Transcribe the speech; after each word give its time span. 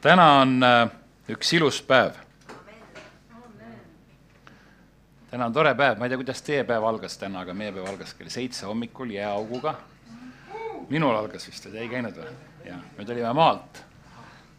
täna 0.00 0.26
on 0.40 0.62
äh, 0.64 0.90
üks 1.28 1.52
ilus 1.52 1.82
päev. 1.82 2.16
täna 5.30 5.46
on 5.46 5.52
tore 5.52 5.74
päev, 5.74 5.98
ma 5.98 6.06
ei 6.06 6.10
tea, 6.10 6.18
kuidas 6.18 6.42
teie 6.42 6.64
päev 6.66 6.84
algas 6.88 7.18
täna, 7.18 7.44
aga 7.44 7.54
meie 7.54 7.72
päev 7.72 7.86
algas 7.92 8.14
kell 8.18 8.32
seitse 8.32 8.66
hommikul 8.66 9.12
jääauguga. 9.14 9.74
minul 10.88 11.16
algas 11.16 11.46
vist, 11.46 11.68
te 11.70 11.78
ei 11.78 11.88
käinud 11.88 12.16
või? 12.16 12.32
jah, 12.66 12.80
me 12.98 13.04
tulime 13.04 13.32
maalt 13.32 13.84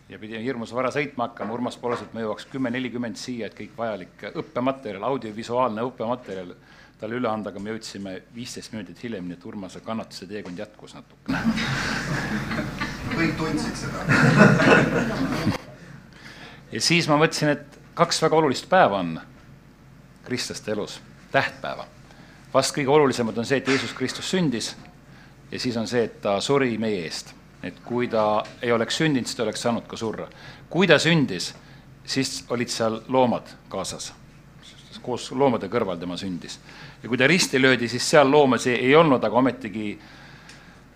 ja 0.09 0.19
pidime 0.19 0.43
hirmus 0.43 0.73
vara 0.75 0.91
sõitma 0.91 1.29
hakkama, 1.29 1.53
Urmas 1.53 1.77
palus, 1.79 2.01
et 2.03 2.13
me 2.13 2.21
jõuaks 2.21 2.45
kümme 2.51 2.71
nelikümmend 2.71 3.15
siia, 3.19 3.47
et 3.47 3.57
kõik 3.57 3.73
vajalik 3.77 4.27
õppematerjal, 4.35 5.03
audiovisuaalne 5.07 5.85
õppematerjal 5.87 6.53
talle 6.99 7.17
üle 7.17 7.31
anda, 7.31 7.49
aga 7.49 7.59
me 7.63 7.73
jõudsime 7.73 8.17
viisteist 8.35 8.75
minutit 8.75 9.01
hiljem, 9.03 9.25
nii 9.27 9.39
et 9.39 9.45
Urmase 9.49 9.81
kannatuse 9.81 10.27
teekond 10.29 10.59
jätkus 10.59 10.95
natukene. 10.99 11.39
kõik 13.17 13.35
tundsid 13.37 13.75
seda. 13.75 14.05
ja 16.75 16.81
siis 16.81 17.09
ma 17.09 17.17
mõtlesin, 17.21 17.55
et 17.55 17.79
kaks 17.97 18.21
väga 18.23 18.39
olulist 18.39 18.69
päeva 18.69 18.99
on 18.99 19.19
kristlaste 20.25 20.71
elus, 20.71 21.01
tähtpäeva. 21.31 21.87
vast 22.53 22.75
kõige 22.75 22.89
olulisemad 22.91 23.37
on 23.37 23.45
see, 23.45 23.57
et 23.57 23.67
Jeesus 23.67 23.93
Kristus 23.93 24.29
sündis 24.29 24.75
ja 25.51 25.59
siis 25.59 25.77
on 25.77 25.87
see, 25.87 26.03
et 26.03 26.21
ta 26.21 26.39
suri 26.41 26.77
meie 26.77 27.03
eest. 27.05 27.33
et 27.63 27.75
kui 27.85 28.07
ta 28.07 28.43
ei 28.61 28.71
oleks 28.71 28.97
sündinud, 28.97 29.27
siis 29.27 29.37
ta 29.37 29.43
oleks 29.43 29.61
saanud 29.61 29.87
ka 29.87 29.97
surra. 29.97 30.27
kui 30.69 30.87
ta 30.87 30.99
sündis, 30.99 31.53
siis 32.05 32.45
olid 32.49 32.69
seal 32.69 33.01
loomad 33.07 33.47
kaasas. 33.69 34.13
koos 35.01 35.31
loomade 35.31 35.67
kõrval 35.67 35.99
tema 35.99 36.17
sündis. 36.17 36.59
ja 37.03 37.09
kui 37.09 37.17
ta 37.17 37.27
risti 37.27 37.61
löödi, 37.61 37.87
siis 37.87 38.09
seal 38.09 38.31
loomasi 38.31 38.71
ei 38.71 38.95
olnud, 38.95 39.23
aga 39.23 39.35
ometigi 39.35 39.99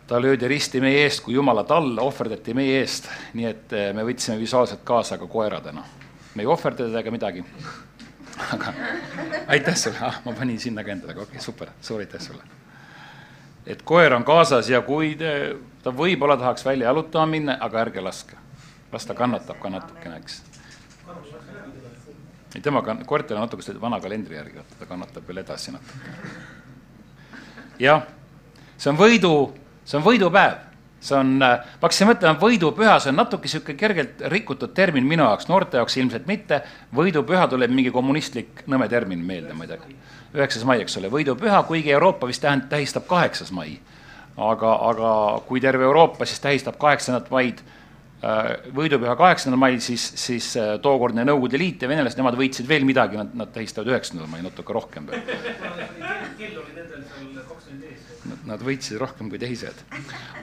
ta 0.07 0.21
löödi 0.21 0.47
risti 0.47 0.81
meie 0.81 1.03
eest, 1.03 1.23
kui 1.25 1.33
Jumala 1.33 1.63
tall 1.63 1.97
ohverdati 2.01 2.53
meie 2.53 2.79
eest, 2.79 3.09
nii 3.33 3.47
et 3.49 3.73
eh, 3.73 3.87
me 3.93 4.05
võtsime 4.05 4.37
visuaalselt 4.39 4.83
kaasa 4.85 5.17
ka 5.17 5.27
koeradena. 5.27 5.83
me 6.35 6.43
ei 6.43 6.47
ohverda 6.47 6.85
teda 6.85 6.99
ega 6.99 7.11
midagi. 7.11 7.45
aga 8.53 8.73
aitäh 9.47 9.75
sulle, 9.75 9.97
ah 10.01 10.21
ma 10.25 10.33
panin 10.33 10.59
sinna 10.59 10.83
ka 10.83 10.91
endale, 10.91 11.11
okei 11.11 11.23
okay,, 11.23 11.41
super, 11.41 11.69
suur 11.81 11.99
aitäh 11.99 12.21
sulle. 12.21 12.43
et 13.65 13.81
koer 13.81 14.13
on 14.13 14.23
kaasas 14.23 14.69
ja 14.69 14.81
kui 14.81 15.15
te, 15.15 15.55
ta 15.83 15.89
võib-olla 15.89 16.37
tahaks 16.37 16.65
välja 16.65 16.91
jalutama 16.91 17.25
minna, 17.25 17.57
aga 17.59 17.81
ärge 17.81 18.01
laske. 18.01 18.37
las 18.91 19.05
ta 19.05 19.13
kannatab 19.13 19.59
ka 19.59 19.69
natukene, 19.69 20.17
eks. 20.17 20.41
ei, 22.55 22.61
tema 22.61 22.81
kann-, 22.81 23.05
koertel 23.05 23.37
on 23.37 23.47
natuke 23.49 23.81
vana 23.81 23.99
kalendri 23.99 24.35
järgi, 24.35 24.69
ta 24.79 24.85
kannatab 24.85 25.27
veel 25.27 25.41
edasi 25.41 25.71
natuke. 25.71 26.15
jah, 27.79 28.05
see 28.77 28.91
on 28.93 29.01
võidu 29.01 29.64
see 29.85 29.99
on 29.99 30.05
võidupäev, 30.05 30.57
see 31.05 31.17
on, 31.17 31.35
ma 31.39 31.51
hakkasin 31.81 32.09
mõtlema, 32.09 32.39
võidupüha, 32.41 32.97
see 33.03 33.13
on 33.13 33.19
natuke 33.21 33.47
niisugune 33.47 33.77
kergelt 33.79 34.23
rikutud 34.33 34.73
termin 34.77 35.05
minu 35.07 35.25
jaoks, 35.27 35.49
noorte 35.51 35.77
jaoks 35.81 35.97
ilmselt 36.01 36.25
mitte. 36.29 36.61
võidupüha 36.95 37.47
tuleb 37.51 37.73
mingi 37.73 37.93
kommunistlik 37.93 38.65
nõme 38.71 38.89
termin 38.89 39.21
meelde 39.25 39.53
muidugi. 39.53 39.95
üheksas 40.35 40.65
mai, 40.67 40.81
eks 40.81 40.97
ole, 40.97 41.11
võidupüha, 41.13 41.63
kuigi 41.67 41.91
Euroopa 41.91 42.27
vist 42.27 42.43
tähend-, 42.43 42.67
tähistab 42.69 43.07
kaheksas 43.07 43.51
mai. 43.51 43.79
aga, 44.37 44.75
aga 44.89 45.41
kui 45.47 45.61
terve 45.61 45.83
Euroopa 45.83 46.25
siis 46.25 46.39
tähistab 46.43 46.77
kaheksandat 46.77 47.29
maid 47.31 47.61
võidupüha 48.75 49.13
kaheksandal 49.19 49.59
mail, 49.59 49.79
siis, 49.83 50.05
siis 50.17 50.47
tookordne 50.81 51.25
Nõukogude 51.27 51.59
Liit 51.61 51.83
ja 51.83 51.89
venelased, 51.89 52.17
nemad 52.17 52.37
võitsid 52.39 52.67
veel 52.67 52.85
midagi, 52.87 53.19
nad, 53.19 53.33
nad 53.37 53.51
tähistavad 53.53 53.91
üheksandal 53.91 54.29
mail 54.31 54.47
natuke 54.47 54.73
rohkem 54.73 55.09
veel. 55.11 55.21
kell 56.39 56.57
oli 56.61 56.73
nendel 56.73 57.03
seal 57.05 57.43
kakskümmend 57.51 57.85
ees. 57.91 58.34
Nad 58.45 58.61
võitsid 58.61 58.99
rohkem 59.01 59.29
kui 59.29 59.39
teised. 59.41 59.79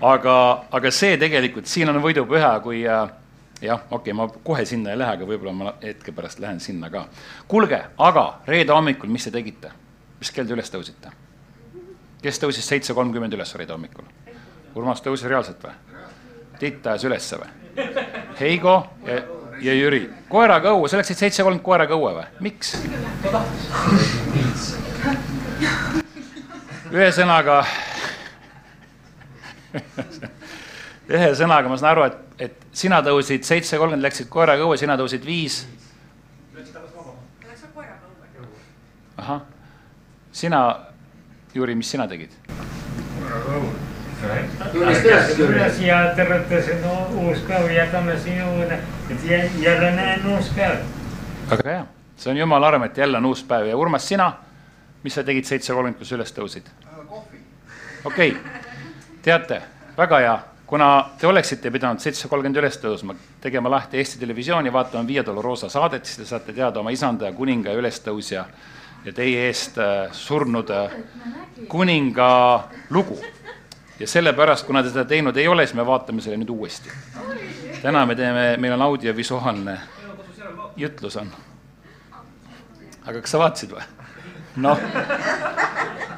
aga, 0.01 0.37
aga 0.75 0.91
see 0.91 1.17
tegelikult, 1.21 1.71
siin 1.71 1.89
on 1.93 2.01
võidupüha, 2.03 2.57
kui 2.65 2.83
jah, 3.63 3.81
okei 3.91 4.13
okay,, 4.13 4.13
ma 4.13 4.29
kohe 4.45 4.65
sinna 4.67 4.91
ei 4.91 4.99
lähe, 4.99 5.17
aga 5.17 5.27
võib-olla 5.27 5.53
ma 5.55 5.75
hetke 5.83 6.13
pärast 6.13 6.41
lähen 6.43 6.61
sinna 6.61 6.91
ka. 6.91 7.07
kuulge, 7.49 7.79
aga 7.99 8.25
reede 8.47 8.75
hommikul, 8.75 9.11
mis 9.11 9.25
te 9.25 9.31
tegite? 9.31 9.71
mis 10.19 10.31
kell 10.31 10.47
te 10.47 10.57
üles 10.57 10.71
tõusite? 10.71 11.13
kes 12.23 12.43
tõusis 12.43 12.67
seitse 12.67 12.95
kolmkümmend 12.95 13.35
üles 13.35 13.55
reede 13.59 13.75
hommikul? 13.75 14.07
Urmas 14.75 15.03
tõusis 15.05 15.29
reaalselt 15.29 15.63
või? 15.63 15.75
Tiit 16.59 16.87
ajas 16.87 17.05
ülesse 17.05 17.39
või? 17.39 17.51
Heigo 18.41 18.77
ja, 19.07 19.23
ja 19.63 19.75
Jüri. 19.79 20.05
koeraga 20.31 20.75
õue, 20.75 20.91
sa 20.91 21.01
läksid 21.01 21.23
seitse 21.23 21.47
kolmkümmend 21.47 21.67
koeraga 21.67 21.99
õue 21.99 22.17
või? 22.19 22.27
miks? 22.51 22.75
ühesõnaga 26.93 27.63
ühesõnaga 31.19 31.69
ma 31.69 31.79
saan 31.81 31.93
aru, 31.93 32.09
et, 32.09 32.49
et 32.49 32.67
sina 32.73 33.03
tõusid 33.05 33.47
seitse 33.47 33.79
kolmkümmend, 33.79 34.05
läksid 34.07 34.31
koeraga 34.33 34.67
õue, 34.67 34.79
sina 34.81 34.97
tõusid 35.01 35.25
viis. 35.27 35.63
ahah, 39.23 39.43
sina, 40.33 40.61
Jüri, 41.55 41.75
mis 41.79 41.91
sina 41.91 42.09
tegid? 42.11 42.33
ärkasin 44.23 45.43
üles 45.45 45.79
ja 45.83 45.99
tõrjutasin 46.17 46.85
uus 47.23 47.43
päev, 47.47 47.69
jätame 47.75 48.17
siia 48.23 48.47
uude, 48.51 48.79
et 49.11 49.25
jälle 49.63 49.91
näen 49.97 50.27
uus 50.35 50.51
päev. 50.57 50.79
väga 51.51 51.71
hea, 51.71 51.85
see 52.17 52.31
on 52.31 52.41
jumala 52.41 52.69
arm, 52.69 52.87
et 52.87 52.99
jälle 52.99 53.19
on 53.19 53.27
uus 53.27 53.45
päev 53.45 53.67
ja 53.67 53.77
Urmas, 53.77 54.09
sina, 54.09 54.33
mis 55.03 55.15
sa 55.15 55.25
tegid 55.25 55.45
seitse 55.45 55.73
kolmkümmend, 55.73 55.99
kui 55.99 56.07
sa 56.07 56.17
üles 56.19 56.35
tõusid? 56.39 56.71
okei 58.05 58.31
okay., 58.31 58.37
teate, 59.23 59.63
väga 59.97 60.19
hea, 60.19 60.39
kuna 60.67 60.89
te 61.19 61.27
oleksite 61.27 61.71
pidanud 61.71 62.01
seitse 62.03 62.29
kolmkümmend 62.29 62.59
üles 62.63 62.79
tõusma, 62.83 63.15
tegema 63.41 63.71
lahti 63.71 64.01
Eesti 64.01 64.19
Televisiooni, 64.23 64.73
vaatama 64.73 65.07
Via 65.07 65.25
Dolorosa 65.27 65.69
saadet, 65.71 66.07
siis 66.07 66.23
te 66.23 66.29
saate 66.29 66.55
teada 66.57 66.81
oma 66.81 66.91
isanda 66.91 67.29
ja 67.29 67.37
kuninga 67.37 67.71
ja 67.71 67.79
ülestõusja 67.79 68.45
ja 69.05 69.13
teie 69.13 69.47
eest 69.49 69.79
surnud 70.17 70.71
kuninga 71.69 72.29
lugu 72.91 73.19
ja 73.99 74.09
sellepärast, 74.09 74.67
kuna 74.67 74.83
te 74.83 74.91
seda 74.91 75.05
teinud 75.05 75.37
ei 75.37 75.49
ole, 75.49 75.67
siis 75.67 75.77
me 75.79 75.87
vaatame 75.87 76.23
selle 76.23 76.39
nüüd 76.41 76.51
uuesti. 76.51 76.91
täna 77.83 78.07
me 78.07 78.15
teeme, 78.15 78.57
meil 78.59 78.73
on 78.75 78.83
audiovisuaalne 78.83 79.79
jutlus 80.77 81.17
on. 81.17 81.31
aga 83.07 83.21
kas 83.21 83.31
sa 83.31 83.39
vaatasid 83.39 83.77
või? 83.77 83.87
noh, 84.57 84.79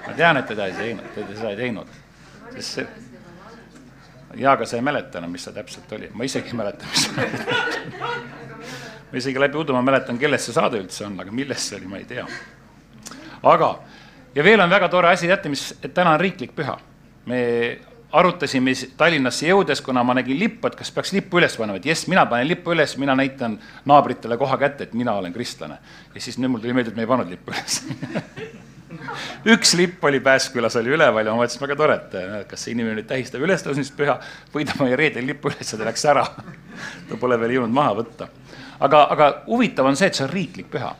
ma 0.06 0.16
tean, 0.16 0.36
et 0.36 0.46
teda 0.46 0.66
ei 0.70 0.78
teinud, 0.78 1.12
te 1.14 1.26
seda 1.34 1.50
ei 1.50 1.56
teinud, 1.56 1.88
sest 2.54 2.78
see 2.78 2.86
jaa, 4.40 4.54
aga 4.54 4.66
sa 4.66 4.78
ei 4.78 4.82
mäleta 4.82 5.20
enam, 5.20 5.34
mis 5.34 5.44
see 5.46 5.54
täpselt 5.54 5.92
oli, 5.94 6.08
ma 6.14 6.26
isegi 6.26 6.50
ei 6.50 6.58
mäleta, 6.58 6.88
mis 6.90 7.04
see 7.06 7.26
oli. 7.26 7.42
ma 9.12 9.20
isegi 9.20 9.44
läbi 9.46 9.60
udu 9.60 9.76
ma 9.76 9.82
mäletan, 9.86 10.18
kellest 10.18 10.50
see 10.50 10.56
saade 10.56 10.80
üldse 10.82 11.06
on, 11.06 11.20
aga 11.22 11.34
millest 11.34 11.70
see 11.70 11.78
oli, 11.78 11.90
ma 11.90 12.00
ei 12.00 12.08
tea. 12.08 12.26
aga, 13.54 13.70
ja 14.34 14.46
veel 14.46 14.64
on 14.64 14.74
väga 14.74 14.90
tore 14.90 15.12
asi, 15.14 15.30
teate, 15.30 15.52
mis, 15.52 15.70
et 15.82 15.94
täna 15.94 16.16
on 16.16 16.20
riiklik 16.22 16.56
püha 16.56 16.78
me 17.30 17.40
arutasime 18.14 18.74
Tallinnasse 18.98 19.48
jõudes, 19.48 19.80
kuna 19.82 20.04
ma 20.06 20.14
nägin 20.14 20.38
lippu, 20.38 20.68
et 20.68 20.76
kas 20.78 20.92
peaks 20.94 21.12
lippu 21.16 21.40
üles 21.40 21.56
panema, 21.58 21.80
et 21.80 21.88
jess, 21.88 22.06
mina 22.10 22.26
panen 22.30 22.46
lippu 22.48 22.74
üles, 22.74 22.94
mina 23.00 23.16
näitan 23.18 23.56
naabritele 23.90 24.38
koha 24.38 24.58
kätte, 24.60 24.88
et 24.88 24.94
mina 24.94 25.16
olen 25.18 25.32
kristlane. 25.34 25.78
ja 26.14 26.20
siis 26.20 26.38
nüüd 26.38 26.52
mul 26.52 26.62
tuli 26.62 26.76
meelde, 26.76 26.94
et 26.94 26.96
me 26.96 27.06
ei 27.06 27.10
pannud 27.10 27.30
lippu 27.30 27.54
üles 27.54 27.82
üks 29.54 29.74
lipp 29.78 30.04
oli 30.04 30.20
Pääskülas 30.24 30.76
oli 30.80 30.94
üleval 30.96 31.26
ja 31.26 31.34
ma 31.34 31.42
mõtlesin, 31.42 31.62
väga 31.64 31.78
tore, 31.78 31.96
et 32.00 32.48
kas 32.50 32.66
see 32.66 32.74
inimene 32.74 33.00
nüüd 33.00 33.08
tähistab 33.10 33.44
ülestõusmispüha 33.46 34.18
või 34.54 34.66
ta 34.68 34.76
pani 34.78 34.96
reedel 34.98 35.26
lipu 35.28 35.52
üles 35.52 35.72
ja 35.72 35.80
ta 35.80 35.88
läks 35.88 36.04
ära 36.10 36.26
ta 37.08 37.20
pole 37.20 37.40
veel 37.40 37.58
jõudnud 37.58 37.74
maha 37.74 37.96
võtta. 38.02 38.28
aga, 38.80 39.06
aga 39.16 39.32
huvitav 39.48 39.90
on 39.90 39.96
see, 39.96 40.12
et 40.12 40.20
see 40.20 40.26
on 40.26 40.32
riiklik 40.32 40.70
püha 40.72 40.94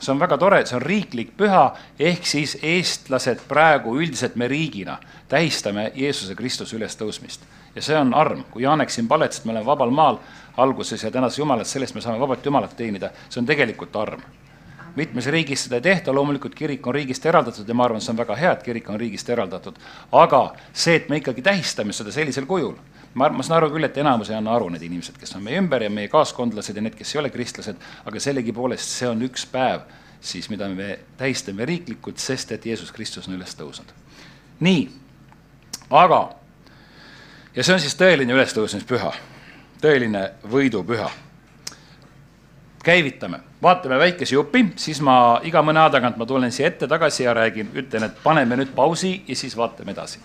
see 0.00 0.12
on 0.12 0.20
väga 0.20 0.38
tore, 0.38 0.60
see 0.66 0.76
on 0.76 0.82
riiklik 0.84 1.32
püha, 1.38 1.66
ehk 1.98 2.26
siis 2.28 2.56
eestlased 2.62 3.44
praegu 3.48 3.96
üldiselt 4.00 4.36
me 4.36 4.48
riigina 4.48 4.98
tähistame 5.28 5.90
Jeesuse 5.94 6.34
Kristuse 6.34 6.76
ülestõusmist. 6.76 7.40
ja 7.74 7.82
see 7.82 7.96
on 7.98 8.14
arm, 8.14 8.44
kui 8.50 8.62
Janek 8.62 8.90
siin 8.90 9.08
palets, 9.08 9.38
et 9.38 9.44
me 9.44 9.52
oleme 9.52 9.66
vabal 9.66 9.90
maal 9.90 10.18
alguses 10.56 11.02
ja 11.02 11.10
tänas 11.10 11.38
Jumalat, 11.38 11.66
sellest 11.66 11.94
me 11.94 12.00
saame 12.00 12.20
vabalt 12.20 12.44
Jumalat 12.44 12.76
teenida, 12.76 13.10
see 13.28 13.40
on 13.40 13.46
tegelikult 13.46 13.96
arm. 13.96 14.22
Mitmes 14.96 15.26
riigis 15.32 15.66
seda 15.66 15.80
ei 15.80 15.86
tehta, 15.88 16.14
loomulikult 16.14 16.54
kirik 16.54 16.86
on 16.86 16.94
riigist 16.94 17.26
eraldatud 17.26 17.68
ja 17.68 17.74
ma 17.74 17.84
arvan, 17.84 18.00
see 18.00 18.12
on 18.14 18.20
väga 18.20 18.36
hea, 18.36 18.52
et 18.52 18.62
kirik 18.66 18.90
on 18.90 19.00
riigist 19.00 19.28
eraldatud. 19.30 19.78
aga 20.12 20.42
see, 20.72 20.96
et 20.96 21.08
me 21.08 21.20
ikkagi 21.22 21.42
tähistame 21.42 21.92
seda 21.92 22.12
sellisel 22.12 22.46
kujul, 22.46 22.74
ma, 23.14 23.28
ma 23.28 23.42
saan 23.42 23.60
aru 23.60 23.70
küll, 23.74 23.84
et 23.84 23.98
enamus 23.98 24.30
ei 24.30 24.38
anna 24.38 24.54
aru, 24.56 24.68
need 24.72 24.82
inimesed, 24.88 25.18
kes 25.20 25.36
on 25.36 25.44
meie 25.44 25.60
ümber 25.60 25.82
ja 25.82 25.90
meie 25.90 26.08
kaaskondlased 26.08 26.76
ja 26.76 26.82
need, 26.82 26.96
kes 26.98 27.14
ei 27.14 27.22
ole 27.22 27.30
kristlased, 27.30 27.78
aga 28.04 28.20
sellegipoolest 28.20 28.98
see 28.98 29.08
on 29.10 29.22
üks 29.28 29.46
päev 29.52 29.86
siis, 30.20 30.50
mida 30.50 30.68
me 30.68 30.98
tähistame 31.16 31.64
riiklikult, 31.64 32.18
sest 32.18 32.52
et 32.52 32.66
Jeesus 32.66 32.92
Kristus 32.92 33.28
on 33.28 33.34
üles 33.34 33.54
tõusnud. 33.56 33.92
nii, 34.60 34.88
aga, 35.90 36.20
ja 37.56 37.64
see 37.64 37.74
on 37.74 37.80
siis 37.80 37.96
tõeline 37.98 38.32
ülestõusmispüha, 38.32 39.12
tõeline 39.82 40.30
võidupüha. 40.52 41.10
Käivitame, 42.86 43.40
vaatame 43.62 43.98
väikese 43.98 44.36
jupi, 44.38 44.62
siis 44.78 45.02
ma 45.02 45.40
iga 45.42 45.62
mõne 45.66 45.82
aja 45.82 45.96
tagant 45.98 46.16
ma 46.20 46.26
tulen 46.26 46.54
siia 46.54 46.70
ette 46.70 46.86
tagasi 46.86 47.26
ja 47.26 47.34
räägin, 47.34 47.74
ütlen, 47.74 48.06
et 48.06 48.22
paneme 48.22 48.62
nüüd 48.62 48.72
pausi 48.78 49.18
ja 49.26 49.36
siis 49.36 49.56
vaatame 49.58 49.96
edasi 49.96 50.22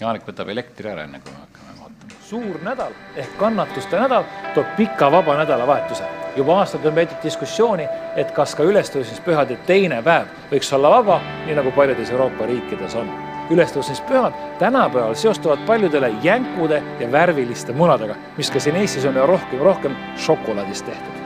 Jaanik 0.00 0.24
võtab 0.24 0.48
elektri 0.48 0.88
ära, 0.88 1.04
enne 1.04 1.18
kui 1.20 1.32
me 1.34 1.42
hakkame 1.42 1.74
vaatama. 1.76 2.20
suur 2.24 2.60
nädal 2.64 2.94
ehk 3.20 3.34
kannatuste 3.38 3.98
nädal 4.00 4.24
toob 4.54 4.70
pika 4.76 5.10
vaba 5.12 5.36
nädalavahetuse. 5.42 6.04
juba 6.36 6.58
aastaid 6.58 6.86
on 6.86 6.94
peetud 6.94 7.18
diskussiooni, 7.22 7.88
et 8.16 8.30
kas 8.32 8.54
ka 8.54 8.64
ülestõusmispühade 8.64 9.58
teine 9.66 10.02
päev 10.02 10.30
võiks 10.52 10.72
olla 10.76 10.94
vaba, 10.96 11.20
nii 11.46 11.58
nagu 11.58 11.72
paljudes 11.76 12.10
Euroopa 12.10 12.46
riikides 12.46 12.94
on. 12.94 13.29
Ülestõusmispühad 13.50 14.36
tänapäeval 14.58 15.14
seostuvad 15.14 15.66
paljudele 15.66 16.12
jänkude 16.22 16.82
ja 17.00 17.12
värviliste 17.12 17.72
munadega, 17.72 18.18
mis 18.36 18.50
ka 18.50 18.60
siin 18.60 18.76
Eestis 18.76 19.04
on 19.04 19.16
ju 19.16 19.26
rohkem, 19.26 19.64
rohkem 19.64 19.96
šokolaadist 20.16 20.86
tehtud 20.86 21.20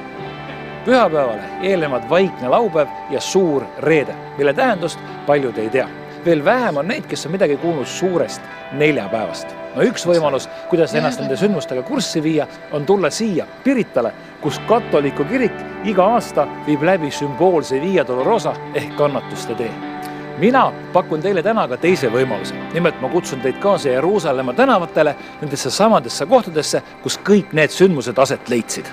pühapäevale 0.84 1.42
eelnevad 1.62 2.08
vaikne 2.10 2.48
laupäev 2.48 2.88
ja 3.10 3.20
suur 3.20 3.64
reede, 3.78 4.14
mille 4.38 4.52
tähendust 4.52 4.98
paljud 5.26 5.58
ei 5.58 5.70
tea. 5.70 5.88
veel 6.24 6.44
vähem 6.44 6.76
on 6.76 6.88
neid, 6.88 7.04
kes 7.06 7.26
on 7.26 7.32
midagi 7.32 7.56
kuulnud 7.56 7.86
suurest 7.86 8.42
neljapäevast. 8.72 9.56
no 9.74 9.82
üks 9.82 10.06
võimalus, 10.06 10.48
kuidas 10.68 10.94
ennast 10.94 11.20
nende 11.20 11.36
sündmustega 11.36 11.82
kurssi 11.82 12.22
viia, 12.22 12.46
on 12.72 12.86
tulla 12.86 13.10
siia 13.10 13.46
Piritale, 13.64 14.12
kus 14.40 14.60
katoliku 14.68 15.24
kirik 15.24 15.56
iga 15.84 16.04
aasta 16.04 16.46
viib 16.66 16.82
läbi 16.82 17.10
sümboolse 17.10 17.80
Via 17.80 18.06
Dolorosa 18.06 18.54
ehk 18.74 18.96
kannatuste 18.96 19.54
tee 19.54 19.93
mina 20.38 20.72
pakun 20.92 21.22
teile 21.22 21.42
täna 21.42 21.68
ka 21.68 21.76
teise 21.76 22.10
võimaluse. 22.12 22.54
nimelt 22.72 23.00
ma 23.00 23.08
kutsun 23.08 23.40
teid 23.40 23.58
kaasa 23.62 23.88
Jeruusalemma 23.88 24.52
tänavatele, 24.52 25.16
nendesse 25.40 25.70
samadesse 25.70 26.26
kohtadesse, 26.26 26.82
kus 27.02 27.18
kõik 27.18 27.52
need 27.52 27.70
sündmused 27.70 28.18
aset 28.18 28.48
leidsid 28.48 28.90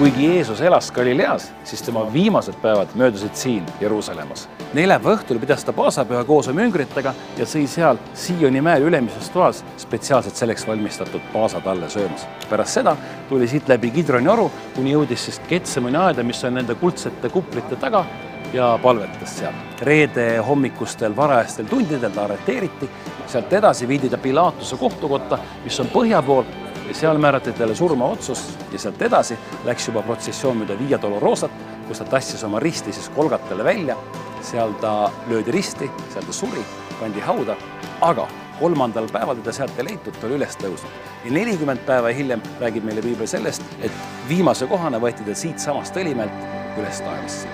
kuigi 0.00 0.26
Jeesus 0.26 0.60
elas 0.60 0.92
Galileas, 0.92 1.52
siis 1.64 1.82
tema 1.82 2.12
viimased 2.12 2.54
päevad 2.62 2.88
möödusid 2.94 3.34
siin 3.34 3.66
Jeruusalemmas. 3.80 4.48
neljapäeva 4.74 5.16
õhtul 5.16 5.38
pidas 5.38 5.64
ta 5.64 5.72
paasapüha 5.76 6.22
koos 6.24 6.48
oma 6.48 6.62
üngritega 6.64 7.12
ja 7.36 7.44
sõi 7.44 7.66
seal 7.68 8.00
Sioni 8.14 8.62
mäel 8.64 8.86
ülemises 8.88 9.28
toas 9.30 9.60
spetsiaalselt 9.76 10.40
selleks 10.40 10.64
valmistatud 10.66 11.20
paasatalle 11.32 11.90
söömas. 11.90 12.26
pärast 12.50 12.80
seda 12.80 12.96
tuli 13.28 13.48
siit 13.48 13.68
läbi 13.68 13.90
Kidroni 13.90 14.28
oru, 14.28 14.50
kuni 14.74 14.94
jõudis 14.94 15.24
siis 15.24 15.40
Getsemani 15.48 15.96
aeda, 15.96 16.22
mis 16.22 16.44
on 16.44 16.54
nende 16.54 16.74
kuldsete 16.74 17.28
kuplite 17.28 17.76
taga 17.76 18.04
ja 18.52 18.78
palvetas 18.82 19.38
seal. 19.38 19.52
reede 19.80 20.38
hommikustel 20.38 21.16
varajastel 21.16 21.66
tundidel 21.66 22.10
ta 22.10 22.24
arreteeriti, 22.24 22.88
sealt 23.26 23.52
edasi 23.52 23.88
viidi 23.88 24.08
ta 24.08 24.18
Pilatuse 24.18 24.76
kohtukotta, 24.76 25.38
mis 25.64 25.80
on 25.80 25.92
põhja 25.92 26.22
pool 26.22 26.44
ja 26.90 26.94
seal 26.94 27.18
määrati 27.18 27.52
talle 27.52 27.74
surmaotsus 27.74 28.58
ja 28.72 28.78
sealt 28.78 29.02
edasi 29.02 29.36
läks 29.64 29.86
juba 29.88 30.02
protsessioon 30.02 30.58
mööda 30.58 30.74
Via 30.78 30.98
Dolorosat, 31.02 31.52
kus 31.86 32.02
ta 32.02 32.06
tassis 32.16 32.42
oma 32.44 32.58
risti 32.58 32.92
siis 32.92 33.08
Kolgatale 33.14 33.64
välja. 33.64 33.96
seal 34.42 34.72
ta 34.80 35.12
löödi 35.28 35.52
risti, 35.52 35.90
seal 36.12 36.24
ta 36.24 36.32
suri, 36.32 36.62
pandi 37.00 37.20
hauda, 37.20 37.56
aga 38.00 38.26
kolmandal 38.58 39.06
päeval 39.12 39.36
teda 39.36 39.52
sealt 39.52 39.78
ei 39.78 39.84
leitud, 39.84 40.16
ta 40.16 40.26
oli 40.26 40.38
üles 40.40 40.56
tõusnud. 40.58 40.90
ja 41.24 41.32
nelikümmend 41.32 41.84
päeva 41.86 42.08
hiljem 42.08 42.42
räägib 42.60 42.84
meile 42.84 43.02
piibel 43.02 43.26
sellest, 43.26 43.62
et 43.80 43.92
viimase 44.28 44.66
kohana 44.66 44.98
võeti 44.98 45.26
ta 45.26 45.34
siitsamast 45.34 45.96
Õlimäelt 45.96 46.78
üles 46.78 47.00
taevasse. 47.00 47.48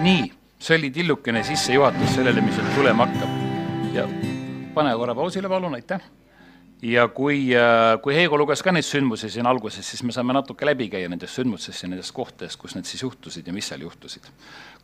nii, 0.00 0.32
see 0.58 0.78
oli 0.78 0.90
tillukene 0.90 1.42
sissejuhatus 1.44 2.14
sellele, 2.18 2.40
mis 2.40 2.58
nüüd 2.58 2.74
tulema 2.74 3.06
hakkab 3.06 3.94
ja 3.94 4.08
pane 4.76 4.92
korra 5.00 5.14
pausile, 5.16 5.48
palun, 5.48 5.74
aitäh. 5.74 6.00
ja 6.82 7.08
kui, 7.08 7.48
kui 8.02 8.14
Heigo 8.14 8.36
luges 8.36 8.60
ka 8.62 8.74
neid 8.76 8.84
sündmusi 8.84 9.30
siin 9.32 9.48
alguses, 9.48 9.86
siis 9.88 10.02
me 10.04 10.12
saame 10.12 10.36
natuke 10.36 10.68
läbi 10.68 10.90
käia 10.92 11.08
nendest 11.08 11.38
sündmustest 11.38 11.86
ja 11.86 11.88
nendest 11.88 12.12
kohtadest, 12.16 12.60
kus 12.60 12.76
need 12.76 12.88
siis 12.88 13.06
juhtusid 13.06 13.48
ja 13.48 13.54
mis 13.56 13.70
seal 13.72 13.86
juhtusid. 13.86 14.28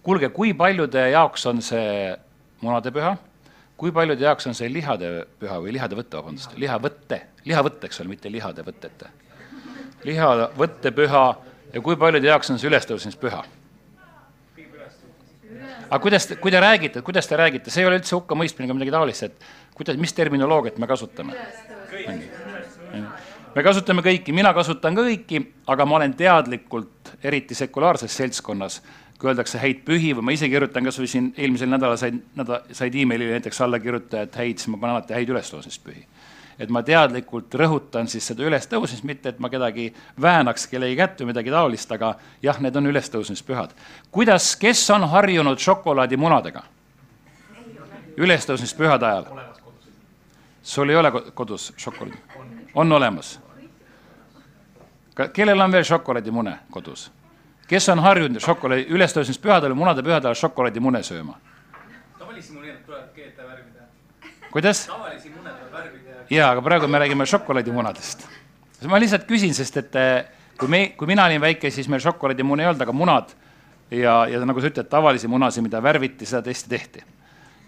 kuulge, 0.03 0.33
kui 0.33 0.55
paljude 0.57 1.05
jaoks 1.13 1.47
on 1.53 1.61
see 1.63 2.17
munadepüha, 2.65 3.17
kui 3.77 3.93
paljude 3.93 4.25
jaoks 4.25 4.49
on 4.49 4.57
see 4.57 4.73
lihade 4.73 5.13
püha 5.41 5.61
või 5.61 5.77
lihade 5.77 5.99
võtte, 5.99 6.17
vabandust, 6.17 6.57
lihavõtte, 6.57 7.23
lihavõtte, 7.45 7.91
eks 7.91 8.01
ole, 8.01 8.15
mitte 8.17 8.33
lihade 8.33 8.65
võtete. 8.65 9.13
lihavõttepüha 10.09 11.27
ja 11.75 11.81
kui 11.85 12.01
paljude 12.01 12.33
jaoks 12.33 12.51
on 12.51 12.63
see 12.63 12.73
ülestõusmispüha 12.73 13.45
aga 15.93 16.01
kuidas, 16.01 16.27
kui 16.41 16.51
te 16.51 16.61
räägite, 16.61 17.03
kuidas 17.05 17.29
te 17.29 17.37
räägite, 17.37 17.71
see 17.71 17.83
ei 17.85 17.89
ole 17.89 17.99
üldse 18.01 18.15
hukkamõistmine 18.17 18.65
ega 18.65 18.77
midagi 18.77 18.95
taolist, 18.95 19.27
et 19.29 19.51
kuidas, 19.75 19.97
mis 19.97 20.13
terminoloogiat 20.13 20.79
me 20.79 20.87
kasutame? 20.87 21.37
me 23.55 23.63
kasutame 23.63 24.03
kõiki, 24.05 24.35
mina 24.35 24.53
kasutan 24.57 24.97
ka 24.97 25.05
kõiki, 25.07 25.43
aga 25.73 25.87
ma 25.87 25.99
olen 26.01 26.17
teadlikult, 26.17 27.15
eriti 27.25 27.55
sekulaarses 27.55 28.17
seltskonnas, 28.17 28.81
kui 29.19 29.31
öeldakse 29.31 29.61
häid 29.63 29.85
pühi 29.87 30.15
või 30.17 30.29
ma 30.29 30.37
ise 30.37 30.49
kirjutan 30.51 30.85
kasvõi 30.89 31.09
siin 31.11 31.33
eelmisel 31.37 31.71
nädalal 31.71 32.01
sain, 32.01 32.23
nädal, 32.37 32.65
said 32.75 32.95
emailile 32.99 33.39
näiteks 33.39 33.61
allakirjutajad 33.67 34.41
häid, 34.41 34.59
siis 34.59 34.73
ma 34.73 34.81
panen 34.83 34.97
alati 34.97 35.19
häid 35.19 35.35
ülestõusmispühi 35.35 36.07
et 36.63 36.71
ma 36.71 36.83
teadlikult 36.87 37.55
rõhutan 37.59 38.09
siis 38.11 38.27
seda 38.29 38.45
ülestõusmist, 38.47 39.05
mitte 39.09 39.33
et 39.33 39.41
ma 39.43 39.51
kedagi 39.53 39.89
väänaks 40.21 40.69
kellegi 40.71 40.99
kätt 40.99 41.23
või 41.23 41.33
midagi 41.33 41.55
taolist, 41.55 41.95
aga 41.95 42.15
jah, 42.45 42.61
need 42.63 42.77
on 42.77 42.91
ülestõusmispühad. 42.93 43.73
kuidas, 44.11 44.55
kes 44.57 44.85
on 44.91 45.09
harjunud 45.09 45.59
šokolaadimunadega? 45.59 46.63
ülestõusmispühade 48.17 49.09
ajal? 49.09 49.52
Sul 50.63 50.91
ei 50.91 50.97
ole 50.97 51.13
kodus 51.35 51.73
šokolaadi? 51.77 52.19
on 52.75 52.93
olemas? 52.93 53.41
kellel 55.33 55.61
on 55.61 55.73
veel 55.73 55.85
šokolaadimune 55.85 56.59
kodus? 56.71 57.11
kes 57.69 57.89
on 57.89 57.99
harjunud 57.99 58.41
šokolaadi, 58.41 58.87
ülestõusmispühadel, 58.95 59.75
munadepühade 59.75 60.31
ajal 60.31 60.39
šokolaadimune 60.47 61.03
sööma? 61.03 61.39
tavalisi 62.19 62.53
mune 62.53 62.77
tuleb 62.87 63.15
keeta 63.15 63.43
värvida. 63.43 63.89
kuidas? 64.51 64.87
tavalisi 64.87 65.31
mune 65.31 65.51
tuleb 65.51 65.73
värvida 65.73 66.27
jaa, 66.31 66.51
aga 66.51 66.63
praegu 66.63 66.89
me 66.89 66.99
räägime 66.99 67.27
šokolaadimunadest. 67.27 68.27
ma 68.87 69.01
lihtsalt 69.01 69.27
küsin, 69.29 69.55
sest 69.55 69.77
et 69.77 69.97
eh, 69.97 70.25
kui 70.59 70.69
me, 70.69 70.85
kui 70.97 71.07
mina 71.07 71.27
olin 71.27 71.41
väike, 71.41 71.71
siis 71.71 71.89
meil 71.89 72.01
šokolaadimune 72.01 72.63
ei 72.63 72.71
olnud, 72.71 72.87
aga 72.87 72.93
munad 72.93 73.35
ja, 73.91 74.23
ja 74.31 74.45
nagu 74.47 74.61
sa 74.61 74.71
ütled, 74.71 74.89
tavalisi 74.89 75.29
munasid, 75.29 75.65
mida 75.67 75.83
värviti, 75.83 76.27
seda 76.29 76.43
tõesti 76.47 76.71
tehti 76.71 77.05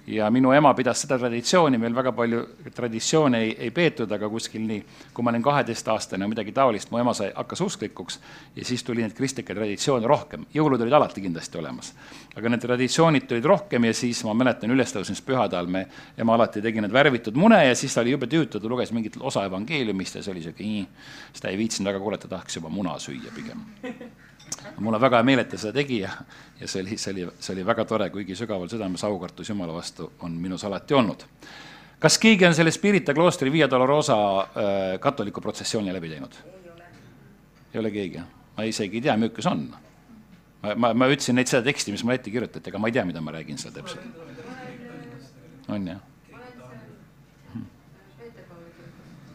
ja 0.06 0.30
minu 0.30 0.52
ema 0.52 0.74
pidas 0.74 1.00
seda 1.04 1.16
traditsiooni, 1.18 1.78
meil 1.80 1.94
väga 1.96 2.12
palju 2.12 2.40
traditsioone 2.74 3.40
ei, 3.40 3.52
ei 3.66 3.70
peetud, 3.74 4.10
aga 4.12 4.28
kuskil 4.28 4.64
nii, 4.66 4.80
kui 5.14 5.24
ma 5.24 5.32
olin 5.32 5.44
kaheteistaastane, 5.44 6.28
midagi 6.28 6.52
taolist, 6.52 6.90
mu 6.92 7.00
ema 7.00 7.14
sai, 7.16 7.30
hakkas 7.34 7.62
usklikuks 7.64 8.18
ja 8.56 8.66
siis 8.68 8.84
tuli 8.84 9.04
neid 9.04 9.14
kristlikke 9.16 9.56
traditsioone 9.56 10.06
rohkem. 10.10 10.44
jõulud 10.54 10.82
olid 10.84 10.92
alati 10.92 11.24
kindlasti 11.24 11.58
olemas. 11.58 11.94
aga 12.36 12.48
need 12.48 12.60
traditsioonid 12.66 13.28
tulid 13.30 13.44
rohkem 13.44 13.84
ja 13.84 13.94
siis 13.94 14.24
ma 14.24 14.34
mäletan 14.34 14.70
ülestõusmispühade 14.74 15.56
ajal 15.56 15.70
me, 15.70 15.86
ema 16.18 16.34
alati 16.34 16.62
tegi 16.62 16.80
need 16.84 16.92
värvitud 16.92 17.36
mune 17.36 17.64
ja 17.64 17.74
siis 17.74 17.94
ta 17.94 18.00
oli 18.00 18.10
jube 18.10 18.26
tüütu, 18.26 18.60
ta 18.60 18.68
luges 18.68 18.92
mingit 18.92 19.16
osa 19.20 19.44
evangeeliumist 19.48 20.20
ja 20.20 20.22
see 20.22 20.34
oli 20.34 20.42
sihuke 20.42 20.64
nii, 20.64 20.84
siis 21.32 21.40
ta 21.40 21.48
ei 21.48 21.58
viitsinud 21.58 21.92
väga 21.92 22.02
kuulata, 22.02 22.28
tahaks 22.28 22.60
juba 22.60 22.68
muna 22.68 22.98
süüa 22.98 23.32
pigem 23.34 23.64
mul 24.78 24.94
on 24.94 25.00
väga 25.00 25.20
hea 25.20 25.26
meel, 25.26 25.42
et 25.44 25.50
ta 25.50 25.58
seda 25.60 25.74
tegi 25.76 26.00
ja, 26.00 26.10
ja 26.60 26.68
see 26.68 26.82
oli, 26.82 26.98
see 26.98 27.12
oli, 27.12 27.26
see 27.38 27.54
oli 27.54 27.66
väga 27.66 27.84
tore, 27.88 28.08
kuigi 28.10 28.36
sügaval 28.38 28.68
südames 28.70 29.04
aukartus 29.06 29.48
Jumala 29.48 29.74
vastu 29.76 30.10
on 30.26 30.34
minus 30.40 30.64
alati 30.64 30.94
olnud. 30.94 31.24
kas 32.00 32.18
keegi 32.18 32.46
on 32.46 32.54
selle 32.54 32.70
Spirita 32.74 33.14
kloostri 33.14 33.52
Via 33.52 33.70
Dolorosa 33.70 34.16
äh, 34.40 34.46
katoliku 35.00 35.40
protsessiooni 35.40 35.92
läbi 35.92 36.08
teinud? 36.08 36.38
ei 37.74 37.80
ole 37.80 37.90
keegi, 37.90 38.16
jah? 38.16 38.26
ma 38.56 38.64
isegi 38.64 38.98
ei 38.98 39.02
tea, 39.02 39.16
milline 39.16 39.42
see 39.42 39.50
on. 39.50 39.68
ma, 40.62 40.74
ma, 40.76 40.94
ma 40.94 41.10
ütlesin 41.12 41.38
neid 41.38 41.50
seda 41.50 41.62
teksti, 41.66 41.94
mis 41.94 42.04
mulle 42.04 42.18
ette 42.20 42.34
kirjutati, 42.34 42.70
aga 42.70 42.82
ma 42.82 42.90
ei 42.90 42.98
tea, 42.98 43.04
mida 43.04 43.22
ma 43.22 43.36
räägin 43.36 43.60
seal 43.60 43.74
täpselt. 43.74 44.02
on 45.68 45.86
jah? 45.92 46.02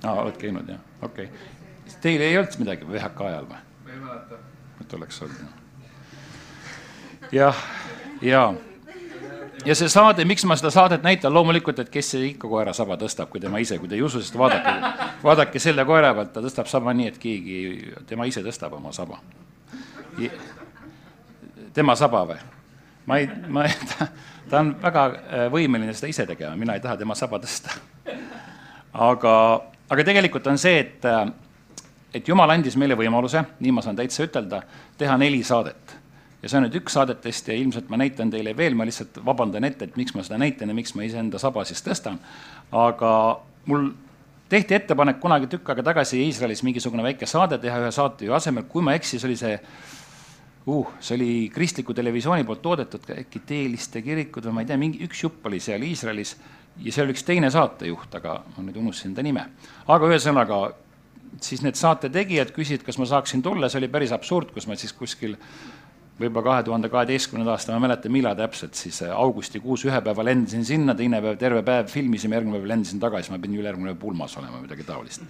aa, 0.04 0.22
oled 0.22 0.38
käinud 0.40 0.70
jah, 0.76 0.84
okei 1.02 1.32
okay.. 1.32 1.56
Teil 2.04 2.22
ei 2.22 2.38
olnud 2.38 2.54
midagi 2.62 2.86
VHK 2.86 3.26
ajal 3.32 3.50
või? 3.50 3.64
ma 3.86 3.94
ei 3.96 4.04
mäleta. 4.04 4.49
Et 4.82 4.94
oleks 4.94 5.22
olnud. 5.22 5.48
jah, 7.32 7.56
ja, 8.22 8.54
ja 9.66 9.76
see 9.76 9.90
saade, 9.92 10.26
miks 10.26 10.46
ma 10.48 10.58
seda 10.60 10.72
saadet 10.74 11.04
näitan, 11.06 11.34
loomulikult, 11.34 11.80
et 11.80 11.90
kes 11.94 12.14
ikka 12.20 12.50
koera 12.52 12.74
saba 12.74 12.98
tõstab, 13.00 13.30
kui 13.32 13.42
tema 13.44 13.62
ise, 13.64 13.78
kui 13.80 13.90
te 13.90 13.98
ei 13.98 14.06
usu, 14.06 14.22
siis 14.24 14.38
vaadake, 14.38 14.76
vaadake 15.24 15.62
selle 15.62 15.86
koera 15.86 16.14
pealt, 16.18 16.32
ta 16.34 16.44
tõstab 16.46 16.70
saba 16.72 16.94
nii, 16.96 17.12
et 17.14 17.20
keegi, 17.22 17.60
tema 18.10 18.28
ise 18.30 18.44
tõstab 18.46 18.78
oma 18.80 18.94
saba. 18.96 19.20
tema 21.74 21.96
saba 21.96 22.26
või? 22.32 22.40
ma 23.06 23.18
ei, 23.18 23.30
ma 23.48 23.66
ei, 23.66 23.76
ta, 23.90 24.08
ta 24.50 24.64
on 24.64 24.74
väga 24.82 25.04
võimeline 25.54 25.94
seda 25.98 26.10
ise 26.12 26.26
tegema, 26.30 26.56
mina 26.56 26.76
ei 26.78 26.84
taha 26.84 26.98
tema 26.98 27.16
saba 27.18 27.40
tõsta. 27.42 27.74
aga, 28.94 29.36
aga 29.90 30.06
tegelikult 30.06 30.48
on 30.48 30.58
see, 30.58 30.80
et 30.80 31.08
et 32.14 32.28
Jumal 32.28 32.50
andis 32.50 32.78
meile 32.80 32.98
võimaluse, 32.98 33.44
nii 33.60 33.74
ma 33.76 33.84
saan 33.86 33.98
täitsa 34.00 34.26
ütelda, 34.26 34.64
teha 34.98 35.18
neli 35.18 35.44
saadet. 35.44 35.98
ja 36.42 36.50
see 36.50 36.58
on 36.58 36.64
nüüd 36.68 36.78
üks 36.80 36.94
saadetest 36.96 37.48
ja 37.52 37.56
ilmselt 37.60 37.90
ma 37.92 37.98
näitan 38.00 38.30
teile 38.32 38.56
veel, 38.58 38.76
ma 38.76 38.86
lihtsalt 38.88 39.20
vabandan 39.26 39.64
ette, 39.68 39.90
et 39.90 39.98
miks 40.00 40.16
ma 40.16 40.24
seda 40.24 40.38
näitan 40.40 40.70
ja 40.72 40.76
miks 40.76 40.96
ma 40.96 41.04
iseenda 41.04 41.40
saba 41.40 41.66
siis 41.66 41.84
tõstan. 41.84 42.20
aga 42.72 43.40
mul 43.66 43.92
tehti 44.50 44.74
ettepanek 44.74 45.20
kunagi 45.20 45.48
tükk 45.48 45.70
aega 45.70 45.84
tagasi 45.92 46.24
Iisraelis 46.26 46.64
mingisugune 46.64 47.04
väike 47.04 47.26
saade 47.26 47.58
teha 47.58 47.80
ühe 47.84 47.92
saatejuhi 47.92 48.36
asemel, 48.36 48.64
kui 48.64 48.82
ma 48.82 48.94
ei 48.96 49.02
eksi, 49.02 49.20
see 49.20 49.28
oli 49.28 49.38
see 49.38 49.60
uh, 50.66 50.88
see 51.00 51.16
oli 51.16 51.52
kristliku 51.54 51.94
televisiooni 51.94 52.44
poolt 52.44 52.62
toodetud, 52.62 53.06
äkki 53.16 53.42
Teeliste 53.46 54.02
kirikud 54.06 54.46
või 54.50 54.58
ma 54.58 54.64
ei 54.64 54.70
tea, 54.70 54.78
mingi 54.78 55.04
üks 55.06 55.24
jupp 55.24 55.46
oli 55.50 55.60
seal 55.64 55.84
Iisraelis 55.86 56.36
ja 56.84 56.94
seal 56.94 57.08
oli 57.08 57.16
üks 57.16 57.26
teine 57.28 57.50
saatejuht, 57.54 58.14
aga 58.20 58.40
ma 58.56 58.66
nüüd 58.66 58.78
unustasin 58.82 59.16
ta 59.16 59.26
nime. 59.26 59.46
aga 59.88 60.12
ühesõnaga, 60.12 60.60
siis 61.42 61.62
need 61.66 61.78
saate 61.80 62.10
tegijad 62.14 62.54
küsisid, 62.56 62.84
kas 62.86 62.98
ma 63.00 63.08
saaksin 63.10 63.44
tulla, 63.46 63.70
see 63.70 63.82
oli 63.82 63.92
päris 63.92 64.14
absurd, 64.16 64.54
kus 64.56 64.68
ma 64.68 64.78
siis 64.80 64.94
kuskil 64.96 65.38
võib-olla 66.20 66.46
kahe 66.50 66.64
tuhande 66.68 66.90
kaheteistkümnenda 66.92 67.54
aasta, 67.54 67.72
ma 67.72 67.80
ei 67.80 67.86
mäleta, 67.88 68.12
millal 68.12 68.36
täpselt, 68.36 68.76
siis 68.76 69.02
äh, 69.06 69.14
augustikuus 69.16 69.86
ühe 69.88 70.02
päeva 70.04 70.26
lendasin 70.28 70.66
sinna, 70.68 70.96
teine 70.98 71.22
päev, 71.24 71.38
terve 71.40 71.64
päev 71.66 71.92
filmisime, 71.92 72.36
järgmine 72.36 72.60
päev 72.60 72.72
lendasin 72.74 73.00
tagasi, 73.00 73.32
ma 73.32 73.40
pidin 73.40 73.62
ülejärgmine 73.62 73.94
päev 73.94 74.02
pulmas 74.02 74.36
olema, 74.42 74.60
midagi 74.64 74.84
taolist. 74.88 75.24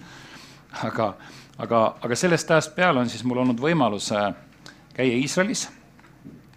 aga, 0.86 1.12
aga, 1.58 1.84
aga 2.02 2.18
sellest 2.18 2.50
ajast 2.50 2.74
peale 2.74 3.02
on 3.02 3.10
siis 3.10 3.22
mul 3.26 3.42
olnud 3.44 3.62
võimalus 3.62 4.10
äh, 4.16 4.32
käia 4.96 5.14
Iisraelis. 5.20 5.68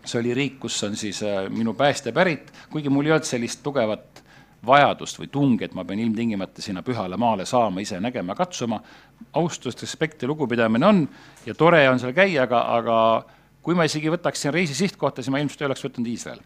see 0.04 0.20
oli 0.20 0.34
riik, 0.34 0.58
kus 0.60 0.82
on 0.84 0.98
siis 1.00 1.22
äh, 1.24 1.46
minu 1.50 1.74
päästja 1.78 2.12
pärit, 2.14 2.52
kuigi 2.72 2.90
mul 2.90 3.06
ei 3.06 3.14
olnud 3.16 3.30
sellist 3.30 3.62
tugevat 3.64 4.24
vajadust 4.66 5.20
või 5.20 5.30
tungi, 5.32 5.68
et 5.68 5.74
ma 5.76 5.86
pean 5.86 6.00
ilmtingimata 6.00 6.62
sinna 6.64 6.84
pühale 6.84 7.18
maale 7.20 7.46
saama, 7.46 7.84
ise 7.84 8.00
nägema, 8.00 8.36
katsuma. 8.36 8.80
Austust, 9.34 9.82
respekt 9.82 10.22
ja 10.22 10.28
lugupidamine 10.28 10.88
on 10.88 11.08
ja 11.46 11.56
tore 11.56 11.82
on 11.90 12.00
seal 12.00 12.14
käia, 12.14 12.44
aga, 12.44 12.62
aga 12.78 12.98
kui 13.64 13.76
ma 13.76 13.88
isegi 13.88 14.12
võtaksin 14.12 14.54
reisi 14.54 14.76
sihtkohta, 14.76 15.24
siis 15.24 15.32
ma 15.32 15.42
ilmselt 15.42 15.64
ei 15.64 15.70
oleks 15.70 15.86
võtnud 15.86 16.08
Iisrael. 16.12 16.40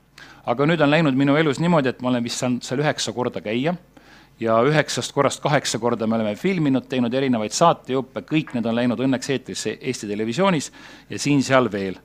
aga 0.45 0.65
nüüd 0.65 0.81
on 0.81 0.89
läinud 0.89 1.17
minu 1.17 1.35
elus 1.35 1.59
niimoodi, 1.59 1.89
et 1.89 2.01
ma 2.01 2.09
olen 2.09 2.23
vist 2.23 2.39
saanud 2.43 2.63
seal 2.63 2.83
üheksa 2.83 3.13
korda 3.13 3.41
käia 3.41 3.75
ja 4.39 4.59
üheksast 4.63 5.13
korrast 5.13 5.41
kaheksa 5.41 5.79
korda 5.79 6.07
me 6.07 6.15
oleme 6.15 6.35
filminud, 6.35 6.85
teinud 6.89 7.13
erinevaid 7.13 7.55
saatejuppe, 7.57 8.21
kõik 8.21 8.53
need 8.53 8.69
on 8.69 8.77
läinud 8.77 9.01
õnneks 9.01 9.33
eetrisse 9.33 9.77
Eesti 9.81 10.07
Televisioonis 10.07 10.71
ja 11.09 11.19
siin-seal 11.19 11.71
veel. 11.71 11.97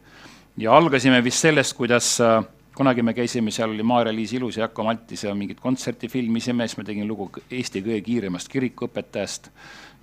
ja 0.56 0.72
algasime 0.76 1.22
vist 1.24 1.40
sellest, 1.40 1.76
kuidas 1.76 2.20
äh, 2.20 2.42
kunagi 2.74 3.02
me 3.02 3.14
käisime, 3.14 3.50
seal 3.50 3.70
oli 3.70 3.82
Maarja-Liis 3.82 4.32
Ilus 4.32 4.56
ja 4.56 4.64
Jakko 4.64 4.84
Maltis 4.84 5.24
ja 5.24 5.34
mingit 5.34 5.60
kontserti 5.60 6.08
filmisime, 6.08 6.66
siis 6.68 6.78
ma 6.78 6.84
tegin 6.84 7.08
lugu 7.08 7.28
Eesti 7.50 7.82
kõige 7.84 8.00
kiiremast 8.04 8.48
kirikuõpetajast, 8.52 9.50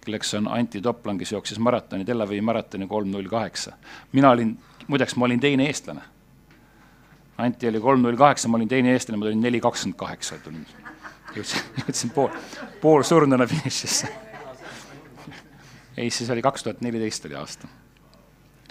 kelleks 0.10 0.34
on 0.34 0.48
Anti 0.48 0.82
Toplan, 0.82 1.18
kes 1.18 1.32
jooksis 1.32 1.60
maratoni, 1.60 2.06
Tel 2.06 2.22
Avivi 2.22 2.42
maratoni 2.42 2.88
kolm 2.88 3.12
null 3.12 3.28
kaheksa. 3.30 3.76
mina 4.12 4.32
olin, 4.32 4.58
muideks 4.88 5.16
ma 5.16 5.26
olin 5.26 5.40
teine 5.40 5.66
eestlane. 5.66 6.02
Anti 7.38 7.68
oli 7.68 7.80
kolm 7.80 8.02
null 8.02 8.18
kaheksa, 8.18 8.48
ma 8.48 8.58
olin 8.58 8.68
teine 8.68 8.92
eestlane, 8.94 9.18
ma 9.18 9.26
tulin 9.26 9.42
neli 9.42 9.62
kakskümmend 9.62 9.98
kaheksa, 9.98 10.40
tulin, 10.44 10.66
jõudsin, 11.36 11.62
jõudsin 11.84 12.10
pool, 12.10 12.34
poolsurnuna 12.82 13.48
finišisse. 13.48 14.10
ei, 15.98 16.10
siis 16.10 16.30
oli 16.30 16.42
kaks 16.42 16.64
tuhat 16.64 16.82
neliteist 16.82 17.30
oli 17.30 17.38
aasta, 17.38 17.70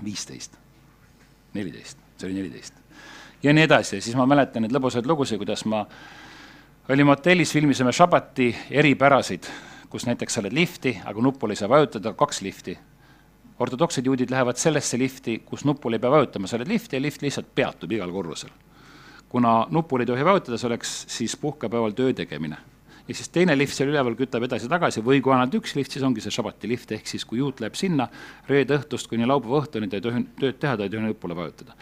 viisteist, 0.04 0.59
neliteist, 1.54 1.99
see 2.16 2.26
oli 2.26 2.42
neliteist 2.42 2.75
ja 3.42 3.52
nii 3.54 3.64
edasi 3.68 4.00
siis 4.00 4.16
ma 4.18 4.26
mäletan 4.26 4.66
neid 4.66 4.75
lõbusaid 4.75 5.07
lugusid, 5.07 5.38
kuidas 5.38 5.62
ma 5.71 5.85
olime 6.88 7.14
hotellis, 7.14 7.52
filmisime 7.52 7.92
Shabbati 7.92 8.49
eripärasid, 8.71 9.47
kus 9.90 10.07
näiteks 10.07 10.35
sa 10.35 10.42
oled 10.42 10.52
lifti, 10.52 10.95
aga 11.04 11.23
nupule 11.23 11.52
ei 11.52 11.61
saa 11.61 11.68
vajutada, 11.68 12.12
kaks 12.12 12.42
lifti. 12.42 12.78
ortodoksed 13.59 14.07
juudid 14.07 14.30
lähevad 14.30 14.57
sellesse 14.57 14.99
lifti, 14.99 15.40
kus 15.47 15.64
nupule 15.64 15.97
ei 15.97 16.00
pea 16.00 16.11
vajutama, 16.11 16.47
sa 16.47 16.57
oled 16.57 16.68
lifti 16.68 16.97
ja 16.97 17.02
lift 17.02 17.23
lihtsalt 17.23 17.54
peatub 17.54 17.92
igal 17.92 18.12
korrusel. 18.12 18.50
kuna 19.28 19.66
nupule 19.71 20.02
ei 20.02 20.07
tohi 20.07 20.25
vajutada, 20.25 20.59
see 20.59 20.66
oleks 20.66 21.04
siis 21.09 21.37
puhkepäeval 21.37 21.90
töö 21.90 22.12
tegemine. 22.12 22.57
ja 23.09 23.14
siis 23.14 23.28
teine 23.28 23.59
lift 23.59 23.75
seal 23.75 23.88
üleval 23.88 24.14
kütab 24.14 24.45
edasi-tagasi 24.45 25.00
või 25.00 25.23
kui 25.23 25.33
on 25.33 25.40
ainult 25.40 25.54
üks 25.54 25.75
lift, 25.75 25.92
siis 25.92 26.04
ongi 26.04 26.21
see 26.21 26.30
Shabbati 26.30 26.68
lift, 26.68 26.92
ehk 26.92 27.07
siis 27.07 27.25
kui 27.25 27.38
juut 27.38 27.61
läheb 27.61 27.75
sinna 27.75 28.09
reede 28.49 28.76
õhtust 28.76 29.09
kuni 29.09 29.26
laupäeva 29.26 29.62
õhtuni, 29.62 29.88
ta 29.88 29.97
ei 29.97 30.04
tohi 30.04 30.25
tööd 30.40 30.61
teha, 30.61 30.76
ta 30.76 30.85
ei 30.85 30.90
tohi 30.90 31.02
nupule 31.02 31.37
vajutada 31.37 31.75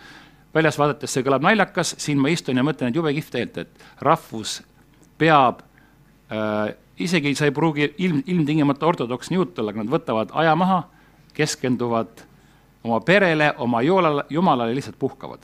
väljas 0.56 0.78
vaadates 0.78 1.12
see 1.12 1.24
kõlab 1.26 1.44
naljakas, 1.44 1.94
siin 2.00 2.18
ma 2.22 2.30
istun 2.32 2.56
ja 2.56 2.64
mõtlen, 2.64 2.88
et 2.88 2.96
jube 2.96 3.12
kihvt 3.12 3.34
tegelikult, 3.34 3.66
et 3.66 4.04
rahvus 4.06 4.62
peab 5.18 5.60
äh,, 6.32 6.76
isegi 6.98 7.34
sa 7.34 7.44
ei 7.44 7.50
pruugi 7.54 7.94
ilm, 7.98 8.22
ilmtingimata 8.26 8.86
ortodoksne 8.86 9.34
juut 9.36 9.58
olla, 9.58 9.70
aga 9.72 9.82
nad 9.82 9.92
võtavad 9.92 10.28
aja 10.32 10.54
maha, 10.56 10.82
keskenduvad 11.36 12.08
oma 12.84 13.00
perele, 13.04 13.54
oma 13.58 13.82
jumalale, 13.82 14.24
jumalale 14.30 14.74
lihtsalt 14.74 14.98
puhkavad. 14.98 15.40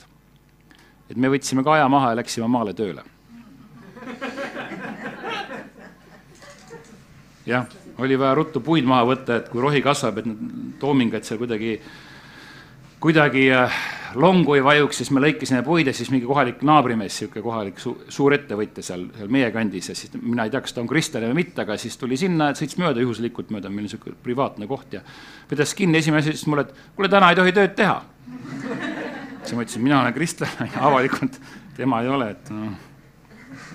et 1.09 1.17
me 1.17 1.29
võtsime 1.29 1.63
ka 1.63 1.73
aja 1.73 1.89
maha 1.89 2.09
ja 2.09 2.15
läksime 2.15 2.47
maale 2.47 2.73
tööle. 2.73 3.03
jah, 7.51 7.65
oli 7.97 8.19
vaja 8.19 8.35
ruttu 8.35 8.59
puid 8.59 8.85
maha 8.85 9.05
võtta, 9.05 9.35
et 9.37 9.49
kui 9.49 9.61
rohi 9.61 9.81
kasvab, 9.81 10.17
et 10.17 10.25
need 10.25 10.73
toomingad 10.79 11.23
seal 11.27 11.37
kuidagi 11.37 11.77
äh, 11.77 11.83
kuidagi 13.03 13.49
äh, 13.51 13.71
longu 14.15 14.53
ei 14.55 14.61
vajuks, 14.63 15.01
siis 15.01 15.09
me 15.11 15.19
lõikasime 15.23 15.59
puid 15.65 15.89
ja 15.89 15.93
siis 15.95 16.07
mingi 16.13 16.27
kohalik 16.27 16.61
naabrimees, 16.63 17.17
niisugune 17.17 17.43
kohalik 17.43 17.81
su 17.81 17.91
suur 18.13 18.35
ettevõtja 18.37 18.85
seal, 18.85 19.09
seal 19.17 19.33
meie 19.33 19.49
kandis 19.51 19.89
ja 19.91 19.95
siis 19.97 20.13
mina 20.21 20.45
ei 20.47 20.53
tea, 20.53 20.61
kas 20.63 20.75
ta 20.75 20.79
on 20.83 20.87
kristlane 20.87 21.27
või 21.31 21.41
mitte, 21.41 21.65
aga 21.65 21.75
siis 21.81 21.97
tuli 21.99 22.15
sinna, 22.19 22.51
sõits 22.55 22.77
mööda 22.79 23.03
juhuslikult 23.03 23.51
mööda, 23.51 23.71
meil 23.73 23.83
on 23.83 23.89
niisugune 23.89 24.15
privaatne 24.23 24.69
koht 24.71 24.95
ja 24.95 25.03
pidas 25.49 25.75
kinni, 25.75 25.99
esimene 25.99 26.23
asi 26.23 26.31
ütles 26.31 26.47
mulle, 26.47 26.67
et 26.67 26.95
kuule, 26.95 27.11
täna 27.11 27.33
ei 27.33 27.39
tohi 27.41 27.55
tööd 27.59 27.75
teha. 27.81 27.99
siis 29.43 29.53
ma 29.57 29.67
ütlesin, 29.67 29.83
mina 29.83 29.99
olen 29.99 30.15
kristlane 30.15 30.71
ja 30.71 30.87
avalikult 30.87 31.39
tema 31.75 32.01
ei 32.05 32.11
ole, 32.13 32.31
et 32.37 32.51
noh. 32.55 32.73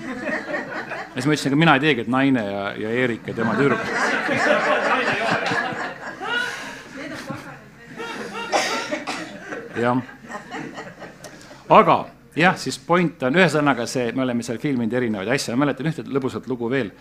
ja 0.09 1.17
siis 1.19 1.29
ma 1.29 1.37
ütlesin, 1.37 1.51
ega 1.53 1.65
mina 1.67 1.77
ei 1.77 1.85
teegi, 1.85 2.07
et 2.07 2.15
naine 2.17 2.49
ja, 2.49 2.69
ja 2.87 3.01
Eerik 3.03 3.29
ja 3.29 3.37
tema 3.43 3.59
tüdruk 3.61 4.88
jah. 9.83 10.03
aga 11.69 11.99
jah, 12.39 12.59
siis 12.59 12.79
point 12.79 13.23
on, 13.27 13.39
ühesõnaga 13.39 13.87
see, 13.91 14.11
me 14.17 14.25
oleme 14.27 14.47
seal 14.47 14.61
filminud 14.63 14.95
erinevaid 14.95 15.31
asju, 15.35 15.55
ma 15.57 15.67
mäletan 15.67 15.91
ühte 15.91 16.07
lõbusat 16.07 16.49
lugu 16.51 16.71
veel. 16.73 16.93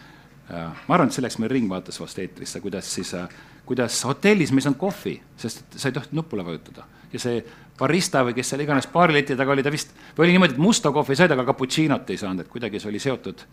Äh, 0.48 0.68
ma 0.88 0.96
arvan, 0.96 1.12
et 1.12 1.18
see 1.18 1.26
läks 1.26 1.40
meil 1.44 1.52
Ring 1.52 1.70
vaatas 1.70 2.00
vast 2.00 2.20
eetrisse, 2.24 2.62
kuidas 2.64 2.90
siis, 2.94 3.14
äh, 3.18 3.28
kuidas 3.68 4.00
hotellis 4.08 4.54
me 4.54 4.62
ei 4.62 4.68
saanud 4.68 4.80
kohvi, 4.80 5.18
sest 5.40 5.66
sa 5.76 5.90
ei 5.90 5.98
tohtinud 5.98 6.24
nupule 6.24 6.46
vajutada 6.48 6.88
ja 7.12 7.20
see 7.22 7.42
barista 7.78 8.24
või 8.26 8.36
kes 8.38 8.52
seal 8.52 8.64
iganes 8.64 8.88
baarileti 8.92 9.36
taga 9.38 9.54
oli, 9.54 9.64
ta 9.64 9.72
vist, 9.72 9.94
või 10.18 10.28
oli 10.28 10.36
niimoodi, 10.36 10.56
et 10.58 10.62
musta 10.62 10.92
kohvi 10.96 11.16
said, 11.16 11.32
aga 11.32 11.46
cappuccino't 11.48 12.10
ei 12.12 12.20
saanud, 12.20 12.44
et 12.44 12.52
kuidagi 12.52 12.82
see 12.82 12.92
oli 12.92 13.02
seotud 13.02 13.44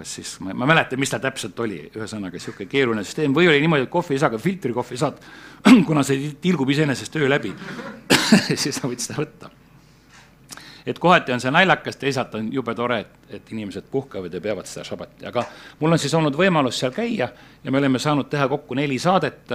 kas 0.00 0.14
siis, 0.14 0.34
ma 0.40 0.54
ei 0.54 0.68
mäleta, 0.72 0.96
mis 0.96 1.10
ta 1.12 1.18
täpselt 1.20 1.58
oli, 1.60 1.80
ühesõnaga 1.92 2.38
niisugune 2.38 2.68
keeruline 2.70 3.04
süsteem. 3.04 3.34
Või 3.36 3.50
oli 3.50 3.60
niimoodi, 3.60 3.84
et 3.84 3.92
kohvi 3.92 4.16
ei 4.16 4.22
saa, 4.22 4.30
aga 4.32 4.40
filtrikohvi 4.40 4.96
saad, 5.00 5.18
kuna 5.88 6.04
see 6.06 6.30
tilgub 6.40 6.70
iseenesest 6.72 7.18
öö 7.20 7.28
läbi 7.28 7.52
siis 8.62 8.78
sa 8.78 8.88
võid 8.88 9.02
seda 9.04 9.18
võtta. 9.20 9.50
et 10.88 10.98
kohati 10.98 11.34
on 11.34 11.42
see 11.42 11.52
naljakas, 11.52 12.00
teisalt 12.00 12.34
on 12.38 12.48
jube 12.52 12.74
tore, 12.74 13.00
et, 13.04 13.34
et 13.36 13.52
inimesed 13.52 13.90
puhkavad 13.92 14.32
ja 14.34 14.40
peavad 14.40 14.66
seda 14.66 14.86
šabati, 14.88 15.26
aga 15.28 15.44
mul 15.80 15.92
on 15.92 16.00
siis 16.00 16.14
olnud 16.16 16.36
võimalus 16.36 16.80
seal 16.80 16.94
käia 16.96 17.28
ja 17.64 17.72
me 17.72 17.78
oleme 17.78 18.00
saanud 18.00 18.30
teha 18.32 18.48
kokku 18.48 18.74
neli 18.74 18.96
saadet, 18.98 19.52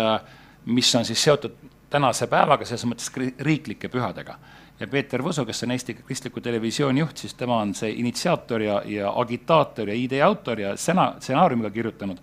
mis 0.66 0.94
on 0.96 1.06
siis 1.06 1.24
seotud 1.24 1.58
tänase 1.90 2.28
päevaga, 2.30 2.66
selles 2.70 2.86
mõttes 2.86 3.10
riiklike 3.42 3.90
pühadega 3.90 4.38
ja 4.80 4.88
Peeter 4.88 5.24
Võsu, 5.24 5.46
kes 5.48 5.64
on 5.64 5.74
Eesti 5.76 5.96
Kristliku 6.02 6.42
Televisiooni 6.44 7.00
juht, 7.00 7.22
siis 7.24 7.34
tema 7.40 7.60
on 7.64 7.74
see 7.78 7.94
initsiaator 8.02 8.62
ja, 8.62 8.82
ja 8.90 9.14
agitaator 9.22 9.90
ja 9.90 9.96
idee 9.96 10.22
autor 10.24 10.60
ja 10.60 10.74
sena-, 10.80 11.14
stsenaariumiga 11.20 11.72
kirjutanud. 11.72 12.20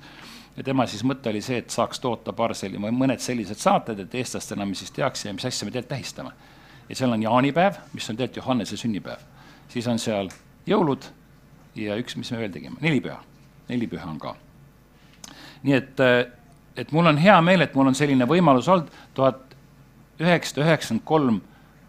ja 0.57 0.63
tema 0.63 0.87
siis 0.87 1.05
mõte 1.05 1.31
oli 1.31 1.41
see, 1.43 1.63
et 1.63 1.71
saaks 1.71 2.01
toota 2.01 2.33
paar 2.33 2.55
selli-, 2.55 2.79
mõned 2.79 3.21
sellised 3.21 3.59
saated, 3.59 4.05
et 4.05 4.15
eestlastena 4.15 4.67
me 4.67 4.75
siis 4.75 4.91
teaksime, 4.91 5.33
mis 5.33 5.45
asja 5.49 5.67
me 5.67 5.73
tegelikult 5.73 5.89
tähistame. 5.89 6.33
ja 6.89 6.97
seal 6.97 7.13
on 7.13 7.23
jaanipäev, 7.23 7.81
mis 7.93 8.11
on 8.11 8.17
tegelikult 8.17 8.45
Johannese 8.45 8.77
sünnipäev. 8.77 9.21
siis 9.69 9.87
on 9.87 9.99
seal 9.99 10.29
jõulud 10.67 11.09
ja 11.75 11.97
üks, 11.97 12.17
mis 12.17 12.31
me 12.33 12.39
veel 12.39 12.53
tegime, 12.53 12.77
nelipüha, 12.81 13.23
nelipüha 13.69 14.11
on 14.11 14.19
ka. 14.19 14.37
nii 15.63 15.75
et, 15.75 16.05
et 16.77 16.93
mul 16.93 17.07
on 17.07 17.19
hea 17.19 17.41
meel, 17.41 17.61
et 17.61 17.75
mul 17.75 17.87
on 17.87 17.95
selline 17.95 18.29
võimalus 18.29 18.69
olnud, 18.69 18.93
tuhat 19.15 19.41
üheksasada 20.21 20.67
üheksakümmend 20.67 21.05
kolm 21.05 21.41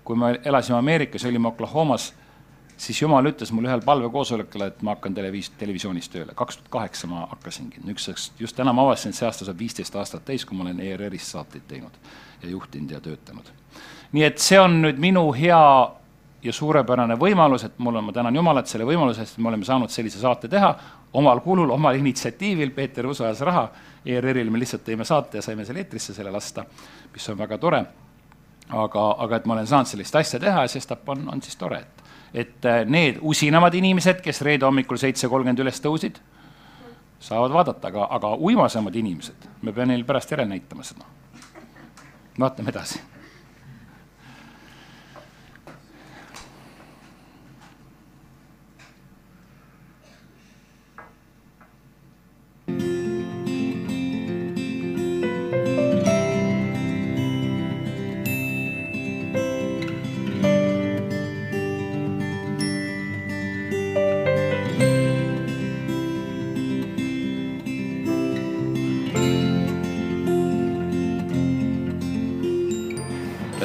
kui 0.03 0.19
me 0.19 0.39
elasime 0.45 0.77
Ameerikas, 0.77 1.25
olime 1.25 1.47
Oklahomas, 1.47 2.13
siis 2.77 3.01
jumal 3.01 3.25
ütles 3.29 3.51
mulle 3.51 3.69
ühel 3.69 3.81
palvekoosolekul, 3.85 4.67
et 4.67 4.81
ma 4.81 4.95
hakkan 4.95 5.15
televiis-, 5.15 5.51
televisioonis 5.57 6.09
tööle. 6.09 6.35
kaks 6.35 6.57
tuhat 6.57 6.69
kaheksa 6.69 7.07
ma 7.07 7.25
hakkasingi, 7.31 7.83
üks, 7.93 8.31
just 8.39 8.55
täna 8.55 8.73
ma 8.73 8.85
avastasin, 8.87 9.13
et 9.13 9.19
see 9.19 9.27
aasta 9.27 9.47
saab 9.47 9.59
viisteist 9.59 9.95
aastat 9.95 10.25
täis, 10.25 10.45
kui 10.45 10.57
ma 10.57 10.65
olen 10.67 10.79
ERR-is 10.83 11.31
saateid 11.35 11.67
teinud 11.67 11.99
ja 12.43 12.49
juhtinud 12.49 12.91
ja 12.91 13.01
töötanud. 13.01 13.51
nii 14.11 14.23
et 14.23 14.39
see 14.39 14.59
on 14.59 14.81
nüüd 14.81 14.99
minu 15.01 15.31
hea 15.33 15.63
ja 16.43 16.53
suurepärane 16.53 17.15
võimalus, 17.15 17.63
et 17.65 17.79
mul 17.79 17.95
on, 17.95 18.09
ma 18.09 18.13
tänan 18.13 18.35
Jumalat 18.35 18.67
selle 18.67 18.85
võimaluse 18.85 19.23
eest, 19.23 19.37
et 19.37 19.43
me 19.43 19.49
oleme 19.49 19.65
saanud 19.65 19.89
sellise 19.89 20.19
saate 20.19 20.47
teha 20.51 20.75
omal 21.13 21.39
kulul, 21.45 21.69
omal 21.69 21.95
initsiatiivil, 21.95 22.71
Peeter 22.75 23.07
Usu 23.07 23.23
ajas 23.23 23.41
raha, 23.45 23.67
ERR-il 24.05 24.49
me 24.51 24.59
lihtsalt 24.59 24.83
tõime 24.83 25.05
saate 25.05 25.39
ja 25.39 25.45
saime 25.45 25.65
selle 25.65 25.85
eetrisse 25.85 26.13
selle 26.13 26.31
lasta, 26.33 26.65
mis 27.13 27.29
on 27.29 27.37
väga 27.37 27.57
tore 27.57 27.85
aga, 28.69 29.05
aga 29.25 29.35
et 29.35 29.45
ma 29.45 29.57
olen 29.57 29.67
saanud 29.67 29.89
sellist 29.89 30.15
asja 30.15 30.39
teha 30.39 30.65
ja 30.65 30.71
sestap 30.71 31.09
on, 31.09 31.27
on 31.33 31.41
siis 31.41 31.55
tore, 31.59 31.79
et, 31.83 32.03
et 32.45 32.69
äh, 32.69 32.83
need 32.85 33.19
usinamad 33.21 33.73
inimesed, 33.73 34.21
kes 34.23 34.41
reede 34.41 34.65
hommikul 34.65 35.01
seitse 35.01 35.29
kolmkümmend 35.31 35.63
üles 35.65 35.81
tõusid, 35.83 36.19
saavad 37.23 37.55
vaadata, 37.55 37.87
aga, 37.91 38.09
aga 38.19 38.35
uimasemad 38.35 38.95
inimesed, 38.99 39.49
me 39.61 39.71
peame 39.71 39.93
neile 39.93 40.07
pärast 40.07 40.31
järele 40.31 40.55
näitama 40.55 40.83
seda. 40.83 41.07
vaatame 42.39 42.71
edasi 42.73 43.12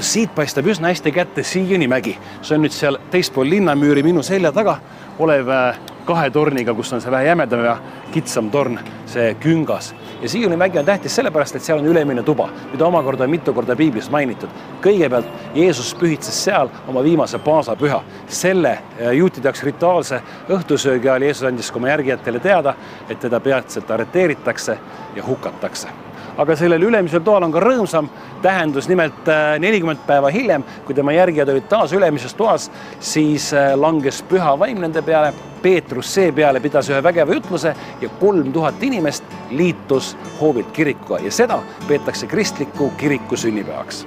siit 0.08 0.34
paistab 0.34 0.66
üsna 0.66 0.88
hästi 0.88 1.12
kätte 1.12 1.42
Siioni 1.42 1.88
mägi, 1.88 2.16
see 2.42 2.56
on 2.56 2.64
nüüd 2.64 2.74
seal 2.74 2.98
teispool 3.12 3.48
linnamüüri 3.50 4.02
minu 4.06 4.22
selja 4.24 4.52
taga 4.56 4.78
olev 5.18 5.48
äh, 5.52 5.78
kahe 6.08 6.30
torniga, 6.32 6.72
kus 6.74 6.92
on 6.96 7.02
see 7.04 7.12
vähe 7.12 7.26
jämedam 7.28 7.64
ja 7.66 7.74
kitsam 8.14 8.48
torn, 8.50 8.78
see 9.06 9.34
küngas. 9.42 9.92
ja 10.22 10.28
Siioni 10.28 10.56
mägi 10.56 10.78
on 10.78 10.84
tähtis 10.84 11.16
sellepärast, 11.16 11.56
et 11.56 11.62
seal 11.62 11.82
on 11.82 11.86
ülemine 11.86 12.22
tuba, 12.22 12.48
mida 12.72 12.86
omakorda 12.86 13.24
on 13.24 13.30
mitu 13.30 13.52
korda 13.52 13.76
piiblis 13.76 14.10
mainitud. 14.10 14.48
kõigepealt 14.82 15.54
Jeesus 15.54 15.94
pühitses 15.94 16.44
seal 16.44 16.72
oma 16.88 17.04
viimase 17.04 17.38
paasapüha. 17.38 18.02
selle 18.26 18.72
äh, 18.72 19.12
juutide 19.12 19.48
jaoks 19.48 19.62
rituaalse 19.62 20.22
õhtusöögi 20.48 21.10
ajal 21.10 21.22
Jeesus 21.22 21.48
andis 21.52 21.70
ka 21.70 21.78
oma 21.78 21.88
järgijatele 21.88 22.40
teada, 22.40 22.74
et 23.08 23.20
teda 23.20 23.40
peatselt 23.40 23.90
arreteeritakse 23.90 24.78
ja 25.16 25.26
hukatakse 25.26 26.07
aga 26.38 26.56
sellel 26.56 26.86
ülemisel 26.88 27.22
toal 27.26 27.46
on 27.46 27.52
ka 27.52 27.62
rõõmsam 27.62 28.08
tähendus, 28.42 28.88
nimelt 28.88 29.28
äh, 29.28 29.56
nelikümmend 29.62 30.04
päeva 30.06 30.30
hiljem, 30.34 30.64
kui 30.86 30.96
tema 30.96 31.14
järgijad 31.16 31.50
olid 31.52 31.68
taas 31.70 31.94
ülemises 31.96 32.34
toas, 32.38 32.68
siis 33.00 33.50
äh, 33.54 33.72
langes 33.78 34.22
püha 34.30 34.54
vaim 34.58 34.82
nende 34.84 35.02
peale. 35.02 35.34
Peetrus 35.58 36.12
seepeale 36.14 36.60
pidas 36.62 36.86
ühe 36.86 37.00
vägeva 37.02 37.34
jutluse 37.34 37.72
ja 37.98 38.08
kolm 38.20 38.52
tuhat 38.54 38.82
inimest 38.86 39.24
liitus 39.50 40.12
hoovilt 40.38 40.70
kirikuga 40.76 41.18
ja 41.24 41.32
seda 41.34 41.58
peetakse 41.88 42.30
kristliku 42.30 42.92
kiriku 43.00 43.36
sünnipäevaks 43.36 44.04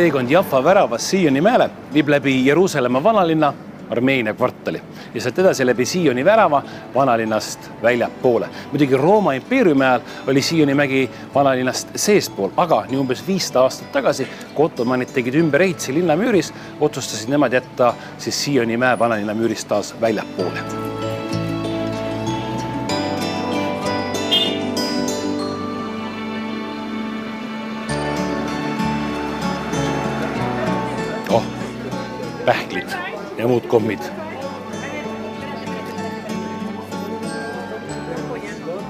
teekond 0.00 0.30
Jaffa 0.30 0.64
väravast 0.64 1.04
Sioni 1.12 1.40
mäele 1.44 1.66
viib 1.92 2.08
läbi 2.08 2.46
Jeruusalemma 2.46 3.02
vanalinna 3.04 3.52
Armeenia 3.90 4.32
kvartali 4.34 4.80
ja 5.14 5.20
sealt 5.20 5.38
edasi 5.38 5.66
läbi 5.66 5.84
Sioni 5.84 6.24
värava 6.24 6.62
vanalinnast 6.94 7.70
väljapoole. 7.82 8.48
muidugi 8.72 8.96
Rooma 8.96 9.32
impeeriumi 9.32 9.84
ajal 9.84 10.00
oli 10.26 10.42
Sioni 10.42 10.74
mägi 10.74 11.10
vanalinnast 11.34 11.88
seespool, 11.94 12.50
aga 12.56 12.84
nii 12.88 12.96
umbes 12.96 13.26
viissada 13.26 13.60
aastat 13.66 13.92
tagasi, 13.92 14.28
kui 14.54 14.64
ottomanid 14.64 15.12
tegid 15.12 15.34
ümberehitusi 15.34 15.94
linnamüüris, 15.94 16.52
otsustasid 16.80 17.28
nemad 17.28 17.52
jätta 17.52 17.94
siis 18.18 18.44
Sioni 18.44 18.80
mäe 18.80 18.98
vanalinna 18.98 19.36
müürist 19.36 19.68
taas 19.68 19.92
väljapoole 20.00 20.89
pähklid 32.44 32.90
ja 33.38 33.48
muud 33.48 33.66
kommid. 33.66 34.00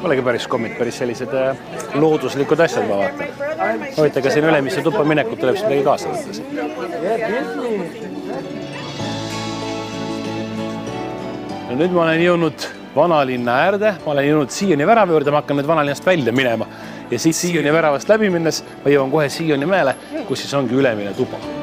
Polegi 0.03 0.23
päris 0.23 0.47
kommid, 0.49 0.79
päris 0.79 0.99
sellised 0.99 1.35
äh, 1.37 1.57
looduslikud 1.95 2.61
asjad, 2.61 2.89
ma 2.89 2.97
vaatan. 3.03 3.27
huvitav, 3.97 4.23
kas 4.23 4.33
siin 4.33 4.45
Ülemisse 4.49 4.83
tuppa 4.83 5.05
minekut 5.05 5.41
tuleb 5.41 5.57
siis 5.59 5.69
midagi 5.69 5.85
kaasa 5.85 6.09
võtta 6.09 6.31
no 11.69 11.77
nüüd 11.77 11.93
ma 11.95 12.07
olen 12.07 12.25
jõudnud 12.25 12.67
vanalinna 12.97 13.61
äärde, 13.67 13.95
ma 14.07 14.13
olen 14.17 14.29
jõudnud 14.31 14.57
Siioni 14.57 14.89
värava 14.89 15.13
juurde, 15.15 15.31
ma 15.31 15.45
hakkan 15.45 15.61
nüüd 15.61 15.69
vanalinnast 15.69 16.07
välja 16.07 16.33
minema 16.33 16.67
ja 17.11 17.19
siit 17.21 17.37
Siioni 17.37 17.73
väravast 17.73 18.09
läbi 18.09 18.33
minnes 18.33 18.65
ma 18.85 18.97
jõuan 18.97 19.13
kohe 19.13 19.29
Siioni 19.29 19.69
mäele, 19.69 19.99
kus 20.29 20.47
siis 20.47 20.57
ongi 20.57 20.81
ülemine 20.81 21.13
tuba 21.15 21.60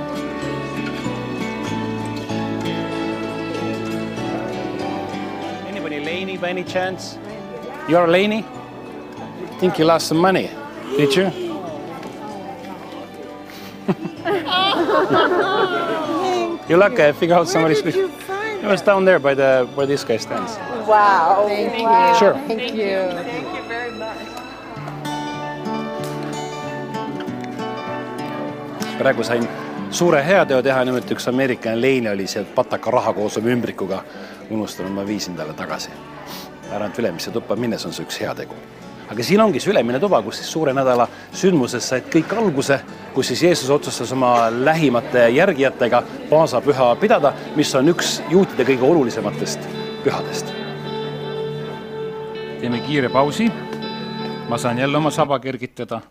by 6.48 6.52
any 6.52 6.64
chance? 6.64 7.18
You're 7.90 8.08
Laney? 8.08 8.46
Think 9.60 9.78
you 9.80 9.86
lost 9.86 10.08
some 10.08 10.18
money, 10.18 10.50
did 10.96 11.14
you? 11.14 11.24
You're 16.70 16.78
lucky. 16.78 17.04
I 17.04 17.12
figured 17.12 17.38
out 17.38 17.50
somebody's. 17.50 17.80
It 17.80 18.64
was 18.64 18.82
down 18.82 19.04
there 19.04 19.20
by 19.20 19.34
the 19.34 19.68
where 19.76 19.88
this 19.88 20.06
guy 20.06 20.16
stands. 20.18 20.56
Wow. 20.88 21.44
Thank 21.48 21.80
you. 21.80 22.16
Sure. 22.20 22.34
Thank 22.48 22.76
you. 22.76 23.12
praegu 28.98 29.24
sain 29.24 29.48
suure 29.92 30.24
heateo 30.26 30.62
teha, 30.66 30.86
nimelt 30.86 31.12
üks 31.14 31.28
ameeriklane 31.30 31.82
Leine 31.82 32.10
oli 32.12 32.26
sealt 32.28 32.50
pataka 32.56 32.92
raha 32.92 33.14
koos 33.14 33.38
oma 33.38 33.50
ümbrikuga 33.54 34.02
unustanud, 34.50 34.92
ma 34.92 35.06
viisin 35.06 35.36
talle 35.36 35.54
tagasi. 35.54 35.90
ma 36.70 36.76
arvan, 36.76 36.92
et 36.92 37.00
Ülemisse 37.00 37.32
tuppa 37.32 37.56
minnes 37.56 37.86
on 37.86 37.94
see 37.94 38.06
üks 38.06 38.20
heategu. 38.22 38.56
aga 39.10 39.24
siin 39.24 39.42
ongi 39.42 39.60
see 39.60 39.72
ülemine 39.72 40.00
tuba, 40.00 40.22
kus 40.22 40.42
siis 40.42 40.52
suure 40.52 40.74
nädala 40.74 41.08
sündmused 41.32 41.84
said 41.84 42.10
kõik 42.12 42.34
alguse, 42.36 42.80
kus 43.14 43.28
siis 43.32 43.44
Jeesus 43.44 43.70
otsustas 43.70 44.12
oma 44.12 44.50
lähimate 44.52 45.30
järgijatega 45.30 46.04
paasapüha 46.30 46.96
pidada, 47.00 47.34
mis 47.56 47.76
on 47.76 47.88
üks 47.94 48.18
juutide 48.30 48.68
kõige 48.68 48.84
olulisematest 48.84 49.70
pühadest. 50.04 50.54
teeme 52.60 52.80
kiire 52.80 53.10
pausi. 53.10 53.52
ma 54.50 54.58
saan 54.58 54.78
jälle 54.78 54.98
oma 54.98 55.12
saba 55.12 55.40
kergitada. 55.40 56.02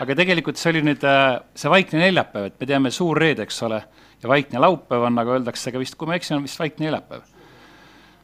aga 0.00 0.14
tegelikult 0.14 0.56
see 0.56 0.70
oli 0.70 0.82
nüüd 0.82 1.04
äh, 1.04 1.40
see 1.54 1.70
vaikne 1.70 1.98
neljapäev, 1.98 2.44
et 2.44 2.60
me 2.60 2.66
teame 2.66 2.90
suur 2.90 3.18
reede, 3.18 3.42
eks 3.42 3.62
ole, 3.62 3.82
ja 4.22 4.28
vaikne 4.28 4.58
laupäev 4.58 5.02
on, 5.02 5.18
aga 5.18 5.38
öeldakse 5.38 5.72
ka 5.72 5.78
vist, 5.78 5.94
kui 5.96 6.06
ma 6.06 6.14
ei 6.14 6.22
eksi, 6.22 6.34
on 6.34 6.42
vist 6.42 6.58
vaikne 6.58 6.86
neljapäev. 6.86 7.22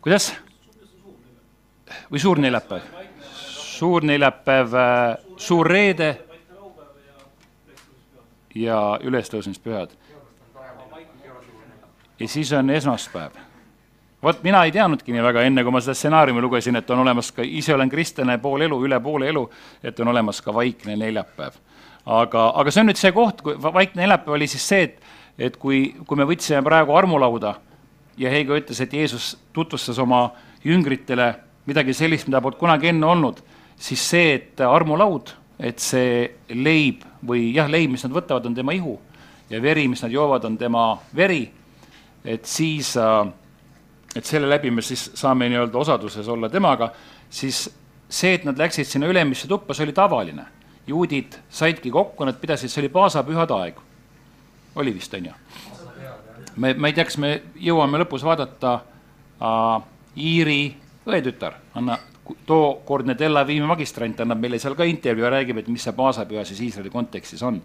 kuidas? 0.01 0.35
või 2.13 2.21
suur 2.21 2.39
neljapäev? 2.39 2.83
suur 3.77 4.05
neljapäev, 4.05 4.79
suur 5.37 5.67
reede 5.67 6.15
ja 8.55 8.99
ülestõusmispühad. 9.03 9.91
ja 12.21 12.29
siis 12.29 12.53
on 12.53 12.71
esmaspäev. 12.71 13.33
vot 14.23 14.43
mina 14.43 14.65
ei 14.65 14.73
teadnudki 14.73 15.13
nii 15.13 15.23
väga, 15.23 15.43
enne 15.43 15.63
kui 15.63 15.73
ma 15.73 15.81
seda 15.81 15.95
stsenaariumi 15.95 16.41
lugesin, 16.41 16.77
et 16.77 16.91
on 16.91 16.99
olemas 16.99 17.33
ka, 17.33 17.43
ise 17.43 17.75
olen 17.75 17.89
kristlane 17.89 18.39
pool 18.39 18.61
elu, 18.61 18.83
üle 18.85 19.01
poole 19.01 19.29
elu, 19.29 19.51
et 19.83 20.01
on 20.01 20.09
olemas 20.09 20.41
ka 20.43 20.55
vaikne 20.55 20.97
neljapäev. 20.97 21.61
aga, 22.07 22.49
aga 22.55 22.71
see 22.71 22.81
on 22.81 22.91
nüüd 22.93 23.01
see 23.01 23.13
koht, 23.13 23.43
kui 23.43 23.61
vaikne 23.63 24.03
neljapäev 24.03 24.39
oli 24.39 24.47
siis 24.47 24.69
see, 24.69 24.83
et, 24.83 25.01
et 25.39 25.57
kui, 25.57 25.95
kui 26.07 26.17
me 26.17 26.27
võtsime 26.29 26.63
praegu 26.65 26.97
armulauda 26.97 27.57
ja 28.17 28.31
Heigo 28.33 28.57
ütles, 28.57 28.81
et 28.81 28.93
Jeesus 28.93 29.35
tutvustas 29.53 29.99
oma 29.99 30.31
jüngritele 30.65 31.35
midagi 31.67 31.95
sellist, 31.95 32.29
mida 32.29 32.41
polnud 32.41 32.59
kunagi 32.61 32.91
enne 32.93 33.07
olnud, 33.07 33.43
siis 33.77 34.03
see, 34.11 34.35
et 34.39 34.63
armulaud, 34.65 35.35
et 35.59 35.81
see 35.83 36.25
leib 36.55 37.05
või 37.27 37.51
jah, 37.57 37.69
leib, 37.71 37.93
mis 37.93 38.05
nad 38.07 38.15
võtavad, 38.15 38.47
on 38.49 38.57
tema 38.57 38.75
ihu 38.77 38.97
ja 39.51 39.61
veri, 39.63 39.87
mis 39.89 40.03
nad 40.03 40.13
joovad, 40.13 40.45
on 40.49 40.59
tema 40.59 40.89
veri, 41.17 41.45
et 42.25 42.47
siis, 42.49 42.95
et 44.17 44.27
selle 44.27 44.49
läbi 44.51 44.73
me 44.75 44.83
siis 44.83 45.11
saame 45.15 45.49
nii-öelda 45.51 45.79
osaduses 45.79 46.29
olla 46.29 46.51
temaga, 46.51 46.91
siis 47.31 47.67
see, 48.09 48.35
et 48.35 48.47
nad 48.47 48.59
läksid 48.59 48.89
sinna 48.89 49.11
Ülemisse 49.11 49.49
tuppa, 49.49 49.75
see 49.75 49.87
oli 49.87 49.97
tavaline. 49.97 50.53
juudid 50.87 51.35
saidki 51.51 51.91
kokku, 51.91 52.25
nad 52.25 52.37
pidasid, 52.39 52.71
see 52.71 52.85
oli 52.85 52.89
paasapühade 52.95 53.55
aeg. 53.55 53.79
Oli 54.77 54.95
vist, 54.95 55.15
on 55.15 55.31
ju? 55.31 55.33
me, 56.57 56.75
ma 56.75 56.89
ei 56.89 56.97
tea, 56.97 57.05
kas 57.05 57.19
me 57.21 57.33
jõuame 57.61 58.01
lõpus 58.03 58.25
vaadata 58.25 58.75
äh, 59.41 59.87
Iiri 60.17 60.61
õetütar, 61.07 61.59
anna, 61.77 61.99
tookordne 62.47 63.15
Tel 63.15 63.37
Avivi 63.37 63.67
magistrant 63.67 64.21
annab 64.25 64.41
meile 64.43 64.59
seal 64.59 64.75
ka 64.75 64.87
intervjuu 64.89 65.27
ja 65.27 65.33
räägib, 65.37 65.61
et 65.61 65.69
mis 65.71 65.85
see 65.85 65.95
paasapüha 65.97 66.45
siis 66.49 66.63
Iisraeli 66.67 66.91
kontekstis 66.91 67.43
on. 67.47 67.61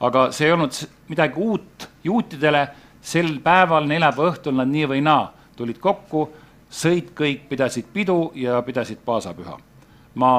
aga 0.00 0.30
see 0.32 0.46
ei 0.48 0.52
olnud 0.52 0.76
midagi 1.08 1.36
uut 1.36 1.88
juutidele, 2.04 2.68
sel 3.00 3.38
päeval, 3.44 3.86
neljapäeva 3.86 4.32
õhtul 4.32 4.56
nad 4.56 4.68
nii 4.68 4.86
või 4.88 5.02
naa 5.04 5.28
tulid 5.56 5.78
kokku, 5.78 6.24
sõid 6.70 7.12
kõik, 7.16 7.44
pidasid 7.48 7.90
pidu 7.92 8.32
ja 8.34 8.62
pidasid 8.62 8.98
paasapüha. 9.04 9.58
ma 10.14 10.30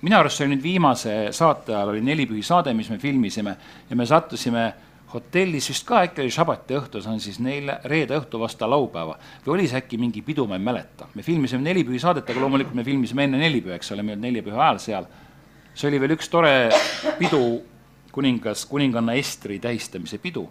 minu 0.00 0.16
arust 0.16 0.38
see 0.38 0.46
oli 0.46 0.54
nüüd 0.54 0.62
viimase 0.62 1.14
saate 1.32 1.74
ajal 1.74 1.92
oli 1.94 2.00
nelipühi 2.00 2.42
saade, 2.42 2.74
mis 2.74 2.90
me 2.90 2.98
filmisime 2.98 3.56
ja 3.90 3.96
me 3.96 4.06
sattusime 4.06 4.72
hotellis 5.16 5.70
vist 5.70 5.86
ka 5.88 6.02
äkki 6.06 6.22
oli 6.24 6.32
šabati 6.34 6.76
õhtu, 6.78 7.00
see 7.02 7.12
on 7.12 7.22
siis 7.22 7.38
neil 7.42 7.70
reede 7.88 8.16
õhtu 8.18 8.40
vastu 8.40 8.68
laupäeva 8.68 9.16
või 9.46 9.54
oli 9.56 9.68
see 9.70 9.80
äkki 9.80 9.98
mingi 10.00 10.22
pidu, 10.26 10.46
ma 10.48 10.58
ei 10.58 10.64
mäleta. 10.64 11.08
me 11.14 11.24
filmisime 11.26 11.64
nelipühi 11.64 12.00
saadet, 12.02 12.28
aga 12.30 12.42
loomulikult 12.42 12.76
me 12.76 12.84
filmisime 12.84 13.24
enne 13.24 13.40
nelipüha, 13.40 13.78
eks 13.78 13.92
ole, 13.94 14.04
me 14.04 14.12
ei 14.14 14.18
olnud 14.18 14.28
nelipüha 14.28 14.62
ajal 14.68 14.82
seal. 14.82 15.10
see 15.74 15.88
oli 15.90 16.00
veel 16.00 16.16
üks 16.16 16.30
tore 16.32 16.54
pidu, 17.18 17.42
kuningas, 18.12 18.64
kuninganna 18.68 19.16
Estri 19.20 19.58
tähistamise 19.60 20.18
pidu 20.18 20.46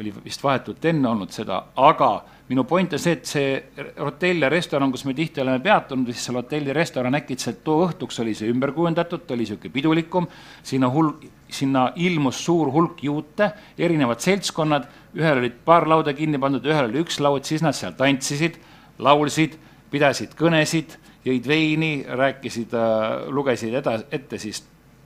oli 0.00 0.12
vist 0.24 0.42
vahetult 0.42 0.84
enne 0.88 1.08
olnud 1.10 1.32
seda, 1.34 1.58
aga 1.76 2.10
minu 2.48 2.64
point 2.68 2.94
on 2.96 3.02
see, 3.02 3.18
et 3.18 3.28
see 3.28 3.50
hotell 3.98 4.46
ja 4.46 4.48
restoran, 4.52 4.92
kus 4.92 5.04
me 5.04 5.14
tihti 5.16 5.42
oleme 5.42 5.60
peatunud, 5.64 6.08
siis 6.10 6.24
seal 6.26 6.40
hotelli 6.40 6.72
restoran 6.76 7.18
äkitselt 7.18 7.60
too 7.66 7.84
õhtuks 7.86 8.22
oli 8.24 8.34
see 8.38 8.50
ümber 8.50 8.72
kujundatud, 8.76 9.26
ta 9.26 9.36
oli 9.36 9.44
niisugune 9.44 9.74
pidulikum, 9.74 10.28
sinna 10.66 10.88
hul-, 10.92 11.12
sinna 11.56 11.90
ilmus 11.96 12.40
suur 12.44 12.70
hulk 12.72 13.02
juute, 13.04 13.50
erinevad 13.78 14.22
seltskonnad, 14.22 14.88
ühel 15.18 15.42
olid 15.42 15.60
paar 15.64 15.88
lauda 15.88 16.14
kinni 16.16 16.38
pandud, 16.38 16.66
ühel 16.66 16.90
oli 16.90 17.02
üks 17.04 17.20
laud, 17.22 17.44
siis 17.48 17.64
nad 17.64 17.76
seal 17.76 17.96
tantsisid, 17.98 18.58
laulsid, 19.02 19.56
pidasid 19.90 20.34
kõnesid, 20.38 20.96
jõid 21.26 21.46
veini, 21.48 21.92
rääkisid 22.06 22.74
äh,, 22.76 23.30
lugesid 23.32 23.74
eda-, 23.80 24.00
ette 24.10 24.38
siis 24.40 24.62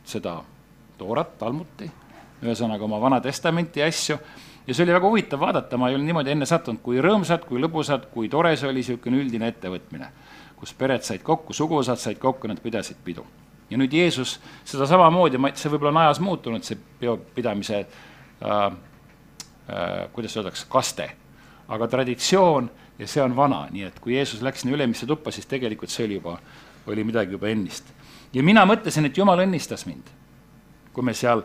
seda 0.07 0.39
Toorat, 0.99 1.39
Talmuti, 1.41 1.89
ühesõnaga 2.45 2.85
oma 2.87 3.01
Vana 3.03 3.21
Testamenti 3.25 3.83
asju 3.83 4.19
ja 4.67 4.75
see 4.75 4.85
oli 4.85 4.95
väga 4.95 5.09
huvitav 5.09 5.41
vaadata, 5.41 5.79
ma 5.81 5.91
ei 5.91 5.99
ole 5.99 6.07
niimoodi 6.07 6.33
enne 6.35 6.47
sattunud, 6.49 6.81
kui 6.85 7.01
rõõmsad, 7.03 7.47
kui 7.49 7.61
lõbusad, 7.63 8.09
kui 8.13 8.31
tore 8.33 8.55
see 8.57 8.69
oli 8.71 8.83
niisugune 8.83 9.21
üldine 9.21 9.51
ettevõtmine, 9.53 10.11
kus 10.61 10.75
pered 10.79 11.05
said 11.07 11.25
kokku, 11.27 11.57
suguvõsad 11.57 12.01
said 12.01 12.21
kokku, 12.23 12.49
nad 12.49 12.63
pidasid 12.65 13.01
pidu. 13.05 13.27
Ja 13.71 13.79
nüüd 13.81 13.93
Jeesus 13.93 14.39
seda 14.65 14.87
samamoodi, 14.89 15.41
ma, 15.41 15.51
see 15.57 15.73
võib-olla 15.73 15.93
on 15.95 16.01
ajas 16.05 16.21
muutunud, 16.23 16.65
see 16.67 16.79
peopidamise 17.01 17.81
äh, 17.81 18.65
äh, 18.65 20.07
kuidas 20.13 20.37
öeldakse, 20.37 20.67
kaste, 20.71 21.09
aga 21.69 21.89
traditsioon 21.89 22.71
ja 22.99 23.09
see 23.11 23.23
on 23.25 23.37
vana, 23.37 23.65
nii 23.73 23.89
et 23.89 23.99
kui 24.03 24.15
Jeesus 24.19 24.43
läks 24.45 24.63
sinna 24.63 24.77
ülemisse 24.77 25.07
tuppa, 25.07 25.33
siis 25.35 25.49
tegelikult 25.51 25.93
see 25.93 26.07
oli 26.07 26.21
juba, 26.21 26.37
oli 26.87 27.05
midagi 27.05 27.35
juba 27.35 27.49
ennist. 27.49 27.91
ja 28.33 28.43
mina 28.43 28.65
mõtlesin, 28.67 29.07
et 29.07 29.19
Jumal 29.19 29.45
õnnistas 29.47 29.87
mind, 29.87 30.11
kui 30.93 31.05
me 31.05 31.15
seal 31.15 31.43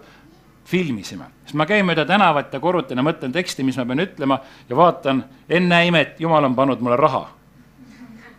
filmisime, 0.69 1.32
siis 1.45 1.58
ma 1.58 1.65
käin 1.65 1.86
mööda 1.86 2.05
tänavat 2.05 2.53
ja 2.53 2.60
korrutan 2.62 2.99
ja 2.99 3.05
mõtlen 3.05 3.34
teksti, 3.34 3.63
mis 3.65 3.77
ma 3.79 3.88
pean 3.89 4.03
ütlema 4.05 4.39
ja 4.69 4.77
vaatan, 4.77 5.23
ennäe 5.49 5.89
imet, 5.89 6.19
Jumal 6.19 6.45
on 6.45 6.55
pannud 6.55 6.82
mulle 6.86 6.99
raha. 6.99 7.25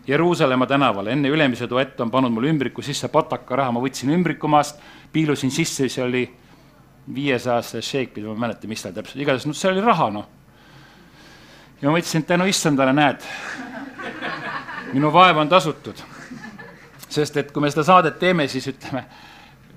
Jeruusalemma 0.07 0.65
tänavale, 0.65 1.11
enne 1.11 1.29
Ülemise 1.29 1.67
tuett 1.67 1.99
on 2.01 2.11
pannud 2.11 2.33
mulle 2.33 2.49
ümbriku 2.49 2.81
sisse 2.81 3.07
pataka 3.07 3.55
raha, 3.55 3.71
ma 3.71 3.81
võtsin 3.83 4.09
ümbriku 4.15 4.49
maast, 4.49 4.79
piilusin 5.13 5.51
sisse, 5.53 5.89
see 5.89 6.03
oli 6.03 6.23
viiesajaste 7.13 7.81
šeikid, 7.85 8.25
ma 8.25 8.33
ei 8.33 8.45
mäleta, 8.45 8.69
mis 8.69 8.81
seal 8.81 8.95
täpselt, 8.95 9.21
igatahes 9.21 9.45
no 9.45 9.53
see 9.57 9.69
oli 9.69 9.83
raha, 9.85 10.09
noh. 10.13 10.25
ja 11.81 11.89
ma 11.89 11.97
mõtlesin, 11.97 12.25
et 12.25 12.31
tänu 12.33 12.47
issandale, 12.49 12.95
näed, 12.97 13.27
minu 14.93 15.13
vaev 15.13 15.37
on 15.37 15.49
tasutud. 15.49 16.01
sest 17.11 17.37
et 17.37 17.51
kui 17.51 17.61
me 17.61 17.69
seda 17.69 17.83
saadet 17.83 18.17
teeme, 18.19 18.47
siis 18.47 18.67
ütleme, 18.71 19.03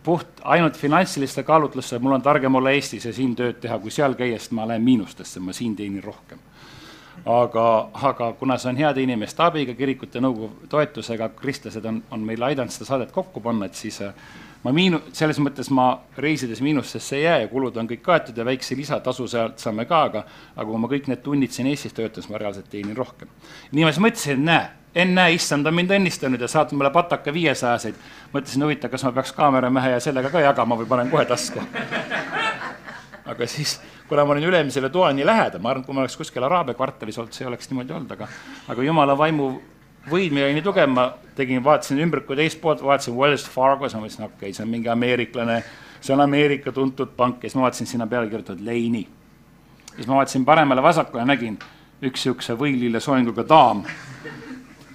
puht 0.04 0.40
ainult 0.44 0.76
finantsiliste 0.76 1.42
kaalutlustel, 1.42 1.98
mul 1.98 2.16
on 2.16 2.22
targem 2.22 2.54
olla 2.54 2.70
Eestis 2.70 3.04
ja 3.04 3.12
siin 3.12 3.34
tööd 3.36 3.58
teha, 3.60 3.78
kui 3.78 3.90
seal 3.90 4.14
käia, 4.14 4.38
sest 4.38 4.52
ma 4.56 4.68
lähen 4.68 4.84
miinustesse, 4.84 5.40
ma 5.40 5.52
siin 5.52 5.76
teenin 5.76 6.04
rohkem. 6.04 6.38
Aga, 7.26 7.66
aga 8.10 8.32
kuna 8.38 8.58
see 8.60 8.68
on 8.68 8.76
heade 8.76 9.02
inimeste 9.02 9.42
abiga, 9.42 9.74
kirikute 9.74 10.20
nõukogu 10.20 10.68
toetusega, 10.72 11.30
kristlased 11.38 11.84
on, 11.88 12.02
on 12.12 12.24
meile 12.26 12.50
aidanud 12.50 12.72
seda 12.72 12.88
saadet 12.90 13.14
kokku 13.14 13.40
panna, 13.44 13.68
et 13.70 13.78
siis 13.78 14.00
äh, 14.04 14.12
ma 14.64 14.72
miinu-, 14.76 15.00
selles 15.16 15.40
mõttes 15.42 15.70
ma 15.74 15.88
reisides 16.20 16.60
miinustesse 16.64 17.16
ei 17.16 17.24
jää 17.24 17.38
ja 17.44 17.48
kulud 17.48 17.76
on 17.80 17.88
kõik 17.88 18.04
kaetud 18.04 18.36
ja 18.36 18.46
väikse 18.46 18.76
lisatasu 18.76 19.28
sealt 19.30 19.62
saame 19.62 19.88
ka, 19.88 20.02
aga 20.10 20.24
aga 20.56 20.68
kui 20.70 20.80
ma 20.80 20.90
kõik 20.90 21.08
need 21.12 21.22
tunnid 21.24 21.52
siin 21.54 21.68
Eestis 21.72 21.96
töötan, 21.96 22.22
siis 22.22 22.32
ma 22.32 22.40
reaalselt 22.40 22.68
teenin 22.72 22.96
rohkem. 22.96 23.28
nii 23.72 23.84
ma 23.84 23.92
siis 23.92 24.04
mõtlesin, 24.04 24.38
et 24.40 24.44
näe, 24.50 24.68
ennäe, 25.04 25.34
issand 25.38 25.66
on 25.66 25.74
mind 25.74 25.96
õnnistanud 25.96 26.40
ja 26.40 26.48
saatnud 26.48 26.80
mulle 26.80 26.92
pataka 26.92 27.32
viiesajaseid. 27.32 27.94
mõtlesin, 28.32 28.68
huvitav, 28.68 28.92
kas 28.92 29.04
ma 29.04 29.12
peaks 29.12 29.32
kaameramehe 29.32 29.96
ja 29.96 30.00
sellega 30.00 30.30
ka 30.30 30.44
jagama 30.44 30.80
või 30.80 30.88
panen 30.88 31.10
kohe 31.12 31.24
tasku. 31.28 31.64
aga 33.32 33.46
siis, 33.46 33.80
kuna 34.08 34.24
ma 34.24 34.32
olin 34.32 34.44
ülemisele 34.44 34.90
toani 34.92 35.26
lähedal, 35.26 35.62
ma 35.62 35.70
arvan, 35.70 35.82
et 35.82 35.86
kui 35.86 35.94
ma 35.94 36.02
oleks 36.04 36.16
kuskil 36.16 36.44
Araabia 36.44 36.74
kvartalis 36.74 37.18
olnud, 37.18 37.32
see 37.32 37.44
ei 37.44 37.48
oleks 37.48 37.70
niimoodi 37.70 37.92
olnud, 37.96 38.10
aga 38.12 38.28
aga 38.68 38.82
jumala 38.84 39.16
vaimu 39.18 39.48
võim 40.10 40.40
oli 40.42 40.56
nii 40.58 40.64
tugev, 40.64 40.90
ma 40.92 41.06
tegin, 41.36 41.62
vaatasin 41.64 42.00
ümbriku 42.04 42.36
teist 42.36 42.60
poolt, 42.60 42.82
vaatasin 42.84 43.16
Wells 43.16 43.46
Fargo, 43.50 43.88
siis 43.88 43.96
ma 43.96 44.04
mõtlesin, 44.04 44.26
okei 44.26 44.36
okay,, 44.36 44.56
see 44.56 44.64
on 44.66 44.72
mingi 44.72 44.90
ameeriklane, 44.92 45.62
see 46.00 46.14
on 46.14 46.24
Ameerika 46.24 46.72
tuntud 46.72 47.14
pank 47.16 47.44
ja 47.44 47.48
siis 47.48 47.56
ma 47.58 47.64
vaatasin 47.66 47.88
sinna 47.88 48.06
peale 48.06 48.28
kirjutatud 48.28 48.64
Leini. 48.64 49.06
siis 49.96 50.06
ma 50.06 50.20
vaatasin 50.20 50.44
paremale-vasakule, 50.44 51.24
nägin 51.24 51.58
üks 52.04 52.26
niisuguse 52.26 52.58
võilille 52.60 53.00
soenguga 53.00 53.46
daam 53.48 53.84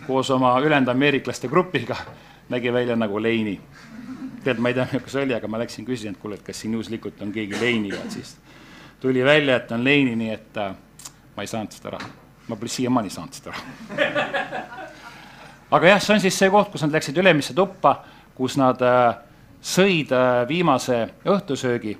koos 0.07 0.29
oma 0.31 0.53
ülejäänud 0.59 0.89
ameeriklaste 0.89 1.47
grupiga, 1.47 1.95
nägi 2.49 2.73
välja 2.73 2.95
nagu 2.95 3.21
Leini. 3.21 3.59
tead, 4.43 4.57
ma 4.57 4.69
ei 4.69 4.73
tea, 4.73 4.85
milline 4.91 5.09
see 5.09 5.23
oli, 5.23 5.33
aga 5.33 5.47
ma 5.47 5.59
läksin, 5.59 5.85
küsisin, 5.85 6.13
et 6.13 6.21
kuule, 6.21 6.37
et 6.37 6.45
kas 6.45 6.61
siin 6.61 6.73
juhuslikult 6.73 7.21
on 7.21 7.31
keegi 7.31 7.57
Leini 7.61 7.89
ja 7.89 8.05
siis 8.09 8.37
tuli 8.99 9.23
välja, 9.25 9.55
et 9.55 9.71
on 9.71 9.83
Leini, 9.83 10.15
nii 10.15 10.33
et 10.33 10.57
äh, 10.57 10.75
ma 11.35 11.45
ei 11.45 11.47
saanud 11.47 11.71
seda 11.71 11.95
raha. 11.95 12.09
ma 12.47 12.55
pole 12.55 12.69
siiamaani 12.69 13.09
saanud 13.13 13.33
seda 13.33 13.53
raha 13.53 14.79
aga 15.71 15.93
jah, 15.93 16.01
see 16.01 16.13
on 16.15 16.23
siis 16.23 16.37
see 16.37 16.49
koht, 16.49 16.71
kus 16.73 16.83
nad 16.85 16.95
läksid 16.97 17.17
Ülemisse 17.21 17.53
tuppa, 17.57 17.99
kus 18.37 18.57
nad 18.59 18.81
äh, 18.85 19.19
sõid 19.61 20.13
äh, 20.15 20.43
viimase 20.49 21.03
õhtusöögi 21.27 21.95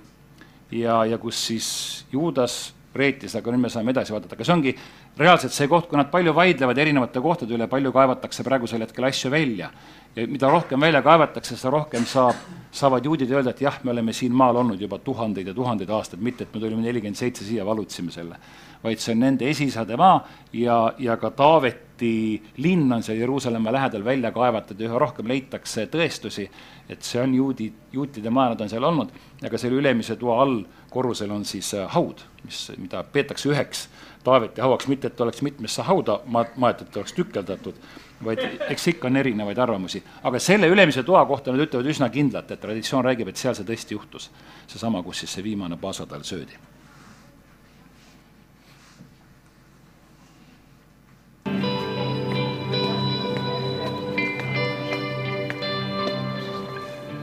ja, 0.80 1.04
ja 1.06 1.20
kus 1.22 1.42
siis 1.50 1.70
Juudas 2.12 2.74
reetis, 2.96 3.36
aga 3.38 3.54
nüüd 3.54 3.68
me 3.68 3.72
saame 3.72 3.94
edasi 3.94 4.14
vaadata, 4.16 4.36
aga 4.36 4.46
see 4.48 4.56
ongi 4.56 4.74
reaalselt 5.20 5.54
see 5.54 5.70
koht, 5.70 5.90
kui 5.90 6.00
nad 6.00 6.10
palju 6.12 6.34
vaidlevad 6.36 6.78
erinevate 6.82 7.22
kohtade 7.22 7.54
üle, 7.56 7.68
palju 7.70 7.94
kaevatakse 7.94 8.46
praegusel 8.48 8.82
hetkel 8.86 9.06
asju 9.10 9.32
välja. 9.34 9.70
Ja 10.16 10.28
mida 10.28 10.50
rohkem 10.50 10.82
välja 10.82 11.02
kaevatakse, 11.02 11.58
seda 11.58 11.72
rohkem 11.74 12.06
saab, 12.06 12.38
saavad 12.72 13.06
juudid 13.06 13.32
öelda, 13.32 13.54
et 13.54 13.62
jah, 13.62 13.78
me 13.84 13.92
oleme 13.94 14.14
siin 14.14 14.34
maal 14.36 14.58
olnud 14.62 14.82
juba 14.82 15.00
tuhandeid 15.04 15.48
ja 15.48 15.54
tuhandeid 15.54 15.90
aastaid, 15.90 16.22
mitte 16.24 16.46
et 16.46 16.54
me 16.54 16.62
tulime 16.62 16.82
nelikümmend 16.84 17.18
seitse 17.18 17.46
siia, 17.46 17.66
valutasime 17.66 18.12
selle. 18.12 18.40
vaid 18.84 19.02
see 19.04 19.12
on 19.12 19.20
nende 19.20 19.44
esisade 19.50 19.98
maa 20.00 20.22
ja, 20.56 20.94
ja 21.04 21.18
ka 21.20 21.34
Taaveti 21.36 22.42
linn 22.64 22.94
on 22.96 23.04
seal 23.04 23.18
Jeruusalemma 23.20 23.74
lähedal 23.76 24.06
välja 24.06 24.32
kaevatud 24.32 24.80
ja 24.80 24.88
üha 24.88 25.00
rohkem 25.04 25.28
leitakse 25.28 25.84
tõestusi, 25.92 26.46
et 26.90 27.04
see 27.04 27.20
on 27.22 27.34
juudi, 27.36 27.74
juutide 27.92 28.32
maa, 28.32 28.54
nad 28.54 28.62
on 28.62 28.72
seal 28.72 28.88
olnud, 28.88 29.12
aga 29.44 29.60
selle 29.60 29.82
ülemise 29.82 30.16
toa 30.16 30.40
all 30.46 30.62
korrusel 30.90 31.32
on 31.32 31.44
siis 31.46 31.74
äh, 31.76 31.90
haud, 31.92 32.24
mis, 32.46 32.70
mida 32.78 33.04
peetakse 33.04 33.52
üheks 33.52 33.90
Taaveti 34.24 34.62
hauaks, 34.62 34.88
mitte 34.88 35.12
et 35.12 35.22
oleks 35.22 35.42
mitmesse 35.42 35.84
hauda 35.84 36.22
ma-, 36.26 36.48
maetud, 36.56 36.88
et 36.88 36.98
oleks 36.98 37.14
tükeldatud, 37.20 37.76
vaid 38.26 38.42
eks 38.70 38.88
ikka 38.94 39.08
on 39.08 39.18
erinevaid 39.18 39.58
arvamusi. 39.58 40.04
aga 40.24 40.40
selle 40.40 40.68
ülemise 40.68 41.04
toa 41.04 41.26
kohta 41.26 41.52
nad 41.52 41.68
ütlevad 41.68 41.88
üsna 41.88 42.10
kindlalt, 42.10 42.52
et 42.52 42.62
traditsioon 42.62 43.06
räägib, 43.06 43.30
et 43.30 43.38
seal 43.38 43.56
see 43.56 43.68
tõesti 43.68 43.96
juhtus. 43.96 44.32
seesama, 44.68 45.04
kus 45.04 45.24
siis 45.24 45.34
see 45.34 45.44
viimane 45.44 45.78
paasatall 45.78 46.24
söödi 46.24 46.60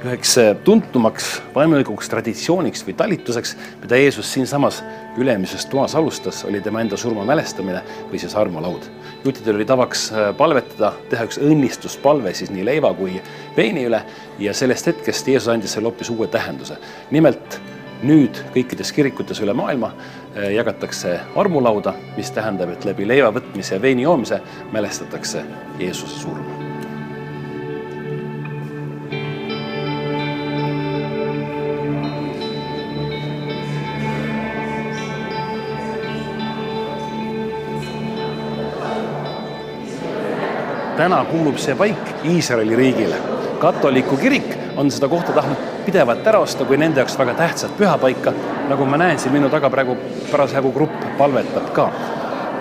üheks 0.07 0.37
tuntumaks 0.65 1.31
vaimulikuks 1.55 2.09
traditsiooniks 2.11 2.85
või 2.87 2.95
talituseks, 2.99 3.55
mida 3.83 3.99
Jeesus 3.99 4.29
siinsamas 4.33 4.79
ülemises 5.19 5.67
toas 5.67 5.97
alustas, 5.99 6.45
oli 6.47 6.61
tema 6.63 6.83
enda 6.85 6.99
surma 7.01 7.25
mälestamine 7.27 7.83
või 8.11 8.21
siis 8.23 8.37
armulaud. 8.39 8.87
Juutidel 9.27 9.59
oli 9.59 9.67
tavaks 9.69 10.09
palvetada, 10.39 10.93
teha 11.11 11.27
üks 11.29 11.41
õnnistuspalve 11.43 12.33
siis 12.35 12.53
nii 12.55 12.65
leiva 12.67 12.93
kui 12.97 13.21
veini 13.57 13.87
üle 13.89 14.03
ja 14.43 14.55
sellest 14.55 14.93
hetkest 14.93 15.29
Jeesus 15.29 15.51
andis 15.53 15.77
selle 15.77 15.91
hoopis 15.91 16.11
uue 16.15 16.29
tähenduse. 16.33 16.79
nimelt 17.11 17.61
nüüd 18.03 18.43
kõikides 18.55 18.93
kirikutes 18.93 19.41
üle 19.41 19.55
maailma 19.57 19.93
jagatakse 20.53 21.17
armulauda, 21.37 21.95
mis 22.17 22.31
tähendab, 22.31 22.75
et 22.77 22.85
läbi 22.85 23.09
leiva 23.09 23.33
võtmise 23.33 23.79
ja 23.79 23.83
veini 23.83 24.05
joomise 24.09 24.41
mälestatakse 24.73 25.45
Jeesuse 25.81 26.21
surma. 26.21 26.66
Täna 40.97 41.25
kuulub 41.25 41.59
see 41.61 41.75
paik 41.75 42.25
Iisraeli 42.25 42.77
riigile. 42.77 43.17
katoliku 43.59 44.17
kirik 44.17 44.59
on 44.77 44.91
seda 44.91 45.09
kohta 45.09 45.33
tahtnud 45.33 45.57
pidevalt 45.87 46.27
ära 46.27 46.39
osta 46.39 46.65
kui 46.65 46.77
nende 46.77 47.01
jaoks 47.01 47.19
väga 47.19 47.35
tähtsat 47.35 47.77
pühapaika. 47.79 48.33
nagu 48.69 48.85
ma 48.85 48.97
näen 48.97 49.19
siin 49.19 49.33
minu 49.33 49.49
taga 49.49 49.71
praegu 49.71 49.97
parasjagu 50.31 50.73
grupp 50.73 51.05
palvetab 51.19 51.73
ka. 51.73 51.91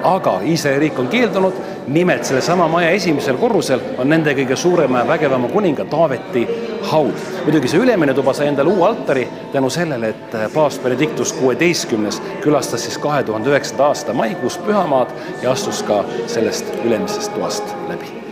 aga 0.03 0.39
Iisraeli 0.43 0.79
riik 0.79 0.99
on 0.99 1.07
keeldunud, 1.07 1.53
nimelt 1.87 2.25
sellesama 2.25 2.67
maja 2.67 2.89
esimesel 2.89 3.37
korrusel 3.37 3.79
on 3.97 4.09
nende 4.09 4.33
kõige 4.33 4.55
suurema 4.55 4.99
ja 4.99 5.07
vägevama 5.07 5.47
kuninga 5.47 5.85
Taaveti 5.85 6.47
haud. 6.91 7.15
muidugi 7.45 7.67
see 7.67 7.79
ülemine 7.79 8.13
tuba 8.13 8.33
sai 8.33 8.47
endale 8.47 8.69
uue 8.69 8.87
altari 8.87 9.27
tänu 9.51 9.69
sellele, 9.69 10.09
et 10.09 10.37
paavst 10.53 10.83
Benedictus 10.83 11.33
kuueteistkümnes 11.33 12.21
külastas 12.41 12.83
siis 12.83 12.97
kahe 12.97 13.23
tuhande 13.23 13.49
üheksanda 13.49 13.87
aasta 13.87 14.13
maikuus 14.13 14.57
pühamaad 14.57 15.09
ja 15.41 15.51
astus 15.51 15.83
ka 15.83 16.03
sellest 16.27 16.73
ülemisest 16.83 17.33
toast 17.33 17.75
läbi. 17.89 18.24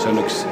See 0.00 0.10
on 0.10 0.20
üks 0.22 0.42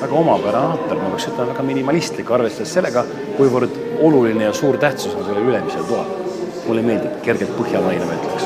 väga 0.00 0.14
omapärane 0.20 0.72
altar, 0.76 0.96
ma 1.00 1.10
peaks 1.12 1.28
ütlema 1.30 1.50
väga 1.52 1.62
minimalistlik, 1.70 2.30
arvestades 2.32 2.72
sellega, 2.76 3.04
kuivõrd 3.36 3.74
oluline 4.06 4.44
ja 4.48 4.52
suur 4.56 4.78
tähtsus 4.80 5.14
on 5.16 5.24
sellel 5.28 5.50
ülemisel 5.50 5.84
toal. 5.88 6.08
mulle 6.66 6.82
meeldib, 6.82 7.20
kergelt 7.22 7.52
põhjamaine, 7.54 8.04
ma 8.08 8.12
ütleks 8.18 8.44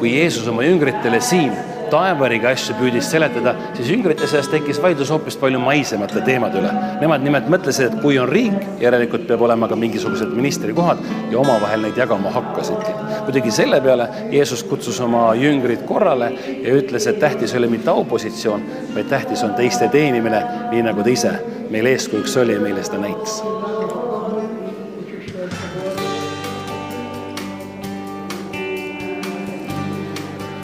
kui 0.00 0.14
Jeesus 0.14 0.46
oma 0.48 0.62
jüngritele 0.64 1.20
siin 1.20 1.52
taevariga 1.90 2.50
asju 2.54 2.76
püüdis 2.78 3.08
seletada, 3.10 3.54
siis 3.76 3.90
jüngrite 3.92 4.28
seas 4.30 4.48
tekkis 4.50 4.80
vaidlus 4.82 5.10
hoopis 5.12 5.36
palju 5.40 5.60
maisemate 5.62 6.22
teemade 6.26 6.60
üle. 6.60 6.72
Nemad 7.02 7.24
nimelt 7.24 7.50
mõtlesid, 7.52 7.90
et 7.90 8.02
kui 8.02 8.18
on 8.20 8.28
riik, 8.30 8.58
järelikult 8.82 9.26
peab 9.28 9.44
olema 9.46 9.68
ka 9.70 9.78
mingisugused 9.78 10.32
ministrikohad 10.36 11.02
ja 11.32 11.38
omavahel 11.42 11.86
neid 11.86 11.98
jagama 11.98 12.32
hakkasidki. 12.34 12.96
muidugi 13.26 13.50
selle 13.54 13.80
peale 13.80 14.08
Jeesus 14.30 14.62
kutsus 14.64 15.00
oma 15.00 15.34
jüngrid 15.38 15.84
korrale 15.86 16.32
ja 16.62 16.74
ütles, 16.74 17.06
et 17.06 17.20
tähtis 17.20 17.54
ei 17.54 17.58
ole 17.58 17.70
mitte 17.70 17.90
aupositsioon, 17.90 18.62
vaid 18.94 19.10
tähtis 19.12 19.44
on 19.44 19.54
teiste 19.54 19.88
teenimine, 19.88 20.42
nii 20.70 20.82
nagu 20.82 21.02
ta 21.02 21.10
ise 21.10 21.34
meil 21.70 21.86
eeskujuks 21.86 22.36
oli 22.36 22.58
ja 22.58 22.60
meile 22.60 22.82
seda 22.84 23.02
näitas 23.02 23.42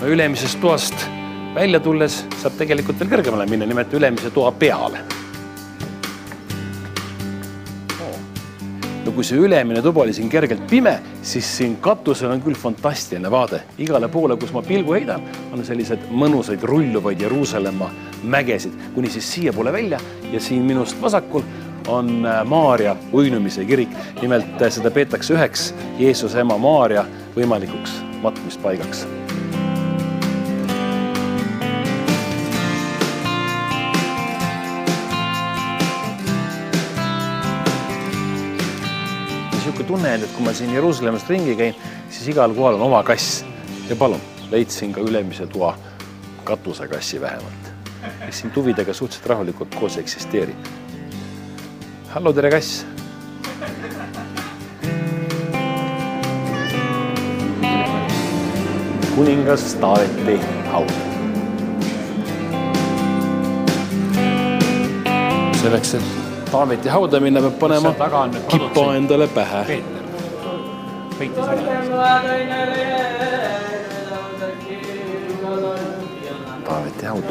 ülemisest 0.07 0.61
toast 0.63 1.16
välja 1.57 1.81
tulles 1.81 2.19
saab 2.37 2.59
tegelikult 2.59 2.99
veel 3.01 3.15
kõrgemale 3.15 3.47
minna, 3.49 3.67
nimelt 3.69 3.95
ülemise 3.97 4.31
toa 4.35 4.53
peale. 4.53 5.01
no 9.07 9.13
kui 9.15 9.23
see 9.23 9.39
ülemine 9.39 9.79
tuba 9.83 10.03
oli 10.03 10.11
siin 10.13 10.27
kergelt 10.29 10.65
pime, 10.67 10.97
siis 11.23 11.47
siin 11.59 11.77
katusel 11.81 12.33
on 12.35 12.41
küll 12.43 12.59
fantastiline 12.59 13.31
vaade. 13.31 13.63
igale 13.79 14.09
poole, 14.13 14.37
kus 14.37 14.53
ma 14.53 14.63
pilgu 14.67 14.97
heidan, 14.99 15.23
on 15.55 15.65
sellised 15.65 16.09
mõnusaid 16.11 16.65
rulluvaid 16.67 17.23
Jeruusalemma 17.23 17.91
mägesid, 18.23 18.75
kuni 18.95 19.11
siis 19.11 19.33
siiapoole 19.33 19.73
välja 19.73 20.01
ja 20.33 20.41
siin 20.41 20.67
minust 20.67 21.01
vasakul 21.03 21.47
on 21.89 22.27
äh, 22.27 22.43
Maarja 22.45 22.97
uinumise 23.13 23.65
kirik. 23.65 23.95
nimelt 24.21 24.63
äh, 24.63 24.71
seda 24.75 24.91
peetakse 24.91 25.39
üheks 25.39 25.71
Jeesuse 25.99 26.43
ema 26.43 26.59
Maarja 26.59 27.07
võimalikuks 27.37 28.03
matmispaigaks 28.23 29.07
tunne 39.97 40.09
jäänud, 40.09 40.25
et 40.29 40.33
kui 40.37 40.45
ma 40.45 40.53
siin 40.53 40.75
Jeruusalemmas 40.75 41.29
ringi 41.29 41.55
käin, 41.57 41.77
siis 42.11 42.29
igal 42.29 42.53
kohal 42.55 42.75
on 42.75 42.83
oma 42.83 43.03
kass. 43.03 43.45
ja 43.89 43.97
palun, 43.97 44.21
leidsin 44.51 44.93
ka 44.93 45.01
ülemise 45.01 45.47
toa 45.47 45.79
katusekassi 46.45 47.21
vähemalt, 47.21 47.71
kes 48.27 48.41
siin 48.41 48.51
tuvidega 48.51 48.93
suhteliselt 48.93 49.27
rahulikult 49.27 49.75
koos 49.75 49.97
eksisteerib. 49.97 50.57
hallo, 52.09 52.33
tere 52.33 52.51
kass. 52.51 52.87
kuningas 59.15 59.75
Taaveti 59.81 60.41
haud. 60.73 60.93
selleks, 65.63 65.95
et 65.95 66.26
Taaveti 66.57 66.89
hauda 66.89 67.21
minna, 67.21 67.41
peab 67.45 67.57
panema 67.61 67.91
kippa 68.51 68.83
endale 68.97 69.29
pähe. 69.29 69.85
Taaveti 76.65 77.07
haud. 77.07 77.25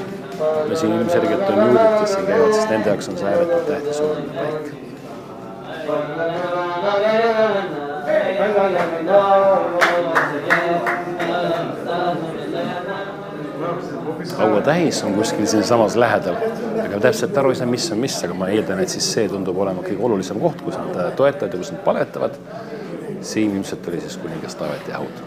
no 0.70 0.76
siin 0.76 0.94
ilmselgelt 0.94 1.50
on 1.50 1.56
juudid, 1.64 2.00
kes 2.00 2.14
siin 2.14 2.26
käivad, 2.28 2.54
sest 2.54 2.70
nende 2.70 2.90
jaoks 2.90 3.10
on 3.10 3.18
see 3.18 3.28
ääretult 3.32 3.66
tähtis 3.72 4.00
oluline 4.06 4.34
paik. 4.38 4.66
kaua 9.08 9.56
täis 14.65 15.04
on 15.04 15.13
kuskil 15.13 15.46
siinsamas 15.48 15.96
lähedal, 15.96 16.36
aga 16.86 17.00
täpselt 17.00 17.38
aru 17.38 17.54
ei 17.54 17.60
saa, 17.60 17.68
mis 17.70 17.91
on 17.91 18.02
mis, 18.02 18.18
aga 18.26 18.34
ma 18.38 18.50
eeldan, 18.54 18.82
et 18.82 18.89
siis 18.89 19.08
see 19.18 19.30
tundub 19.30 19.58
olema 19.62 19.86
kõige 19.86 20.02
olulisem 20.10 20.41
koht, 20.41 20.63
kus 20.65 20.80
nad 20.80 21.15
toetavad 21.20 21.54
ja 21.54 21.62
kus 21.62 21.72
nad 21.76 21.86
paletavad. 21.86 22.41
siin 23.26 23.56
ilmselt 23.56 23.88
oli 23.88 24.02
siis 24.02 24.18
kuningas 24.22 24.56
Taaveti 24.56 24.91
haud 24.91 25.24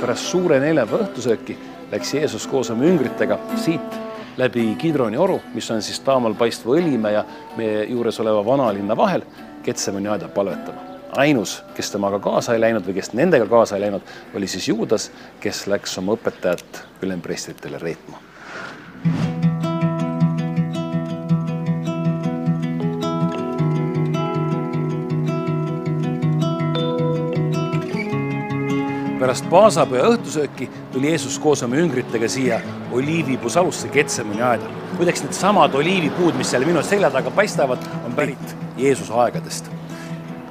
pärast 0.00 0.30
suure 0.30 0.60
neljapäeva 0.62 1.08
õhtusööki 1.08 1.56
läks 1.90 2.14
Jeesus 2.14 2.46
koos 2.46 2.70
oma 2.70 2.86
üngritega 2.86 3.38
siit 3.58 4.03
läbi 4.36 4.74
Kidroni 4.78 5.16
oru, 5.16 5.40
mis 5.54 5.70
on 5.70 5.82
siis 5.82 6.00
taamal 6.00 6.34
paistva 6.34 6.74
Õlimäe 6.76 7.12
ja 7.12 7.24
meie 7.56 7.84
juures 7.84 8.20
oleva 8.20 8.44
vanalinna 8.46 8.96
vahel, 8.96 9.22
Ketsemani 9.62 10.08
aeda 10.08 10.28
palvetama. 10.28 10.80
ainus, 11.16 11.62
kes 11.74 11.90
temaga 11.90 12.18
kaasa 12.18 12.54
ei 12.54 12.60
läinud 12.60 12.86
või 12.86 12.94
kes 12.94 13.12
nendega 13.14 13.46
kaasa 13.46 13.76
ei 13.76 13.84
läinud, 13.84 14.02
oli 14.34 14.46
siis 14.50 14.68
Juudas, 14.68 15.10
kes 15.40 15.66
läks 15.70 15.98
oma 15.98 16.18
õpetajat 16.18 16.82
ülempreestritele 17.02 17.78
reetma 17.78 18.18
pärast 29.24 29.46
paasapüha 29.48 30.04
õhtusööki 30.12 30.66
tuli 30.92 31.08
Jeesus 31.08 31.38
koos 31.40 31.62
oma 31.64 31.78
üngritega 31.80 32.28
siia 32.28 32.58
oliivipuusalusse 32.92 33.88
Ketsemani 33.88 34.42
aeda. 34.44 34.68
muideks 34.98 35.22
needsamad 35.24 35.74
oliivipuud, 35.74 36.36
mis 36.36 36.50
seal 36.52 36.66
minu 36.68 36.82
selja 36.84 37.08
taga 37.10 37.30
paistavad, 37.32 37.80
on 38.04 38.12
pärit 38.12 38.56
Jeesuse 38.76 39.12
aegadest. 39.12 39.70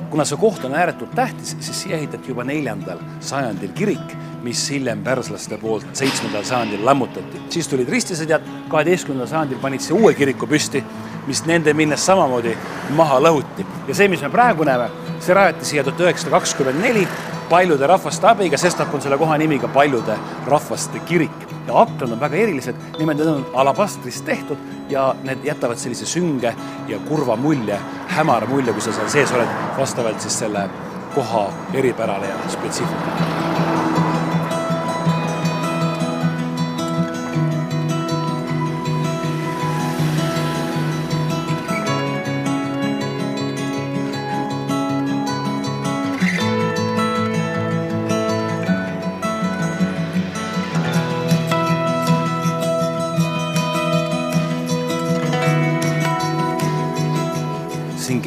kuna 0.10 0.26
see 0.26 0.38
koht 0.38 0.66
on 0.66 0.74
ääretult 0.74 1.14
tähtis, 1.16 1.56
siis 1.60 1.84
siia 1.84 1.98
ehitati 1.98 2.30
juba 2.30 2.44
neljandal 2.44 2.98
sajandil 3.20 3.70
kirik, 3.78 4.16
mis 4.44 4.70
hiljem 4.70 5.04
pärslaste 5.04 5.58
poolt 5.58 5.86
seitsmendal 5.94 6.44
sajandil 6.44 6.86
lammutati. 6.86 7.42
siis 7.50 7.68
tulid 7.68 7.90
ristisõdjad, 7.90 8.42
kaheteistkümnendal 8.74 9.28
sajandil 9.28 9.62
panid 9.62 9.86
siia 9.86 10.00
uue 10.00 10.14
kiriku 10.14 10.48
püsti, 10.48 10.84
mis 11.28 11.46
nende 11.46 11.74
minnes 11.74 12.06
samamoodi 12.06 12.58
maha 12.98 13.20
lõhuti. 13.20 13.66
ja 13.88 13.96
see, 13.96 14.08
mis 14.08 14.22
me 14.22 14.30
praegu 14.30 14.64
näeme, 14.64 14.90
see 15.20 15.34
rajati 15.34 15.66
siia 15.66 15.84
tuhat 15.84 16.00
üheksasada 16.08 16.40
kakskümmend 16.40 16.82
neli 16.82 17.08
paljude 17.54 17.88
rahvaste 17.88 18.26
abiga, 18.26 18.58
sestap 18.58 18.94
on 18.98 19.02
selle 19.02 19.18
koha 19.22 19.36
nimi 19.38 19.60
ka 19.62 19.68
paljude 19.70 20.16
rahvaste 20.50 21.00
kirik. 21.06 21.44
ja 21.68 21.82
aknad 21.82 22.12
on 22.12 22.20
väga 22.20 22.36
erilised, 22.36 22.76
nimelt 23.00 23.18
need 23.18 23.30
on 23.30 23.46
alabastrist 23.54 24.26
tehtud 24.26 24.58
ja 24.90 25.06
need 25.24 25.46
jätavad 25.46 25.80
sellise 25.80 26.06
sünge 26.06 26.56
ja 26.88 27.00
kurva 27.08 27.36
mulje, 27.36 27.78
hämara 28.18 28.50
mulje, 28.50 28.74
kui 28.74 28.82
sa 28.82 28.92
seal 28.92 29.10
sees 29.10 29.32
oled, 29.38 29.56
vastavalt 29.78 30.22
siis 30.22 30.40
selle 30.44 30.68
koha 31.16 31.48
eripärale 31.74 32.28
ja 32.28 32.38
spetsiifikale. 32.58 33.53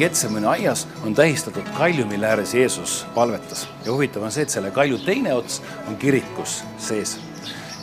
Getsemani 0.07 0.45
aias 0.47 0.87
on 1.03 1.15
tähistatud 1.15 1.63
kalju, 1.77 2.05
mille 2.05 2.27
ääres 2.27 2.53
Jeesus 2.53 3.05
palvetas 3.15 3.67
ja 3.85 3.91
huvitav 3.91 4.23
on 4.23 4.31
see, 4.31 4.45
et 4.47 4.53
selle 4.55 4.71
kalju 4.71 5.01
teine 5.03 5.33
ots 5.35 5.59
on 5.87 5.97
kirikus 5.99 6.61
sees. 6.79 7.17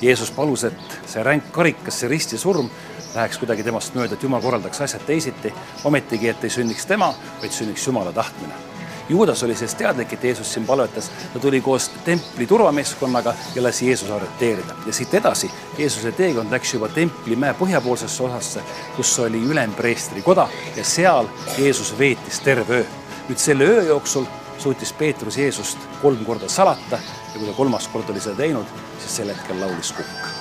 Jeesus 0.01 0.31
palus, 0.33 0.65
et 0.65 0.99
see 1.05 1.21
ränk 1.23 1.53
karikas, 1.53 2.01
see 2.01 2.09
ristisurm 2.09 2.71
läheks 3.15 3.37
kuidagi 3.43 3.67
temast 3.69 3.93
mööda, 3.93 4.17
et 4.17 4.25
Jumal 4.25 4.41
korraldaks 4.41 4.81
asjad 4.87 5.05
teisiti, 5.05 5.53
ometigi, 5.85 6.33
et 6.33 6.49
ei 6.49 6.61
sünniks 6.61 6.89
tema, 6.89 7.13
vaid 7.43 7.53
sünniks 7.53 7.85
Jumala 7.91 8.17
tahtmine 8.17 8.74
Juudas 9.09 9.43
oli 9.43 9.55
sellest 9.55 9.79
teadlik, 9.79 10.13
et 10.13 10.25
Jeesus 10.25 10.53
siin 10.53 10.67
palvetas, 10.67 11.11
ta 11.33 11.41
tuli 11.41 11.61
koos 11.61 11.91
templi 12.05 12.47
turvameeskonnaga 12.47 13.35
ja 13.55 13.63
lasi 13.63 13.87
Jeesuse 13.87 14.13
arreteerida 14.13 14.75
ja 14.87 14.93
siit 14.93 15.15
edasi 15.15 15.51
Jeesuse 15.79 16.13
teekond 16.13 16.53
läks 16.53 16.75
juba 16.75 16.89
templimäe 16.89 17.55
põhjapoolsesse 17.59 18.23
osasse, 18.25 18.63
kus 18.97 19.19
oli 19.19 19.43
ülempreestri 19.45 20.23
koda 20.23 20.49
ja 20.77 20.85
seal 20.85 21.29
Jeesus 21.59 21.93
veetis 21.99 22.41
terve 22.41 22.75
öö. 22.75 22.87
nüüd 23.29 23.39
selle 23.39 23.65
öö 23.65 23.83
jooksul 23.83 24.25
suutis 24.59 24.93
Peetrus 24.93 25.39
Jeesust 25.39 25.79
kolm 26.03 26.25
korda 26.25 26.49
salata 26.49 26.97
ja 26.97 27.39
kui 27.39 27.49
ta 27.49 27.53
kolmas 27.57 27.89
kord 27.89 28.09
oli 28.11 28.21
seda 28.21 28.37
teinud, 28.37 28.67
siis 28.99 29.17
sel 29.17 29.29
hetkel 29.29 29.61
laulis 29.61 29.93
kukk. 29.93 30.33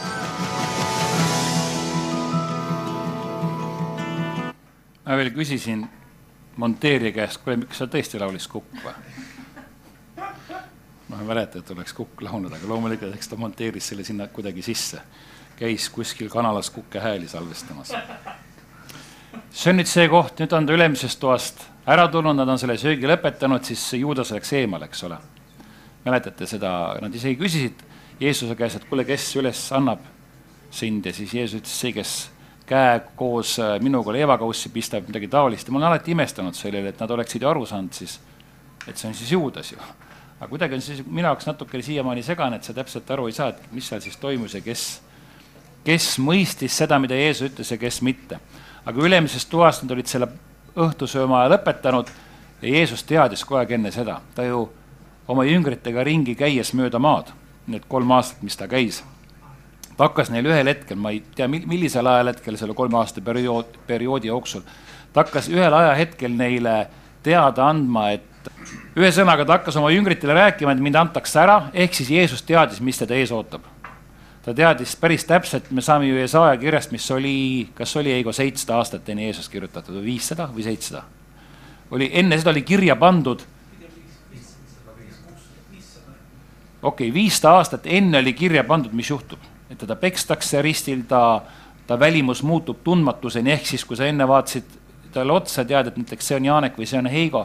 ma 5.04 5.18
veel 5.20 5.34
küsisin 5.36 5.84
monteerija 6.58 7.12
käest, 7.16 7.42
kuule, 7.44 7.58
miks 7.64 7.82
sa 7.82 7.88
tõesti 7.90 8.20
laulis 8.22 8.48
Kukk 8.48 8.84
või? 8.84 8.94
ma 11.10 11.20
ei 11.20 11.28
mäleta, 11.28 11.60
et 11.60 11.72
oleks 11.72 11.94
Kukk 11.94 12.22
laulnud, 12.26 12.54
aga 12.54 12.68
loomulikult 12.70 13.16
eks 13.16 13.30
ta 13.30 13.38
monteeris 13.38 13.92
selle 13.92 14.06
sinna 14.06 14.28
kuidagi 14.28 14.62
sisse. 14.62 15.02
käis 15.58 15.90
kuskil 15.90 16.30
kanalas 16.30 16.70
Kukke 16.70 17.00
hääli 17.00 17.28
salvestamas. 17.28 17.94
see 19.52 19.70
on 19.70 19.78
nüüd 19.78 19.90
see 19.90 20.08
koht, 20.10 20.40
nüüd 20.40 20.54
on 20.54 20.66
ta 20.66 20.74
ülemisest 20.74 21.20
toast 21.20 21.68
ära 21.86 22.08
tulnud, 22.08 22.36
nad 22.36 22.50
on 22.50 22.60
selle 22.60 22.78
söögi 22.78 23.08
lõpetanud, 23.08 23.64
siis 23.64 23.94
Juudas 24.00 24.32
läks 24.32 24.54
eemale, 24.54 24.86
eks 24.86 25.04
ole. 25.04 25.18
mäletate 26.06 26.46
seda, 26.48 26.98
nad 27.02 27.14
isegi 27.16 27.38
küsisid 27.40 27.84
Jeesuse 28.20 28.56
käest, 28.56 28.76
et 28.76 28.90
kuule, 28.90 29.06
kes 29.06 29.36
üles 29.40 29.72
annab 29.72 30.02
sind 30.72 31.06
ja 31.06 31.14
siis 31.14 31.34
Jeesus 31.34 31.62
ütles, 31.62 31.80
see, 31.80 31.94
kes 31.94 32.14
käe 32.66 33.02
koos 33.16 33.60
äh, 33.60 33.80
minuga 33.82 34.14
leevakaussi 34.14 34.70
pistab, 34.70 35.08
midagi 35.08 35.28
taolist 35.28 35.68
ja 35.68 35.74
ma 35.74 35.80
olen 35.80 35.90
alati 35.92 36.12
imestanud 36.12 36.56
selle 36.56 36.80
üle, 36.80 36.94
et 36.94 37.02
nad 37.04 37.12
oleksid 37.12 37.44
ju 37.44 37.50
aru 37.50 37.66
saanud 37.68 37.96
siis, 37.96 38.20
et 38.88 38.98
see 38.98 39.10
on 39.10 39.16
siis 39.18 39.32
Juudas 39.32 39.72
ju. 39.72 39.80
aga 40.40 40.50
kuidagi 40.50 40.76
on 40.76 40.82
siis 40.82 41.04
minu 41.06 41.28
jaoks 41.28 41.48
natukene 41.48 41.84
siiamaani 41.84 42.24
segane, 42.24 42.56
et 42.56 42.64
sa 42.64 42.74
täpselt 42.74 43.12
aru 43.12 43.28
ei 43.28 43.36
saa, 43.36 43.50
et 43.52 43.72
mis 43.72 43.88
seal 43.88 44.02
siis 44.04 44.18
toimus 44.18 44.56
ja 44.56 44.62
kes, 44.62 45.02
kes 45.84 46.10
mõistis 46.20 46.78
seda, 46.78 47.00
mida 47.00 47.16
Jeesus 47.16 47.52
ütles 47.52 47.72
ja 47.72 47.78
kes 47.78 48.02
mitte. 48.02 48.40
aga 48.86 49.02
ülemisest 49.02 49.50
toast 49.50 49.84
nad 49.84 49.92
olid 49.92 50.08
selle 50.08 50.28
õhtusööma 50.76 51.46
lõpetanud 51.52 52.10
ja 52.62 52.70
Jeesus 52.78 53.04
teadis 53.04 53.44
kogu 53.44 53.60
aeg 53.60 53.72
enne 53.72 53.92
seda, 53.92 54.22
ta 54.36 54.44
ju 54.44 54.70
oma 55.28 55.44
jüngritega 55.44 56.04
ringi 56.04 56.36
käies 56.36 56.74
mööda 56.74 57.00
maad, 57.00 57.32
need 57.68 57.84
kolm 57.88 58.12
aastat, 58.12 58.44
mis 58.44 58.58
ta 58.58 58.68
käis 58.68 59.04
ta 59.98 60.08
hakkas 60.08 60.32
neil 60.34 60.48
ühel 60.50 60.70
hetkel, 60.70 60.98
ma 61.00 61.14
ei 61.14 61.22
tea, 61.36 61.48
millisel 61.48 62.08
ajahetkel 62.10 62.58
selle 62.58 62.76
kolme 62.78 62.98
aasta 62.98 63.22
periood, 63.22 63.78
perioodi 63.88 64.32
jooksul, 64.32 64.64
ta 65.14 65.24
hakkas 65.24 65.50
ühel 65.54 65.74
ajahetkel 65.74 66.34
neile 66.38 66.88
teada 67.24 67.68
andma, 67.70 68.10
et 68.16 68.50
ühesõnaga 68.98 69.46
ta 69.46 69.60
hakkas 69.60 69.78
oma 69.80 69.92
jüngritele 69.94 70.36
rääkima, 70.38 70.74
et 70.74 70.82
mind 70.84 71.00
antakse 71.00 71.40
ära, 71.40 71.60
ehk 71.74 71.96
siis 71.98 72.12
Jeesus 72.14 72.44
teadis, 72.46 72.82
mis 72.82 73.00
teda 73.00 73.16
ees 73.18 73.32
ootab. 73.32 73.70
ta 74.44 74.54
teadis 74.54 74.96
päris 75.00 75.24
täpselt, 75.24 75.70
me 75.72 75.82
saame 75.82 76.10
ju 76.10 76.18
Jesaja 76.18 76.58
kirjast, 76.60 76.92
mis 76.92 77.12
oli, 77.12 77.70
kas 77.76 77.96
oli 77.96 78.12
Eigo 78.12 78.32
seitsesada 78.32 78.78
aastat 78.78 79.10
enne 79.10 79.30
Jeesust 79.30 79.52
kirjutatud 79.52 79.96
või 79.96 80.04
viissada 80.04 80.50
või 80.52 80.64
seitsesada? 80.64 81.04
oli, 81.92 82.10
enne 82.14 82.38
seda 82.38 82.52
oli 82.52 82.62
kirja 82.62 82.96
pandud 82.96 83.46
okei 86.82 87.08
okay,, 87.08 87.14
viissada 87.14 87.56
aastat 87.62 87.88
enne 87.88 88.18
oli 88.18 88.34
kirja 88.34 88.64
pandud, 88.68 88.92
mis 88.92 89.10
juhtub 89.10 89.53
et 89.74 89.82
teda 89.82 89.98
pekstakse 90.00 90.62
ristil, 90.62 91.04
ta, 91.10 91.42
ta 91.88 91.98
välimus 92.00 92.44
muutub 92.46 92.84
tundmatuseni, 92.86 93.54
ehk 93.56 93.68
siis 93.74 93.86
kui 93.86 93.98
sa 93.98 94.08
enne 94.10 94.28
vaatasid 94.30 94.80
talle 95.14 95.36
otsa, 95.36 95.66
tead, 95.68 95.90
et 95.90 96.00
näiteks 96.00 96.30
see 96.30 96.40
on 96.40 96.50
Janek 96.50 96.78
või 96.80 96.88
see 96.90 97.00
on 97.00 97.10
Heigo, 97.12 97.44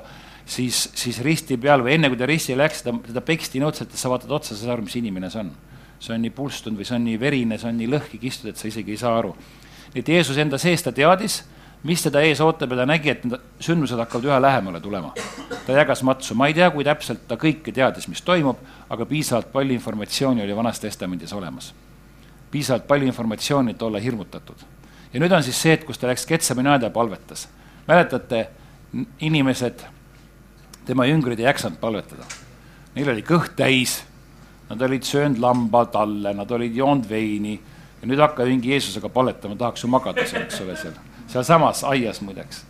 siis, 0.49 0.87
siis 0.97 1.21
risti 1.25 1.59
peal 1.61 1.85
või 1.85 1.97
enne 1.99 2.11
kui 2.13 2.21
ta 2.21 2.29
risti 2.29 2.57
läks, 2.57 2.85
teda, 2.87 3.01
teda 3.11 3.25
peksti 3.25 3.61
nii 3.61 3.69
otseselt, 3.69 3.93
et 3.93 4.01
sa 4.01 4.13
vaatad 4.13 4.33
otsa, 4.39 4.55
sa 4.55 4.63
saad 4.63 4.77
aru, 4.77 4.87
mis 4.89 4.97
inimene 5.01 5.31
see 5.33 5.45
on. 5.45 5.57
see 5.99 6.15
on 6.15 6.23
nii 6.23 6.31
pulstunud 6.31 6.79
või 6.79 6.87
see 6.87 6.95
on 6.95 7.07
nii 7.09 7.19
verine, 7.19 7.59
see 7.59 7.69
on 7.69 7.79
nii 7.81 7.89
lõhki 7.91 8.21
kistud, 8.23 8.53
et 8.53 8.61
sa 8.61 8.69
isegi 8.69 8.95
ei 8.95 9.01
saa 9.01 9.17
aru. 9.19 9.33
nii 9.95 10.05
et 10.05 10.09
Jeesus 10.09 10.39
enda 10.39 10.59
sees 10.59 10.83
ta 10.83 10.93
teadis, 10.93 11.43
mis 11.83 12.03
teda 12.03 12.23
ees 12.23 12.41
ootab 12.41 12.73
ja 12.73 12.81
ta 12.81 12.87
nägi, 12.87 13.11
et 13.11 13.25
need 13.27 13.41
sündmused 13.63 13.99
hakkavad 13.99 14.31
üha 14.31 14.39
lähemale 14.43 14.81
tulema. 14.81 15.13
ta 15.67 15.73
jagas 15.73 16.03
matsu, 16.03 16.35
ma 16.35 16.47
ei 16.47 16.55
tea, 16.55 16.71
kui 16.71 16.87
täpselt 16.87 17.27
ta 17.29 17.37
kõike 17.37 17.75
teadis, 17.75 18.09
mis 18.09 18.23
toimub, 18.23 18.63
aga 18.89 19.07
piisavalt 19.07 19.53
palju 19.53 19.75
informatsiooni 19.75 20.47
oli 20.47 20.57
Vanas 20.57 20.81
Testamendis 20.81 21.33
olemas 21.33 21.75
piisavalt 22.51 22.87
palju 22.89 23.07
informatsiooni, 23.07 23.71
et 23.71 23.83
olla 23.83 24.01
hirmutatud. 24.01 24.57
ja 25.13 25.21
nüüd 25.21 25.33
on 25.33 25.43
siis 25.43 25.63
see, 25.63 25.73
et 25.73 25.85
kus 25.85 25.99
ta 25.99 26.09
läks 26.09 26.27
Ketsamini 26.27 26.69
aeda 26.69 26.87
ja 26.87 26.91
palvetas. 26.91 27.49
mäletate, 27.89 28.49
inimesed, 29.21 29.85
tema 30.87 31.05
jüngrid 31.07 31.39
ei 31.39 31.45
jaksanud 31.45 31.79
palvetada. 31.81 32.25
Neil 32.95 33.11
oli 33.13 33.23
kõht 33.23 33.57
täis, 33.57 34.03
nad 34.69 34.83
olid 34.83 35.03
söönud 35.03 35.41
lambatalle, 35.41 36.35
nad 36.35 36.51
olid 36.51 36.77
joonud 36.77 37.09
veini 37.09 37.61
ja 38.01 38.09
nüüd 38.09 38.21
hakka 38.23 38.47
mingi 38.49 38.73
Jeesusega 38.73 39.09
palvetama, 39.09 39.57
tahaks 39.57 39.85
ju 39.85 39.91
magada 39.93 40.25
seal, 40.27 40.45
eks 40.47 40.61
ole, 40.65 40.77
seal, 40.77 40.97
sealsamas 41.29 41.85
aias 41.85 42.21
muideks. 42.21 42.65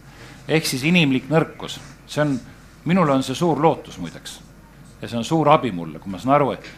ehk 0.48 0.66
siis 0.66 0.84
inimlik 0.88 1.28
nõrkus, 1.28 1.78
see 2.06 2.22
on, 2.22 2.38
minul 2.84 3.10
on 3.12 3.22
see 3.22 3.34
suur 3.34 3.60
lootus 3.62 3.98
muideks. 3.98 4.40
ja 5.02 5.08
see 5.08 5.18
on 5.18 5.24
suur 5.24 5.48
abi 5.48 5.72
mulle, 5.72 5.98
kui 5.98 6.10
ma 6.10 6.18
saan 6.18 6.34
aru, 6.34 6.52
et 6.52 6.70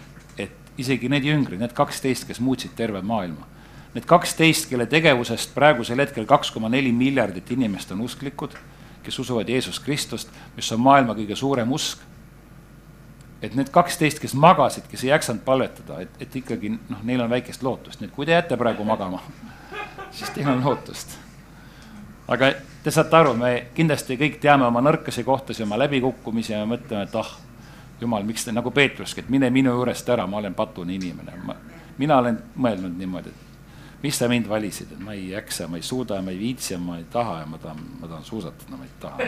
isegi 0.79 1.09
need 1.11 1.27
jüngrid, 1.27 1.61
need 1.61 1.75
kaksteist, 1.77 2.27
kes 2.29 2.41
muutsid 2.41 2.77
terve 2.77 3.03
maailma. 3.03 3.47
Need 3.95 4.07
kaksteist, 4.07 4.69
kelle 4.71 4.87
tegevusest 4.87 5.55
praegusel 5.55 5.99
hetkel 5.99 6.27
kaks 6.29 6.53
koma 6.55 6.71
neli 6.71 6.93
miljardit 6.95 7.51
inimest 7.51 7.91
on 7.91 8.05
usklikud, 8.07 8.55
kes 9.03 9.19
usuvad 9.19 9.49
Jeesus 9.49 9.81
Kristust, 9.81 10.31
mis 10.57 10.71
on 10.73 10.81
maailma 10.85 11.17
kõige 11.19 11.37
suurem 11.37 11.73
usk. 11.73 12.07
et 13.41 13.55
need 13.57 13.71
kaksteist, 13.73 14.19
kes 14.21 14.35
magasid, 14.37 14.85
kes 14.85 15.01
ei 15.07 15.09
jaksanud 15.15 15.41
palvetada, 15.47 16.03
et, 16.05 16.11
et 16.21 16.35
ikkagi 16.37 16.75
noh, 16.75 16.99
neil 17.09 17.23
on 17.25 17.31
väikest 17.31 17.63
lootust, 17.65 18.01
nii 18.01 18.11
et 18.11 18.13
kui 18.13 18.27
te 18.29 18.35
jääte 18.35 18.59
praegu 18.61 18.85
magama, 18.85 19.23
siis 20.17 20.29
teil 20.35 20.51
on 20.53 20.61
lootust. 20.65 21.17
aga 22.29 22.53
te 22.85 22.93
saate 22.93 23.17
aru, 23.17 23.33
me 23.41 23.55
kindlasti 23.75 24.19
kõik 24.21 24.37
teame 24.45 24.69
oma 24.69 24.85
nõrkasi 24.85 25.25
kohtasid, 25.25 25.65
oma 25.65 25.81
läbikukkumisi 25.81 26.53
ja 26.53 26.67
mõtleme, 26.69 27.09
et 27.09 27.17
ah 27.17 27.33
jumal, 28.01 28.25
miks 28.27 28.45
te 28.45 28.53
nagu 28.53 28.71
Peetruski, 28.75 29.21
et 29.25 29.31
mine 29.33 29.51
minu 29.51 29.71
juurest 29.77 30.09
ära, 30.09 30.27
ma 30.27 30.37
olen 30.41 30.55
patune 30.55 30.95
inimene. 30.95 31.33
mina 31.99 32.19
olen 32.19 32.39
mõelnud 32.57 32.97
niimoodi, 32.99 33.29
et 33.29 34.03
mis 34.03 34.17
sa 34.19 34.29
mind 34.29 34.49
valisid, 34.49 34.93
et 34.93 35.01
ma 35.05 35.13
ei 35.13 35.31
jaksa, 35.31 35.69
ma 35.69 35.77
ei 35.77 35.83
suuda, 35.83 36.23
ma 36.23 36.31
ei 36.31 36.39
viitsi 36.39 36.73
ja 36.73 36.79
ma 36.79 36.97
ei 36.99 37.05
taha 37.13 37.39
ja 37.41 37.47
ma 37.47 37.59
tahan, 37.59 37.81
ma 38.01 38.09
tahan 38.09 38.25
suusatada, 38.25 38.77
ma 38.77 38.85
ei 38.85 38.91
taha. 39.01 39.19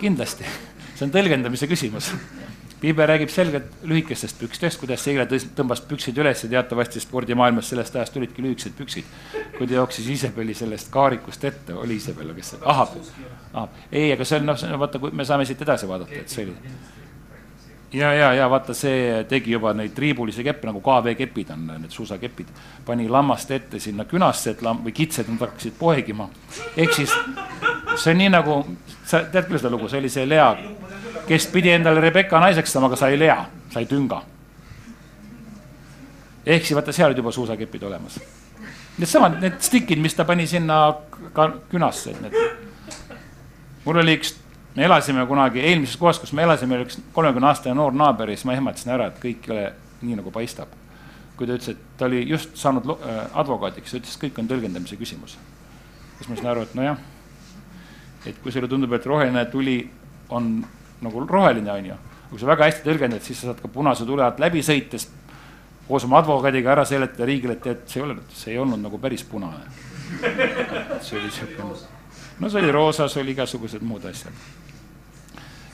kindlasti, 0.00 0.44
see 0.94 1.06
on 1.06 1.12
tõlgendamise 1.12 1.66
küsimus 1.68 2.12
piibel 2.80 3.08
räägib 3.08 3.30
selgelt 3.32 3.84
lühikestest 3.88 4.38
pükstest, 4.40 4.78
kuidas 4.80 5.04
see 5.04 5.14
eile 5.14 5.24
tõmbas 5.56 5.80
püksid 5.88 6.18
üles 6.20 6.42
ja 6.44 6.50
teatavasti 6.56 7.00
spordimaailmas 7.00 7.70
sellest 7.72 7.96
ajast 7.96 8.12
tulidki 8.16 8.44
lühikesed 8.44 8.76
püksid. 8.76 9.04
kui 9.58 9.66
ta 9.66 9.78
jooksis 9.78 10.08
Iisabeli 10.12 10.54
sellest 10.54 10.90
kaarikust 10.92 11.44
ette, 11.44 11.74
oli 11.74 11.96
Iisabel, 11.96 12.34
kes 12.36 12.50
see, 12.50 12.60
ahab, 12.64 12.92
ahab, 13.54 13.80
ei, 13.92 14.12
aga 14.12 14.24
see 14.24 14.40
on 14.40 14.46
noh, 14.52 14.66
vaata, 14.78 15.00
kui 15.00 15.10
me 15.10 15.24
saame 15.24 15.48
siit 15.48 15.62
edasi 15.64 15.88
vaadata, 15.88 16.20
et 16.20 16.28
see 16.28 16.44
oli. 16.44 16.56
ja, 17.96 18.12
ja, 18.12 18.32
ja 18.36 18.50
vaata, 18.52 18.76
see 18.76 19.24
tegi 19.30 19.56
juba 19.56 19.72
neid 19.72 19.96
triibulisi 19.96 20.44
keppe 20.44 20.68
nagu 20.68 20.84
KV-kepid 20.84 21.54
on, 21.56 21.66
need 21.80 21.96
suusakepid, 21.96 22.52
pani 22.84 23.08
lammast 23.08 23.50
ette 23.56 23.80
sinna 23.80 24.04
künasse, 24.04 24.52
et 24.52 24.62
lamb 24.62 24.84
või 24.84 24.92
kitsed, 24.92 25.32
nad 25.32 25.48
hakkasid 25.48 25.78
poegima. 25.80 26.28
ehk 26.76 26.92
siis 26.92 27.16
see 27.96 28.12
on 28.12 28.20
nii 28.20 28.34
nagu, 28.36 28.60
sa 29.06 29.24
tead 29.24 29.48
küll 29.48 29.62
seda 29.62 29.72
lugu, 29.72 29.88
see 29.88 30.04
oli 30.04 30.12
see 30.12 30.28
Lea 30.28 30.50
kes 31.26 31.46
pidi 31.52 31.70
endale 31.74 32.00
Rebecca 32.00 32.40
naiseks 32.40 32.72
saama, 32.72 32.90
aga 32.90 32.98
sai 33.00 33.18
Lea, 33.18 33.36
sai 33.70 33.86
tünga. 33.86 34.22
ehk 36.46 36.62
siis 36.62 36.76
vaata, 36.78 36.92
seal 36.94 37.10
olid 37.10 37.18
juba 37.18 37.32
suusakepid 37.34 37.82
olemas. 37.82 38.20
Needsamad, 38.96 39.40
need 39.42 39.58
stikid, 39.60 39.98
mis 40.00 40.14
ta 40.14 40.24
pani 40.24 40.46
sinna 40.46 40.94
ka 41.34 41.48
künasse, 41.70 42.14
et 42.14 42.20
need. 42.22 42.36
mul 43.84 43.98
oli 44.02 44.14
üks, 44.16 44.36
me 44.76 44.86
elasime 44.86 45.26
kunagi 45.26 45.60
eelmises 45.60 45.98
kohas, 45.98 46.20
kus 46.22 46.32
me 46.32 46.46
elasime, 46.46 46.78
oli 46.78 46.86
üks 46.86 47.00
kolmekümne 47.12 47.50
aastane 47.50 47.74
noor 47.74 47.92
naaber 47.92 48.30
ja 48.30 48.36
siis 48.38 48.46
ma 48.46 48.54
ehmatasin 48.54 48.94
ära, 48.94 49.10
et 49.10 49.18
kõik 49.22 49.50
ei 49.50 49.56
ole 49.56 49.66
nii, 50.02 50.20
nagu 50.22 50.30
paistab. 50.30 50.70
kui 51.36 51.46
ta 51.46 51.52
ütles, 51.58 51.74
et 51.74 51.98
ta 51.98 52.06
oli 52.06 52.22
just 52.24 52.54
saanud 52.56 52.86
äh, 52.94 53.18
advokaadiks, 53.34 53.90
ta 53.90 53.98
ütles, 53.98 54.14
et 54.14 54.22
kõik 54.22 54.38
on 54.40 54.48
tõlgendamise 54.48 54.96
küsimus. 54.96 55.36
siis 56.16 56.28
ma 56.30 56.36
sain 56.38 56.54
aru, 56.54 56.62
et 56.62 56.74
nojah, 56.78 57.02
et 58.26 58.38
kui 58.42 58.52
sulle 58.52 58.68
tundub, 58.68 58.92
et 58.92 59.06
roheline 59.06 59.44
tuli 59.50 59.80
on 60.30 60.64
nagu 61.02 61.26
roheline, 61.26 61.72
on 61.72 61.86
ju. 61.92 61.96
kui 62.30 62.40
sa 62.40 62.46
väga 62.46 62.66
hästi 62.66 62.88
tõlgendad, 62.88 63.22
siis 63.22 63.40
sa 63.40 63.50
saad 63.50 63.60
ka 63.62 63.68
punase 63.70 64.06
tule 64.06 64.24
alt 64.24 64.40
läbi 64.42 64.62
sõites 64.64 65.06
koos 65.88 66.04
oma 66.04 66.18
advokaadiga 66.18 66.72
ära 66.72 66.84
seletada 66.84 67.26
riigile, 67.28 67.56
et 67.56 67.62
tead, 67.62 67.82
see 67.86 68.00
ei 68.00 68.06
ole, 68.06 68.16
see 68.34 68.52
ei 68.54 68.58
olnud 68.58 68.82
nagu 68.82 68.98
päris 68.98 69.24
punane. 69.24 69.62
see 71.00 71.18
oli 71.20 71.30
siukene, 71.30 71.74
no 72.38 72.50
see 72.50 72.62
oli 72.62 72.72
roosa, 72.72 73.08
see 73.08 73.22
oli 73.22 73.34
igasugused 73.36 73.82
muud 73.86 74.04
asjad. 74.10 74.32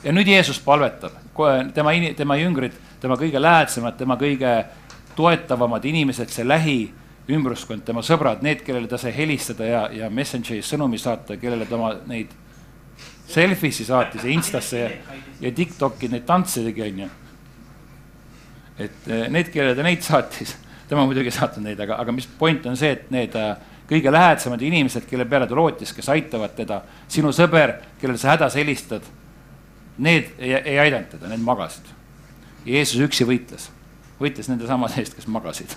ja 0.03 0.13
nüüd 0.13 0.27
Jeesus 0.27 0.59
palvetab, 0.59 1.17
kohe 1.33 1.65
tema, 1.73 1.93
tema 2.17 2.37
jüngrid, 2.37 2.75
tema 3.01 3.17
kõige 3.17 3.41
lähedasemad, 3.41 3.97
tema 3.97 4.17
kõige 4.19 4.53
toetavamad 5.15 5.85
inimesed, 5.85 6.29
see 6.29 6.45
lähiümbruskond, 6.45 7.85
tema 7.85 8.01
sõbrad, 8.05 8.41
need, 8.45 8.61
kellele 8.65 8.89
ta 8.89 8.97
sai 9.01 9.13
helistada 9.15 9.65
ja, 9.65 9.83
ja 9.93 10.09
Messengeri 10.09 10.61
sõnumi 10.65 11.01
saata, 11.01 11.37
kellele 11.41 11.65
ta 11.69 11.77
oma 11.79 11.93
neid 12.09 12.33
selfie'si 13.27 13.85
saatis 13.87 14.23
ja 14.23 14.31
Instasse 14.31 14.79
ja, 14.79 14.89
ja 15.41 15.51
Tiktoki 15.51 16.09
neid 16.11 16.25
tantse 16.27 16.63
tegi, 16.65 16.83
onju. 16.85 17.09
et 18.83 19.07
eh, 19.07 19.27
need, 19.31 19.51
kellele 19.53 19.75
ta 19.77 19.85
neid 19.85 20.03
saatis, 20.03 20.55
tema 20.89 21.05
muidugi 21.07 21.31
ei 21.31 21.37
saatnud 21.37 21.67
neid, 21.67 21.79
aga, 21.79 21.99
aga 22.03 22.15
mis 22.15 22.27
point 22.39 22.65
on 22.69 22.77
see, 22.79 22.91
et 22.95 23.11
need 23.13 23.35
äh, 23.39 23.53
kõige 23.89 24.11
lähedasemad 24.11 24.61
inimesed, 24.63 25.05
kelle 25.09 25.25
peale 25.29 25.47
ta 25.47 25.57
lootis, 25.57 25.93
kes 25.95 26.09
aitavad 26.13 26.55
teda, 26.57 26.81
sinu 27.11 27.33
sõber, 27.35 27.77
kellele 28.01 28.19
sa 28.21 28.33
hädas 28.33 28.57
helistad, 28.59 29.05
need 29.97 30.33
ei, 30.39 30.55
ei 30.57 30.79
aidanud 30.85 31.11
teda, 31.13 31.29
need 31.31 31.43
magasid. 31.45 31.89
Jeesus 32.65 33.01
üksi 33.03 33.27
võitles, 33.27 33.69
võitles 34.21 34.47
nende 34.49 34.67
samade 34.69 35.01
eest, 35.01 35.17
kes 35.17 35.27
magasid. 35.31 35.75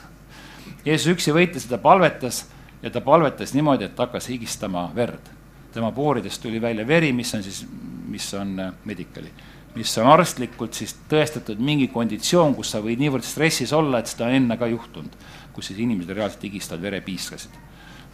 Jeesus 0.86 1.10
üksi 1.16 1.34
võitles 1.34 1.66
ja 1.66 1.74
ta 1.74 1.82
palvetas 1.82 2.44
ja 2.82 2.92
ta 2.94 3.02
palvetas 3.02 3.54
niimoodi, 3.56 3.88
et 3.88 3.98
hakkas 3.98 4.30
higistama 4.30 4.86
verd 4.94 5.35
tema 5.74 5.92
pooridest 5.92 6.42
tuli 6.42 6.60
välja 6.62 6.86
veri, 6.86 7.12
mis 7.12 7.34
on 7.34 7.42
siis, 7.42 7.64
mis 8.08 8.26
on 8.34 8.58
äh, 8.60 8.72
medical'i, 8.84 9.30
mis 9.76 9.92
on 10.00 10.08
arstlikult 10.10 10.76
siis 10.78 10.94
tõestatud 11.10 11.60
mingi 11.62 11.88
konditsioon, 11.92 12.54
kus 12.56 12.72
sa 12.74 12.80
võid 12.84 13.00
niivõrd 13.02 13.26
stressis 13.26 13.74
olla, 13.76 14.00
et 14.00 14.10
seda 14.10 14.28
on 14.28 14.38
enne 14.38 14.56
ka 14.58 14.68
juhtunud, 14.72 15.16
kus 15.56 15.70
siis 15.70 15.80
inimesed 15.84 16.14
reaalselt 16.16 16.48
higistavad, 16.48 16.84
verepiiskasid. 16.86 17.62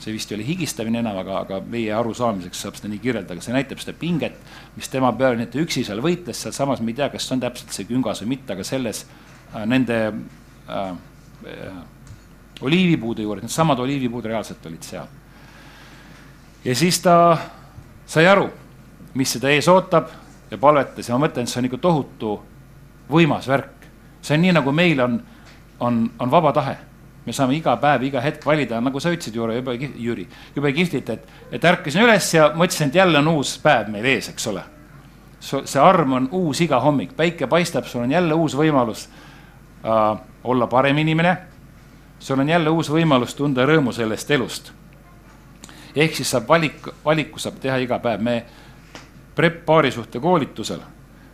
see 0.03 0.11
vist 0.11 0.33
ei 0.33 0.35
ole 0.35 0.43
higistamine 0.43 0.99
enam, 0.99 1.15
aga, 1.21 1.37
aga 1.45 1.61
meie 1.71 1.93
arusaamiseks 1.95 2.65
saab 2.65 2.75
seda 2.75 2.89
nii 2.91 2.99
kirjeldada, 3.05 3.43
see 3.45 3.55
näitab 3.55 3.79
seda 3.79 3.93
pinget, 3.95 4.35
mis 4.75 4.91
tema 4.91 5.13
peal, 5.15 5.37
nii 5.39 5.47
et 5.47 5.53
ta 5.55 5.63
üksi 5.63 5.85
seal 5.87 6.03
võitles, 6.03 6.41
sealsamas 6.43 6.83
me 6.83 6.91
ei 6.91 6.99
tea, 6.99 7.07
kas 7.13 7.29
see 7.29 7.37
on 7.37 7.45
täpselt 7.45 7.77
see 7.77 7.87
küngas 7.87 8.25
või 8.25 8.33
mitte, 8.33 8.57
aga 8.57 8.67
selles 8.67 9.05
äh, 9.07 9.63
nende 9.63 10.01
äh, 10.11 10.91
äh, 11.47 11.83
oliivipuude 12.67 13.23
juures, 13.23 13.47
needsamad 13.47 13.79
oliivipuud 13.87 14.27
reaalselt 14.27 14.67
olid 14.67 14.91
seal 14.91 15.22
ja 16.65 16.75
siis 16.75 17.01
ta 17.01 17.39
sai 18.07 18.27
aru, 18.27 18.49
mis 19.15 19.33
seda 19.33 19.51
ees 19.51 19.69
ootab 19.69 20.09
ja 20.51 20.59
palvetas 20.59 21.09
ja 21.09 21.17
ma 21.17 21.27
mõtlen, 21.27 21.47
et 21.47 21.53
see 21.53 21.61
on 21.63 21.69
ikka 21.69 21.81
tohutu 21.83 22.33
võimas 23.11 23.49
värk. 23.49 23.89
see 24.23 24.37
on 24.37 24.43
nii, 24.45 24.55
nagu 24.55 24.73
meil 24.73 25.01
on, 25.01 25.21
on, 25.81 26.03
on 26.19 26.31
vaba 26.31 26.53
tahe. 26.53 26.77
me 27.27 27.33
saame 27.33 27.55
iga 27.55 27.77
päev, 27.77 28.03
iga 28.03 28.21
hetk 28.21 28.47
valida, 28.47 28.81
nagu 28.81 29.01
sa 29.01 29.11
ütlesid, 29.15 29.35
Jüri, 29.35 29.55
jube, 29.61 29.75
Jüri, 29.79 30.27
jube 30.57 30.73
kihvtilt, 30.73 31.11
et, 31.11 31.29
et 31.53 31.65
ärkasin 31.65 32.03
üles 32.03 32.33
ja 32.35 32.49
mõtlesin, 32.55 32.91
et 32.91 32.99
jälle 32.99 33.19
on 33.19 33.29
uus 33.37 33.59
päev 33.63 33.91
meil 33.91 34.07
ees, 34.11 34.29
eks 34.33 34.47
ole. 34.51 34.65
see 35.41 35.81
arm 35.81 36.13
on 36.13 36.29
uus 36.33 36.61
iga 36.61 36.81
hommik, 36.81 37.17
päike 37.17 37.47
paistab, 37.47 37.87
sul 37.87 38.03
on 38.03 38.11
jälle 38.11 38.35
uus 38.35 38.55
võimalus 38.59 39.09
äh, 39.09 40.19
olla 40.45 40.67
parem 40.67 40.99
inimene. 40.99 41.37
sul 42.19 42.39
on 42.39 42.49
jälle 42.49 42.71
uus 42.71 42.91
võimalus 42.91 43.35
tunda 43.35 43.67
rõõmu 43.67 43.93
sellest 43.93 44.31
elust 44.31 44.73
ehk 45.97 46.17
siis 46.17 46.31
saab 46.31 46.49
valik, 46.49 46.89
valiku 47.05 47.39
saab 47.39 47.61
teha 47.61 47.77
iga 47.83 47.99
päev, 47.99 48.21
me 48.21 48.43
prep 49.35 49.65
paarisuhte 49.67 50.21
koolitusel 50.21 50.81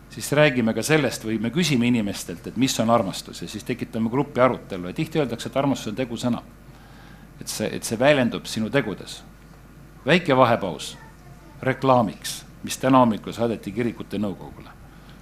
siis 0.09 0.31
räägime 0.31 0.73
ka 0.73 0.83
sellest 0.83 1.23
või 1.25 1.37
me 1.41 1.51
küsime 1.53 1.87
inimestelt, 1.87 2.47
et 2.47 2.57
mis 2.57 2.73
on 2.79 2.89
armastus 2.89 3.41
ja 3.41 3.47
siis 3.47 3.63
tekitame 3.63 4.09
grupi 4.09 4.41
arutelu 4.41 4.89
ja 4.89 4.93
tihti 4.93 5.19
öeldakse, 5.19 5.49
et 5.49 5.57
armastus 5.57 5.93
on 5.93 5.95
tegusõna. 5.95 6.41
et 7.41 7.47
see, 7.47 7.69
et 7.75 7.83
see 7.83 7.99
väljendub 7.99 8.45
sinu 8.45 8.69
tegudes. 8.69 9.23
väike 10.05 10.37
vahepaus 10.37 10.97
reklaamiks, 11.61 12.45
mis 12.63 12.77
täna 12.77 12.97
hommikul 12.97 13.33
saadeti 13.33 13.71
kirikute 13.71 14.17
nõukogule, 14.17 14.69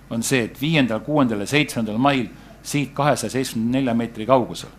on 0.09 0.23
see, 0.23 0.43
et 0.43 0.61
viiendal, 0.61 0.99
kuuendal 0.99 1.39
ja 1.39 1.45
seitsmendal 1.45 1.97
mail 1.97 2.27
siit 2.63 2.93
kahesaja 2.93 3.29
seitsmekümne 3.29 3.77
nelja 3.77 3.93
meetri 3.93 4.25
kaugusel 4.25 4.69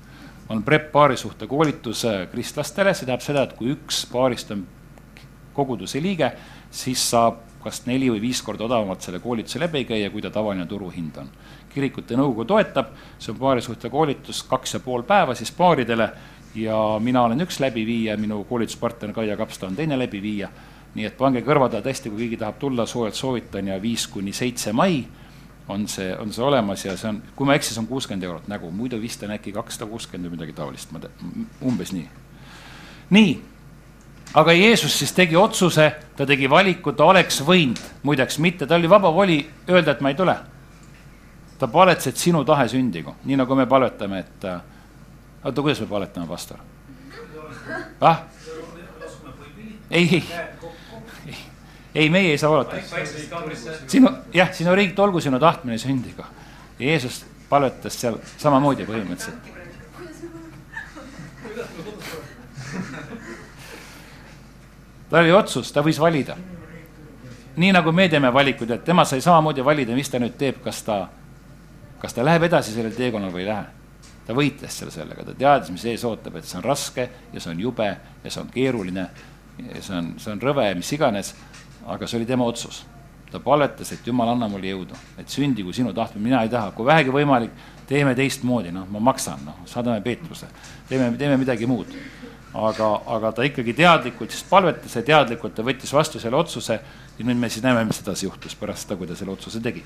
on 0.48 0.62
PREP 0.64 0.92
paarisuhte 0.92 1.46
koolitus 1.46 2.06
kristlastele, 2.32 2.94
see 2.94 3.06
tähendab 3.06 3.24
seda, 3.24 3.44
et 3.44 3.52
kui 3.58 3.74
üks 3.74 4.06
paarist 4.12 4.50
on 4.54 4.64
koguduse 5.54 6.00
liige, 6.02 6.30
siis 6.70 7.02
saab 7.10 7.44
kas 7.62 7.82
neli 7.86 8.08
või 8.12 8.20
viis 8.22 8.40
korda 8.42 8.64
odavamalt 8.68 9.02
selle 9.02 9.20
koolituse 9.20 9.60
läbi 9.60 9.84
käia, 9.84 10.10
kui 10.10 10.22
ta 10.22 10.30
tavaline 10.30 10.66
turuhind 10.66 11.16
on. 11.20 11.30
kirikute 11.68 12.16
nõukogu 12.16 12.46
toetab, 12.48 12.94
see 13.18 13.32
on 13.32 13.38
paarisuhte 13.38 13.90
koolitus 13.90 14.42
kaks 14.48 14.74
ja 14.74 14.80
pool 14.80 15.02
päeva 15.06 15.34
siis 15.34 15.50
paaridele 15.52 16.08
ja 16.54 16.76
mina 17.02 17.22
olen 17.22 17.44
üks 17.44 17.60
läbiviija, 17.60 18.16
minu 18.16 18.44
koolituspartner 18.44 19.12
Kaia 19.12 19.36
Kapsta 19.36 19.66
on 19.66 19.76
teine 19.76 19.98
läbiviija. 19.98 20.48
nii 20.94 21.04
et 21.04 21.16
pange 21.18 21.42
kõrva 21.44 21.68
taha 21.68 21.84
tõesti, 21.84 22.10
kui 22.10 22.24
keegi 22.24 22.36
tahab 22.40 22.56
tulla, 22.58 22.86
soojalt 22.86 23.14
soovitan 23.14 23.66
ja 23.68 23.76
viis 23.82 24.06
kuni 24.08 24.32
seitse 24.32 24.72
mai 24.72 25.04
on 25.68 25.88
see, 25.88 26.16
on 26.16 26.32
see 26.32 26.44
olemas 26.44 26.84
ja 26.84 26.96
see 26.96 27.10
on, 27.10 27.20
kui 27.36 27.46
ma 27.46 27.54
ei 27.54 27.60
eksi, 27.60 27.74
see 27.74 27.82
on 27.82 27.88
kuuskümmend 27.90 28.24
eurot 28.24 28.48
nägu, 28.48 28.70
muidu 28.74 29.00
vist 29.00 29.22
on 29.22 29.34
äkki 29.34 29.52
kakssada 29.52 29.88
kuuskümmend 29.90 30.28
või 30.28 30.38
midagi 30.38 30.56
taolist, 30.56 30.92
ma 30.92 31.02
tean, 31.02 31.46
umbes 31.68 31.92
nii. 31.92 32.06
nii, 33.16 33.34
aga 34.40 34.54
Jeesus 34.56 34.96
siis 34.98 35.12
tegi 35.16 35.36
otsuse, 35.36 35.90
ta 36.16 36.26
tegi 36.26 36.48
valiku, 36.50 36.92
ta 36.96 37.10
oleks 37.12 37.42
võinud, 37.44 37.82
muideks 38.02 38.40
mitte, 38.44 38.66
tal 38.66 38.80
oli 38.80 38.90
vaba 38.90 39.12
voli 39.14 39.38
öelda, 39.68 39.92
et 39.92 40.00
ma 40.04 40.14
ei 40.14 40.18
tule. 40.18 40.36
ta 41.58 41.66
palvetas, 41.66 42.06
et 42.06 42.16
sinu 42.16 42.44
tahe 42.46 42.68
sündigu, 42.70 43.16
nii 43.26 43.36
nagu 43.36 43.54
me 43.58 43.66
palvetame, 43.66 44.18
et 44.18 44.44
äh, 44.46 44.60
oota, 45.44 45.60
kuidas 45.60 45.80
me 45.80 45.86
palvetame, 45.86 46.26
pastor? 46.26 46.58
ah? 48.00 48.22
ei, 49.90 50.06
ei 50.14 50.57
ei, 51.98 52.10
meie 52.10 52.30
ei 52.30 52.38
saa 52.38 52.50
oodata. 52.50 52.76
sinu, 53.86 54.10
jah, 54.34 54.52
sinu 54.54 54.74
riik, 54.74 54.98
olgu 54.98 55.20
sinu 55.20 55.38
tahtmine 55.42 55.78
sündigu. 55.78 56.22
Jeesus 56.78 57.24
palvetas 57.48 57.96
seal 57.98 58.18
samamoodi 58.38 58.86
põhimõtteliselt. 58.86 59.56
tal 65.08 65.24
oli 65.24 65.32
otsus, 65.32 65.72
ta 65.72 65.82
võis 65.82 65.98
valida. 66.00 66.36
nii 67.56 67.72
nagu 67.74 67.92
me 67.92 68.08
teeme 68.08 68.30
valikuid, 68.32 68.70
et 68.70 68.84
tema 68.84 69.04
sai 69.04 69.20
samamoodi 69.20 69.64
valida, 69.64 69.94
mis 69.94 70.10
ta 70.10 70.20
nüüd 70.22 70.36
teeb, 70.38 70.60
kas 70.62 70.82
ta, 70.86 71.08
kas 71.98 72.14
ta 72.14 72.24
läheb 72.24 72.44
edasi 72.46 72.76
sellel 72.76 72.94
teekonnal 72.94 73.32
või 73.34 73.42
ei 73.42 73.48
lähe. 73.48 73.64
ta 74.26 74.36
võitles 74.36 74.78
seal 74.78 74.90
sellega, 74.92 75.24
ta 75.24 75.34
teadis, 75.34 75.70
mis 75.74 75.84
ees 75.88 76.04
ootab, 76.04 76.36
et 76.36 76.44
see 76.44 76.58
on 76.60 76.64
raske 76.64 77.08
ja 77.32 77.40
see 77.40 77.50
on 77.50 77.60
jube 77.60 77.88
ja 77.88 78.30
see 78.30 78.40
on 78.42 78.50
keeruline 78.54 79.08
ja 79.74 79.82
see 79.82 79.96
on, 79.96 80.12
see 80.20 80.32
on 80.32 80.42
rõve 80.42 80.68
ja 80.68 80.74
mis 80.76 80.92
iganes 80.92 81.34
aga 81.88 82.06
see 82.06 82.20
oli 82.20 82.28
tema 82.28 82.46
otsus. 82.48 82.84
ta 83.28 83.40
palvetas, 83.44 83.90
et 83.92 84.06
jumal, 84.08 84.30
anna 84.32 84.46
mulle 84.48 84.70
jõudu, 84.70 84.96
et 85.20 85.28
sündigu 85.28 85.72
sinu 85.76 85.90
tahtmine, 85.92 86.22
mina 86.30 86.38
ei 86.46 86.48
taha, 86.48 86.70
kui 86.72 86.86
vähegi 86.88 87.12
võimalik, 87.12 87.50
teeme 87.84 88.14
teistmoodi, 88.16 88.70
noh, 88.72 88.86
ma 88.88 89.02
maksan, 89.10 89.42
noh, 89.44 89.58
saadame 89.68 90.00
Peetruse, 90.00 90.48
teeme, 90.88 91.10
teeme 91.20 91.36
midagi 91.36 91.68
muud. 91.68 91.92
aga, 92.54 92.86
aga 93.06 93.32
ta 93.36 93.44
ikkagi 93.44 93.74
teadlikult 93.76 94.32
siis 94.32 94.46
palvetas 94.48 94.96
ja 94.96 95.02
teadlikult 95.04 95.54
ta 95.54 95.62
võttis 95.62 95.92
vastu 95.92 96.18
selle 96.18 96.36
otsuse. 96.36 96.80
Ja 97.18 97.24
nüüd 97.26 97.36
me 97.36 97.50
siis 97.52 97.62
näeme, 97.62 97.84
mis 97.84 98.00
edasi 98.00 98.24
juhtus 98.24 98.54
pärast 98.56 98.86
seda, 98.86 98.96
kui 98.96 99.06
ta 99.06 99.14
selle 99.14 99.34
otsuse 99.34 99.60
tegi 99.60 99.84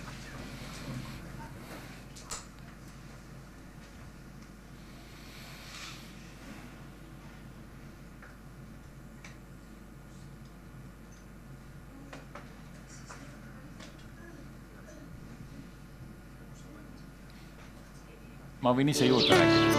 ma 18.62 18.70
võin 18.70 18.92
ise 18.92 19.06
juurde 19.10 19.34
rääkida. 19.34 19.70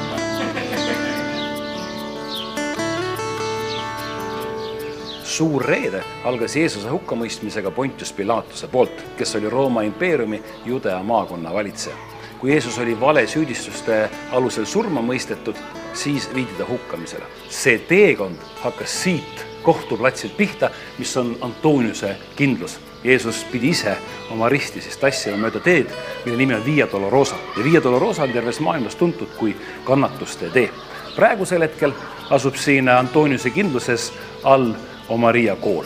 suur 5.33 5.63
reede 5.65 6.03
algas 6.29 6.53
Jeesuse 6.55 6.91
hukkamõistmisega 6.91 7.71
Pontius 7.73 8.11
Pilatuse 8.13 8.67
poolt, 8.69 8.99
kes 9.17 9.31
oli 9.39 9.49
Rooma 9.49 9.81
impeeriumi 9.81 10.43
Judea 10.65 10.99
maakonna 11.03 11.53
valitseja. 11.53 11.95
kui 12.39 12.51
Jeesus 12.51 12.77
oli 12.79 12.99
valesüüdistuste 12.99 14.09
alusel 14.31 14.65
surma 14.65 15.01
mõistetud, 15.01 15.55
siis 15.93 16.29
viidi 16.35 16.53
ta 16.57 16.67
hukkamisele. 16.69 17.23
see 17.49 17.79
teekond 17.79 18.37
hakkas 18.61 19.03
siit 19.03 19.45
kohtuplatsilt 19.63 20.37
pihta, 20.37 20.69
mis 20.99 21.17
on 21.17 21.37
Antoniuse 21.41 22.17
kindlus 22.35 22.79
Jeesus 23.03 23.43
pidi 23.51 23.69
ise 23.69 23.97
oma 24.31 24.49
risti 24.49 24.81
siis 24.81 24.97
tassima 24.97 25.37
mööda 25.37 25.59
teed, 25.59 25.89
mille 26.25 26.37
nimi 26.37 26.55
on 26.55 26.65
Via 26.65 26.87
Dolorosa 26.91 27.35
ja 27.57 27.63
Via 27.63 27.83
Dolorosa 27.83 28.23
on 28.23 28.31
terves 28.31 28.59
maailmas 28.59 28.95
tuntud 28.95 29.27
kui 29.37 29.55
kannatuste 29.83 30.49
tee. 30.49 30.69
praegusel 31.15 31.61
hetkel 31.61 31.91
asub 32.29 32.55
siin 32.55 32.89
Antoniuse 32.89 33.49
kindluses 33.49 34.13
all 34.43 34.73
oma 35.09 35.27
Maria 35.27 35.55
kool. 35.55 35.85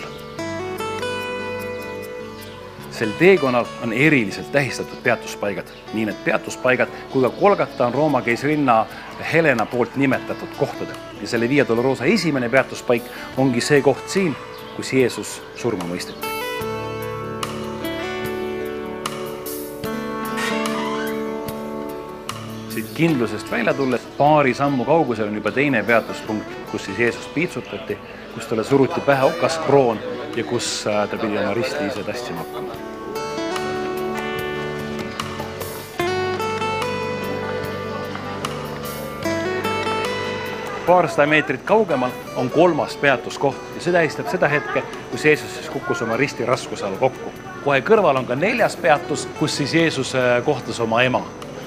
sel 2.91 3.09
teekonnal 3.19 3.65
on 3.83 3.93
eriliselt 3.93 4.51
tähistatud 4.51 4.97
peatuspaigad, 5.03 5.67
nii 5.93 6.05
need 6.05 6.17
peatuspaigad 6.25 6.89
kui 7.11 7.21
ka 7.21 7.29
Kolgata 7.29 7.85
on 7.87 7.93
Rooma 7.93 8.21
keisrinna 8.21 8.85
Helena 9.33 9.65
poolt 9.65 9.95
nimetatud 9.95 10.49
kohtadel 10.57 10.95
ja 11.21 11.27
selle 11.27 11.49
Via 11.49 11.67
Dolorosa 11.67 12.05
esimene 12.05 12.49
peatuspaik 12.49 13.03
ongi 13.37 13.61
see 13.61 13.81
koht 13.81 14.09
siin, 14.09 14.35
kus 14.75 14.93
Jeesus 14.93 15.41
surma 15.55 15.83
mõisteti. 15.83 16.36
Kindlusest 22.97 23.51
välja 23.51 23.73
tulles 23.73 24.01
paari 24.17 24.53
sammu 24.53 24.85
kaugusel 24.85 25.27
on 25.27 25.35
juba 25.35 25.51
teine 25.51 25.83
peatuspunkt, 25.83 26.45
kus 26.71 26.85
siis 26.85 26.99
Jeesust 26.99 27.33
piitsutati, 27.33 27.97
kus 28.33 28.45
talle 28.45 28.63
suruti 28.63 29.01
pähe 29.05 29.23
okaskroon 29.23 29.99
ja 30.35 30.43
kus 30.43 30.87
äh, 30.87 31.09
ta 31.09 31.17
pidi 31.17 31.37
oma 31.37 31.53
risti 31.53 31.85
ise 31.85 32.03
tassima 32.03 32.39
hakkama. 32.39 32.73
paarsada 40.87 41.27
meetrit 41.27 41.61
kaugemal 41.61 42.11
on 42.35 42.49
kolmas 42.49 42.95
peatuskoht 42.97 43.57
ja 43.75 43.81
see 43.81 43.93
tähistab 43.93 44.31
seda 44.31 44.47
hetke, 44.47 44.83
kus 45.11 45.25
Jeesus 45.25 45.53
siis 45.55 45.69
kukkus 45.69 46.01
oma 46.01 46.17
risti 46.17 46.45
raskuse 46.45 46.85
all 46.85 46.97
kokku. 46.97 47.33
kohe 47.65 47.77
kõrval 47.81 48.17
on 48.17 48.25
ka 48.25 48.35
neljas 48.35 48.77
peatus, 48.77 49.27
kus 49.39 49.57
siis 49.61 49.75
Jeesus 49.75 50.15
äh, 50.15 50.41
kohtas 50.45 50.79
oma 50.79 51.03
ema. 51.03 51.21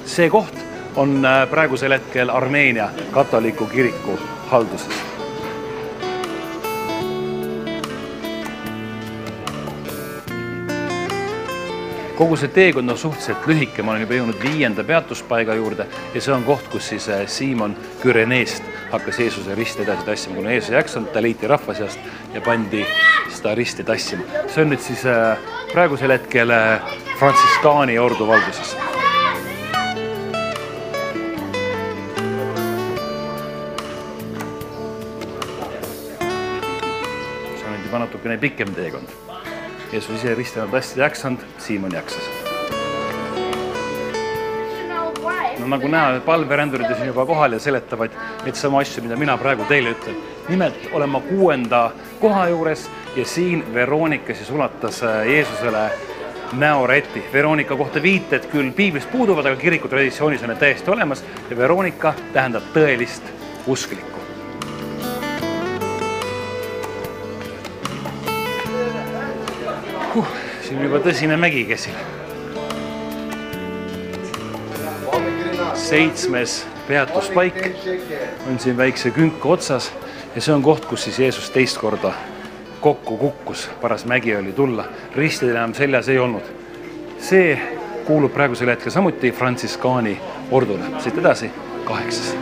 see 0.04 0.30
koht 0.30 0.69
on 0.96 1.24
äh, 1.24 1.50
praegusel 1.50 1.92
hetkel 1.92 2.30
Armeenia 2.30 2.88
katoliku 3.10 3.66
kiriku 3.66 4.18
halduses. 4.46 4.88
Kogu 12.16 12.36
see 12.36 12.50
teekond 12.52 12.90
on 12.92 12.98
suhteliselt 12.98 13.46
lühike, 13.48 13.82
ma 13.82 13.94
olen 13.94 14.02
juba 14.04 14.18
jõudnud 14.18 14.42
viienda 14.42 14.84
peatuspaiga 14.84 15.54
juurde 15.56 15.86
ja 16.14 16.20
see 16.20 16.34
on 16.34 16.44
koht, 16.44 16.66
kus 16.68 16.90
siis 16.92 17.08
äh, 17.08 17.24
Siimon 17.26 17.76
Küreneest 18.02 18.66
hakkas 18.90 19.22
Jeesuse 19.22 19.54
risti 19.54 19.86
edasi 19.86 20.04
tassima, 20.04 20.36
kuna 20.36 20.52
Jeesus 20.52 20.74
ei 20.74 20.80
jaksanud, 20.82 21.14
ta 21.14 21.22
leiti 21.22 21.48
rahva 21.48 21.74
seast 21.78 21.98
ja 22.34 22.44
pandi 22.44 22.84
seda 23.30 23.54
risti 23.54 23.86
tassima. 23.88 24.44
see 24.46 24.66
on 24.66 24.74
nüüd 24.74 24.84
siis 24.84 25.06
äh, 25.08 25.38
praegusel 25.72 26.18
hetkel 26.18 26.52
Frantsiskaani 27.16 27.98
ordu 27.98 28.28
valduses 28.28 28.76
natukene 38.20 38.38
pikem 38.38 38.74
teekond. 38.74 39.08
Jeesus 39.92 40.20
ise 40.20 40.34
risti 40.34 40.58
enam 40.58 40.70
hästi 40.70 41.00
jaksanud, 41.00 41.38
Siimon 41.58 41.92
jaksas. 41.92 42.22
no 45.60 45.66
nagu 45.66 45.88
näha, 45.88 46.20
palverändurid 46.24 46.90
on 46.90 46.96
siin 46.96 47.06
juba 47.06 47.26
kohal 47.26 47.52
ja 47.52 47.58
seletavad 47.60 48.10
neid 48.44 48.54
samu 48.56 48.78
asju, 48.78 49.02
mida 49.04 49.16
mina 49.16 49.36
praegu 49.38 49.64
teile 49.68 49.90
ütlen. 49.92 50.16
nimelt 50.48 50.88
olen 50.92 51.08
ma 51.08 51.20
kuuenda 51.20 51.90
koha 52.20 52.48
juures 52.48 52.90
ja 53.16 53.24
siin 53.24 53.74
Veronika 53.74 54.34
siis 54.34 54.50
ulatas 54.50 55.02
äh, 55.02 55.26
Jeesusele 55.26 55.90
näoräti. 56.52 57.24
Veronika 57.32 57.76
kohta 57.76 58.02
viited 58.02 58.48
küll 58.52 58.72
piiblist 58.72 59.10
puuduvad, 59.12 59.46
aga 59.46 59.56
kiriku 59.56 59.88
traditsioonis 59.88 60.42
on 60.42 60.48
need 60.48 60.60
täiesti 60.60 60.90
olemas 60.90 61.24
ja 61.50 61.56
Veronika 61.56 62.14
tähendab 62.32 62.72
tõelist 62.74 63.22
usklikku. 63.66 64.19
Siin 70.70 70.78
on 70.78 70.86
juba 70.86 70.98
tõsine 71.02 71.34
mägi 71.34 71.64
käsil. 71.66 71.94
seitsmes 75.74 76.66
peatuspaik 76.86 77.56
on 78.46 78.60
siin 78.62 78.76
väikse 78.78 79.10
künka 79.10 79.48
otsas 79.48 79.88
ja 80.34 80.40
see 80.40 80.54
on 80.54 80.62
koht, 80.62 80.84
kus 80.86 81.08
siis 81.08 81.18
Jeesus 81.18 81.48
teist 81.50 81.78
korda 81.82 82.12
kokku 82.80 83.16
kukkus, 83.18 83.64
paras 83.80 84.04
mägi 84.06 84.36
oli 84.36 84.52
tulla, 84.52 84.84
ristidel 85.16 85.56
enam 85.56 85.74
seljas 85.74 86.08
ei 86.08 86.18
olnud. 86.18 86.46
see 87.18 87.58
kuulub 88.06 88.32
praegusel 88.32 88.70
hetkel 88.70 88.94
samuti 88.94 89.32
Frantsiskaani 89.32 90.20
ordule, 90.50 90.84
siit 90.98 91.18
edasi 91.18 91.50
kaheksas. 91.84 92.36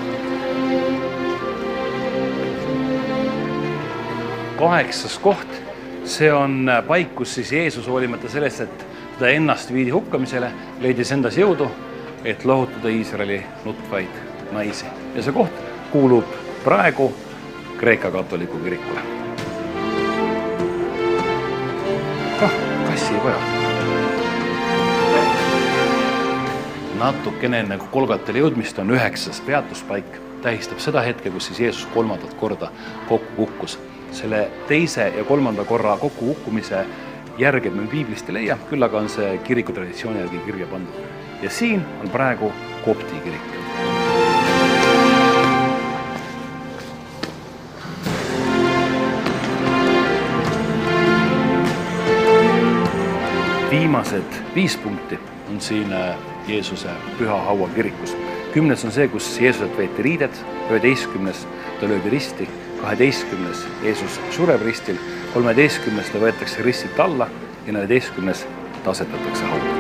kaheksas 4.58 5.18
koht 5.18 5.67
see 6.08 6.32
on 6.32 6.70
paik, 6.86 7.14
kus 7.14 7.34
siis 7.34 7.52
Jeesus 7.52 7.86
hoolimata 7.86 8.28
sellest, 8.28 8.60
et 8.60 8.86
ta 9.18 9.28
ennast 9.28 9.72
viidi 9.72 9.90
hukkamisele, 9.90 10.50
leidis 10.80 11.12
endas 11.12 11.36
jõudu, 11.36 11.68
et 12.24 12.44
lohutada 12.44 12.88
Iisraeli 12.88 13.42
nutvaid 13.64 14.20
naisi 14.52 14.86
ja 15.14 15.22
see 15.22 15.34
koht 15.36 15.64
kuulub 15.92 16.36
praegu 16.64 17.12
Kreeka 17.78 18.10
katoliku 18.10 18.58
kirikule. 18.58 19.00
kah, 22.40 22.56
kassi 22.86 23.14
ei 23.14 23.20
vaja. 23.24 23.36
natukene 26.98 27.60
enne 27.60 27.78
Kolgatele 27.90 28.42
jõudmist 28.42 28.78
on 28.82 28.90
üheksas 28.90 29.38
peatuspaik, 29.46 30.18
tähistab 30.42 30.80
seda 30.82 31.04
hetke, 31.06 31.30
kus 31.30 31.46
siis 31.46 31.60
Jeesus 31.60 31.86
kolmandat 31.94 32.34
korda 32.34 32.72
kokku 33.06 33.46
kukkus 33.46 33.78
selle 34.12 34.48
teise 34.68 35.12
ja 35.16 35.24
kolmanda 35.24 35.64
korra 35.64 35.96
kokkukukkumise 35.96 36.84
järge 37.38 37.70
me 37.70 37.86
piiblist 37.86 38.28
ei 38.28 38.34
leia, 38.34 38.58
küll 38.70 38.82
aga 38.82 38.98
on 38.98 39.08
see 39.12 39.38
kiriku 39.46 39.72
traditsiooni 39.72 40.24
järgi 40.24 40.40
kirja 40.46 40.66
pandud. 40.66 41.06
ja 41.42 41.50
siin 41.50 41.84
on 42.02 42.10
praegu 42.10 42.52
kopti 42.84 43.20
kirik. 43.24 43.58
viimased 53.70 54.40
viis 54.54 54.76
punkti 54.76 55.18
on 55.50 55.60
siin 55.60 55.92
äh, 55.92 56.16
Jeesuse 56.48 56.88
püha 57.18 57.40
haua 57.44 57.68
kirikus. 57.74 58.16
kümnes 58.52 58.84
on 58.84 58.92
see, 58.92 59.08
kus 59.08 59.40
Jeesuselt 59.40 59.76
võeti 59.78 60.02
riided, 60.02 60.42
üheteistkümnes 60.70 61.46
ta 61.80 61.88
löödi 61.88 62.10
risti 62.10 62.48
kaheteistkümnes 62.80 63.66
Jeesus 63.82 64.20
sureb 64.30 64.62
ristil, 64.62 64.96
kolmeteistkümnes 65.34 66.10
ta 66.12 66.22
võetakse 66.22 66.64
ristilt 66.64 67.00
alla 67.00 67.28
ja 67.66 67.72
neljateistkümnes 67.72 68.46
ta 68.84 68.90
asetatakse 68.90 69.44
hauda. 69.44 69.76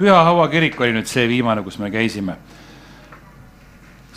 Püha 0.00 0.22
Haua 0.24 0.46
kirik 0.48 0.78
oli 0.80 0.94
nüüd 0.96 1.08
see 1.10 1.26
viimane, 1.28 1.60
kus 1.60 1.76
me 1.76 1.90
käisime 1.92 2.38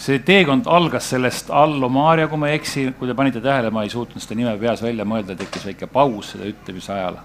see 0.03 0.19
teekond 0.25 0.67
algas 0.67 1.05
sellest 1.13 1.51
Allo 1.53 1.87
Maarja, 1.91 2.27
kui 2.27 2.39
ma 2.41 2.49
ei 2.51 2.57
eksi, 2.57 2.89
kui 2.97 3.07
te 3.07 3.15
panite 3.15 3.39
tähele, 3.43 3.69
ma 3.71 3.85
ei 3.85 3.91
suutnud 3.91 4.23
seda 4.23 4.35
nime 4.35 4.55
peas 4.59 4.81
välja 4.83 5.05
mõelda, 5.07 5.35
tekkis 5.39 5.67
väike 5.69 5.87
paus 5.91 6.33
selle 6.33 6.49
ütlemise 6.51 6.91
ajal. 6.95 7.21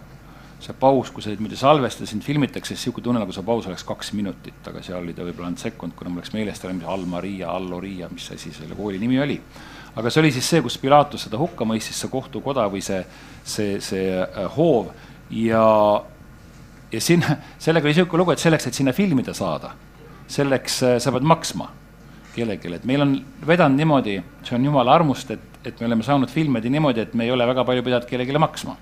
see 0.59 0.75
paus, 0.75 1.13
kui 1.15 1.23
sa 1.23 1.31
muidu 1.39 1.55
salvestada, 1.55 2.09
sind 2.11 2.25
filmitakse, 2.27 2.73
siis 2.75 2.81
niisugune 2.81 3.05
tunne, 3.05 3.21
nagu 3.23 3.35
see 3.35 3.45
paus 3.47 3.69
oleks 3.71 3.85
kaks 3.87 4.09
minutit, 4.19 4.57
aga 4.67 4.81
seal 4.83 5.05
oli 5.05 5.15
ta 5.15 5.23
võib-olla 5.23 5.53
ainult 5.53 5.63
sekund, 5.63 5.95
kuna 5.95 6.11
mul 6.11 6.19
läks 6.19 6.33
meelest 6.35 6.67
ära, 6.67 6.75
mis 6.75 6.89
Al-Maria, 6.91 7.53
Allo-Ria, 7.55 8.09
mis 8.11 8.27
asi 8.35 8.51
selle 8.57 8.75
kooli 8.75 8.99
nimi 8.99 9.21
oli. 9.23 9.39
aga 9.95 10.11
see 10.11 10.23
oli 10.25 10.33
siis 10.35 10.51
see, 10.51 10.63
kus 10.63 10.79
Pilatus 10.83 11.29
seda 11.29 11.39
hukka 11.39 11.67
mõistis, 11.67 11.99
see 12.03 12.11
kohtukoda 12.11 12.67
või 12.75 12.83
see, 12.83 13.05
see, 13.45 13.79
see 13.79 14.11
äh, 14.19 14.41
hoov 14.57 14.91
ja, 15.31 15.65
ja 16.91 17.01
sinna, 17.01 17.39
sellega 17.59 17.87
oli 17.87 17.95
niisugune 17.95 18.25
lugu, 18.25 18.35
et 18.35 18.43
selleks, 18.43 18.67
et 18.67 18.83
sinna 18.83 18.95
filmida 18.95 19.35
saada, 19.35 19.77
selleks 20.27 20.83
äh, 20.83 20.99
sa 20.99 21.15
pead 21.15 21.27
maksma 21.27 21.71
kellelegi, 22.35 22.75
et 22.75 22.87
meil 22.89 23.05
on 23.05 23.17
vedanud 23.47 23.79
niimoodi, 23.79 24.19
see 24.47 24.57
on 24.59 24.69
jumala 24.69 24.95
armust, 24.95 25.31
et, 25.35 25.59
et 25.65 25.81
me 25.81 25.89
oleme 25.89 26.07
saanud 26.07 26.31
filmida 26.33 26.71
niimoodi, 26.71 27.07
et 27.07 27.19
me 27.19 27.27
ei 27.27 27.35
ole 27.35 27.47
väga 27.49 27.65
palju 27.69 27.85
pidanud 27.87 28.09
kellelegi 28.09 28.39
maksma. 28.39 28.77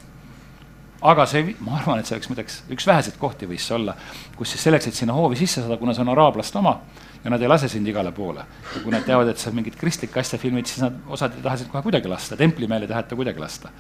aga 1.07 1.27
see, 1.29 1.55
ma 1.61 1.77
arvan, 1.79 2.01
et 2.01 2.09
see 2.09 2.17
oleks 2.17 2.29
muideks 2.31 2.55
üks 2.73 2.87
väheseid 2.89 3.19
kohti 3.21 3.47
võis 3.47 3.67
see 3.69 3.77
olla, 3.77 3.95
kus 4.37 4.55
siis 4.55 4.65
selleks, 4.67 4.89
et 4.89 4.97
sinna 4.97 5.15
hoovi 5.15 5.37
sisse 5.37 5.61
saada, 5.61 5.77
kuna 5.77 5.95
see 5.95 6.03
on 6.03 6.15
araablaste 6.15 6.59
oma 6.59 6.79
ja 7.27 7.31
nad 7.31 7.43
ei 7.43 7.49
lase 7.49 7.69
sind 7.69 7.89
igale 7.89 8.13
poole. 8.13 8.45
ja 8.75 8.81
kui 8.83 8.93
nad 8.93 9.03
teavad, 9.03 9.29
et 9.29 9.39
sa 9.39 9.51
mingit 9.51 9.75
kristlikku 9.77 10.21
asja 10.21 10.39
filmid, 10.39 10.67
siis 10.71 10.85
nad, 10.85 10.99
osad 11.11 11.35
ei 11.35 11.43
taha 11.43 11.57
sind 11.59 11.73
kohe 11.73 11.83
kuidagi 11.83 12.09
lasta, 12.09 12.37
Templimäel 12.37 12.87
ei 12.87 12.89
taheta 12.89 13.17
kuidagi 13.19 13.43
lasta. 13.43 13.73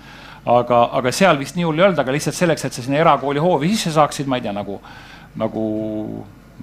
aga, 0.45 0.81
aga 0.99 1.13
seal 1.13 1.39
vist 1.39 1.55
nii 1.57 1.67
hull 1.69 1.79
ei 1.79 1.87
olnud, 1.87 2.01
aga 2.03 2.15
lihtsalt 2.17 2.35
selleks, 2.35 2.65
et 2.67 2.75
sa 2.75 2.83
sinna 2.83 2.99
erakooli 2.99 3.43
hoovi 3.43 3.71
sisse 3.75 3.93
saaksid, 3.95 4.27
ma 4.27 4.41
ei 4.41 4.43
tea, 4.49 4.55
nagu, 4.57 4.81
nagu 5.39 5.63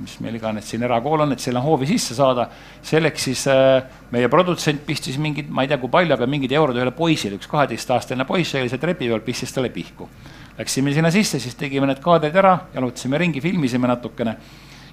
mis 0.02 0.16
meil 0.24 0.38
iganes 0.40 0.66
siin 0.70 0.84
erakool 0.84 1.22
on, 1.26 1.36
et 1.36 1.44
sinna 1.44 1.62
hoovi 1.62 1.88
sisse 1.90 2.16
saada. 2.18 2.48
selleks 2.82 3.28
siis 3.30 3.46
äh, 3.52 3.84
meie 4.12 4.30
produtsent 4.30 4.86
pistis 4.86 5.18
mingid, 5.22 5.50
ma 5.50 5.64
ei 5.64 5.72
tea, 5.72 5.78
kui 5.78 5.92
palju, 5.94 6.16
aga 6.16 6.28
mingid 6.30 6.52
eurod 6.52 6.78
ühele 6.80 6.94
poisile, 6.96 7.38
üks 7.38 7.50
kaheteistaastane 7.52 8.26
poiss 8.26 8.56
oli 8.56 8.72
seal 8.72 8.82
trepi 8.82 9.08
peal, 9.08 9.22
pistis 9.26 9.54
talle 9.54 9.70
pihku. 9.74 10.10
Läksime 10.58 10.94
sinna 10.94 11.10
sisse, 11.14 11.40
siis 11.42 11.56
tegime 11.58 11.88
need 11.90 12.02
kaadrid 12.02 12.36
ära, 12.38 12.58
jalutasime 12.74 13.18
ringi, 13.22 13.42
filmisime 13.42 13.90
natukene 13.90 14.38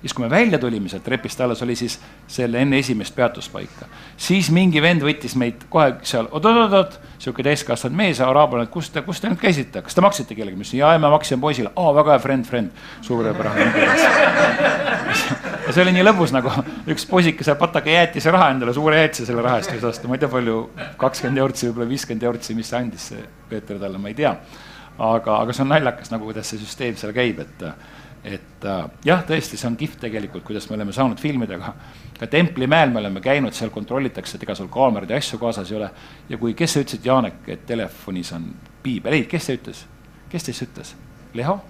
siis 0.00 0.14
kui 0.14 0.24
me 0.24 0.30
välja 0.30 0.58
tulime 0.58 0.88
sealt 0.88 1.04
trepist 1.04 1.40
alla, 1.40 1.54
see 1.54 1.66
oli 1.66 1.76
siis 1.76 1.98
selle 2.30 2.62
enne 2.64 2.78
esimest 2.80 3.14
peatuspaika, 3.16 3.88
siis 4.16 4.50
mingi 4.54 4.80
vend 4.82 5.04
võttis 5.04 5.36
meid 5.40 5.66
kohe 5.72 5.92
seal 6.08 6.28
oot-oot-oot, 6.30 6.96
sihuke 7.20 7.44
täiskasvanud 7.44 7.98
mees, 7.98 8.20
araablane, 8.24 8.68
et 8.68 8.72
kus 8.72 8.88
te, 8.94 9.02
kus 9.04 9.20
te 9.20 9.28
nüüd 9.28 9.40
käisite, 9.42 9.82
kas 9.84 9.96
te 9.96 10.04
maksite 10.04 10.36
kellelegi, 10.36 10.56
ma 10.56 10.64
ütlesin, 10.64 10.80
jaa, 10.80 10.94
ma 11.02 11.12
maksin 11.12 11.42
poisile, 11.42 11.72
aa, 11.76 11.92
väga 12.00 12.16
hea, 12.16 12.24
friend, 12.24 12.48
friend, 12.48 12.82
suurepärane. 13.04 13.68
ja 15.66 15.74
see 15.74 15.84
oli 15.84 15.94
nii 15.98 16.06
lõbus 16.06 16.32
nagu 16.34 16.52
üks 16.90 17.04
poisike 17.10 17.44
sai 17.46 17.58
pataka 17.60 17.92
jäätise 17.92 18.32
raha 18.32 18.50
endale, 18.54 18.74
suure 18.76 19.02
jäätise 19.02 19.28
selle 19.28 19.44
raha 19.44 19.60
eest 19.60 19.74
võis 19.74 19.86
osta, 19.92 20.08
ma 20.08 20.16
ei 20.16 20.24
tea, 20.24 20.32
palju, 20.32 20.58
kakskümmend 21.00 21.44
eurtsi, 21.44 21.68
võib-olla 21.68 21.92
viiskümmend 21.92 22.28
eurtsi, 22.30 22.56
mis 22.58 22.72
andis, 22.78 23.10
see 23.12 23.24
Peeter 23.50 23.80
talle, 23.82 24.00
ma 24.00 24.08
ei 24.08 24.16
tea. 24.16 24.34
aga, 25.00 25.38
aga 25.44 25.52
see 25.56 25.64
on 25.64 25.70
naljakas 25.72 26.10
nagu, 26.12 26.26
kuidas 26.28 26.48
see 26.50 26.60
süsteem 26.60 26.96
seal 27.00 27.12
käib, 27.16 27.40
et 27.44 27.62
et 28.24 28.66
äh, 28.68 28.84
jah, 29.04 29.24
tõesti, 29.26 29.56
see 29.56 29.68
on 29.68 29.78
kihvt 29.80 30.00
tegelikult, 30.04 30.44
kuidas 30.44 30.68
me 30.68 30.76
oleme 30.76 30.92
saanud 30.92 31.20
filmida, 31.20 31.56
aga 31.56 31.72
ka 32.20 32.28
Templimäel 32.28 32.92
me 32.92 33.00
oleme 33.00 33.22
käinud, 33.24 33.56
seal 33.56 33.72
kontrollitakse, 33.72 34.36
et 34.36 34.44
ega 34.44 34.56
sul 34.58 34.68
kaamerad 34.72 35.10
ja 35.10 35.20
asju 35.20 35.40
kaasas 35.40 35.70
ei 35.72 35.78
ole. 35.78 35.90
ja 36.28 36.38
kui, 36.38 36.54
kes 36.54 36.76
sa 36.76 36.84
ütlesid, 36.84 37.06
Janek, 37.06 37.42
et 37.48 37.66
telefonis 37.66 38.32
on 38.36 38.50
piibel, 38.82 39.16
ei, 39.16 39.26
kes 39.30 39.48
see 39.48 39.60
ütles, 39.60 39.84
kes 40.32 40.48
teist 40.50 40.68
ütles, 40.68 40.94
Leho? 41.34 41.60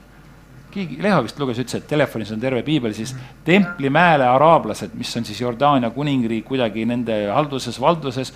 keegi, 0.71 0.99
Leho 1.03 1.23
vist 1.25 1.39
luges, 1.39 1.59
ütles, 1.63 1.79
et 1.81 1.87
telefonis 1.91 2.31
on 2.35 2.43
terve 2.43 2.63
piibel, 2.67 2.95
siis 2.95 3.15
Templimäele 3.47 4.27
araablased, 4.27 4.95
mis 4.99 5.11
on 5.19 5.27
siis 5.27 5.41
Jordaania 5.43 5.91
kuningriik 5.95 6.47
kuidagi 6.51 6.85
nende 6.87 7.17
halduses, 7.35 7.79
valduses, 7.81 8.33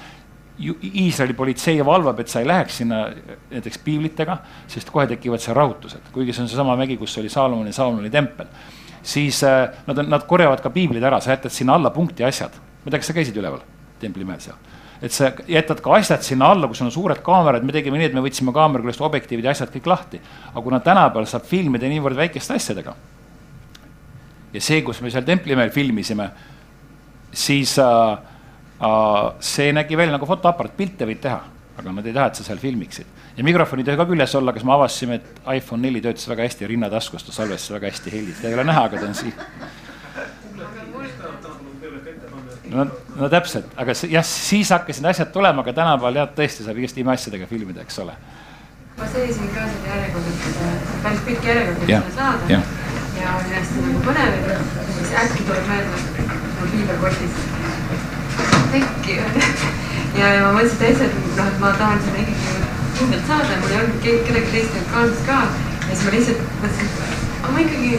Iisraeli 0.59 1.35
politsei 1.35 1.81
valvab, 1.85 2.21
et 2.23 2.31
sa 2.31 2.39
ei 2.41 2.47
läheks 2.47 2.77
sinna 2.79 3.09
näiteks 3.51 3.81
piiblitega, 3.83 4.37
sest 4.71 4.91
kohe 4.95 5.07
tekivad 5.11 5.43
seal 5.43 5.57
rahutused, 5.59 6.13
kuigi 6.15 6.33
see 6.33 6.45
on 6.45 6.51
seesama 6.51 6.77
mägi, 6.79 6.95
kus 7.01 7.17
oli 7.19 7.29
Saalomoni, 7.29 7.73
Saalomoni 7.73 8.11
tempel. 8.11 8.47
siis 9.03 9.43
äh, 9.45 9.69
nad 9.87 9.99
nad 10.09 10.23
korjavad 10.27 10.61
ka 10.63 10.71
piiblid 10.71 11.03
ära, 11.03 11.21
sa 11.21 11.35
jätad 11.35 11.53
sinna 11.53 11.75
alla 11.75 11.91
punkti 11.91 12.25
asjad. 12.25 12.55
ma 12.55 12.87
ei 12.87 12.91
tea, 12.91 12.99
kas 12.99 13.07
sa 13.07 13.13
käisid 13.13 13.37
üleval 13.37 13.61
templimäel 14.01 14.41
seal? 14.41 14.57
et 15.03 15.13
sa 15.13 15.33
jätad 15.49 15.81
ka 15.83 15.95
asjad 15.97 16.23
sinna 16.23 16.53
alla, 16.53 16.69
kus 16.69 16.83
on 16.83 16.93
suured 16.93 17.19
kaamerad, 17.23 17.65
me 17.65 17.73
tegime 17.73 17.99
nii, 17.99 18.07
et 18.13 18.15
me 18.15 18.23
võtsime 18.23 18.55
kaamera 18.55 18.85
küljest 18.85 19.03
objektiivid 19.03 19.45
ja 19.45 19.51
asjad 19.51 19.73
kõik 19.75 19.89
lahti. 19.91 20.21
aga 20.53 20.63
kuna 20.63 20.81
tänapäeval 20.81 21.27
saab 21.27 21.45
filmida 21.51 21.91
niivõrd 21.91 22.17
väikeste 22.17 22.55
asjadega. 22.55 22.95
ja 24.53 24.61
see, 24.61 24.83
kus 24.83 25.03
me 25.03 25.11
seal 25.11 25.27
templimäel 25.27 25.71
filmisime, 25.75 26.31
siis 27.33 27.75
äh, 27.83 28.19
see 29.41 29.72
nägi 29.72 29.97
välja 29.97 30.14
nagu 30.16 30.26
fotoaparaat, 30.28 30.76
pilte 30.76 31.07
võid 31.09 31.20
teha, 31.22 31.39
aga 31.78 31.93
nad 31.95 32.07
ei 32.07 32.14
taha, 32.14 32.30
et 32.30 32.41
sa 32.41 32.47
seal 32.47 32.61
filmiksid. 32.62 33.07
ja 33.37 33.45
mikrofon 33.45 33.80
ei 33.80 33.87
tohi 33.87 33.99
ka 33.99 34.07
küljes 34.07 34.35
olla, 34.39 34.53
kas 34.53 34.64
me 34.64 34.74
avastasime, 34.74 35.20
et 35.20 35.41
iPhone 35.57 35.82
neli 35.82 36.03
töötas 36.03 36.28
väga 36.28 36.47
hästi 36.47 36.68
rinnataskus, 36.70 37.24
ta 37.24 37.32
salvestas 37.32 37.74
väga 37.76 37.91
hästi 37.91 38.12
heli, 38.12 38.35
seda 38.35 38.53
ei 38.53 38.59
ole 38.59 38.66
näha, 38.68 38.85
aga 38.91 39.01
ta 39.01 39.07
on 39.07 39.14
siin. 39.14 39.35
no, 42.74 42.87
no 43.16 43.28
täpselt, 43.30 43.74
aga 43.76 43.97
jah, 44.11 44.26
siis 44.26 44.70
hakkasid 44.74 45.11
asjad 45.11 45.32
tulema, 45.32 45.62
aga 45.62 45.76
tänapäeval 45.80 46.22
jah, 46.22 46.30
tõesti 46.39 46.66
saab 46.66 46.80
igast 46.82 46.99
imeasjadega 46.99 47.51
filmida, 47.51 47.82
eks 47.82 47.99
ole. 48.05 48.14
ma 48.99 49.11
seisin 49.11 49.51
ka 49.55 49.66
seal 49.70 49.91
järjekorras, 49.91 50.97
päris 51.03 51.26
pikk 51.26 51.51
järjekord, 51.51 51.82
et 51.82 51.91
seda 51.91 52.14
saada 52.20 52.53
ja, 52.55 52.62
ja 53.18 53.37
oli 53.41 53.59
hästi 53.59 53.89
nagu 53.89 54.07
põnev 54.07 54.82
siis 54.95 55.18
äkki 55.24 55.43
tuleb 55.51 55.68
meelde, 55.68 56.30
mul 56.61 56.72
piibel 56.76 57.03
kotis 57.03 57.54
tekki 58.75 59.18
ja, 60.20 60.35
ja 60.37 60.41
ma 60.47 60.53
mõtlesin 60.57 60.81
täitsa, 60.81 61.09
et 61.09 61.37
noh, 61.39 61.47
et 61.47 61.61
ma 61.62 61.72
tahan 61.79 62.03
seda 62.07 62.25
ikkagi 62.25 62.55
kindlalt 62.99 63.31
saada, 63.31 63.61
mul 63.61 63.72
ei 63.75 63.79
olnud 63.83 64.03
kedagi 64.27 64.51
teist 64.53 64.77
nüüd 64.77 64.91
kaasas 64.93 65.22
ka. 65.29 65.39
ja 65.85 65.93
siis 65.93 66.05
ma 66.07 66.12
lihtsalt 66.14 66.45
mõtlesin, 66.62 66.93
et 67.39 67.49
ma 67.55 67.64
ikkagi 67.64 67.91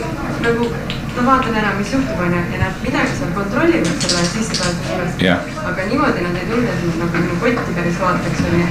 nagu, 0.45 0.69
no 1.15 1.26
vaatan 1.30 1.57
ära, 1.61 1.73
mis 1.80 1.95
juhtub, 1.95 2.21
onju, 2.28 2.43
ja 2.53 2.61
nad 2.61 2.84
midagi 2.84 3.17
seal 3.19 3.34
kontrollivad 3.39 4.05
selle 4.05 4.28
sissepääsu 4.34 4.88
juures 4.91 5.17
yeah.. 5.23 5.49
aga 5.71 5.89
niimoodi 5.89 6.28
nad 6.28 6.39
ei 6.41 6.47
tulnud, 6.51 6.69
et 6.76 6.86
ma 6.91 7.01
nagu 7.03 7.26
minu 7.26 7.41
kotti 7.43 7.76
päris 7.80 7.99
vaataks, 8.03 8.45
onju. 8.51 8.69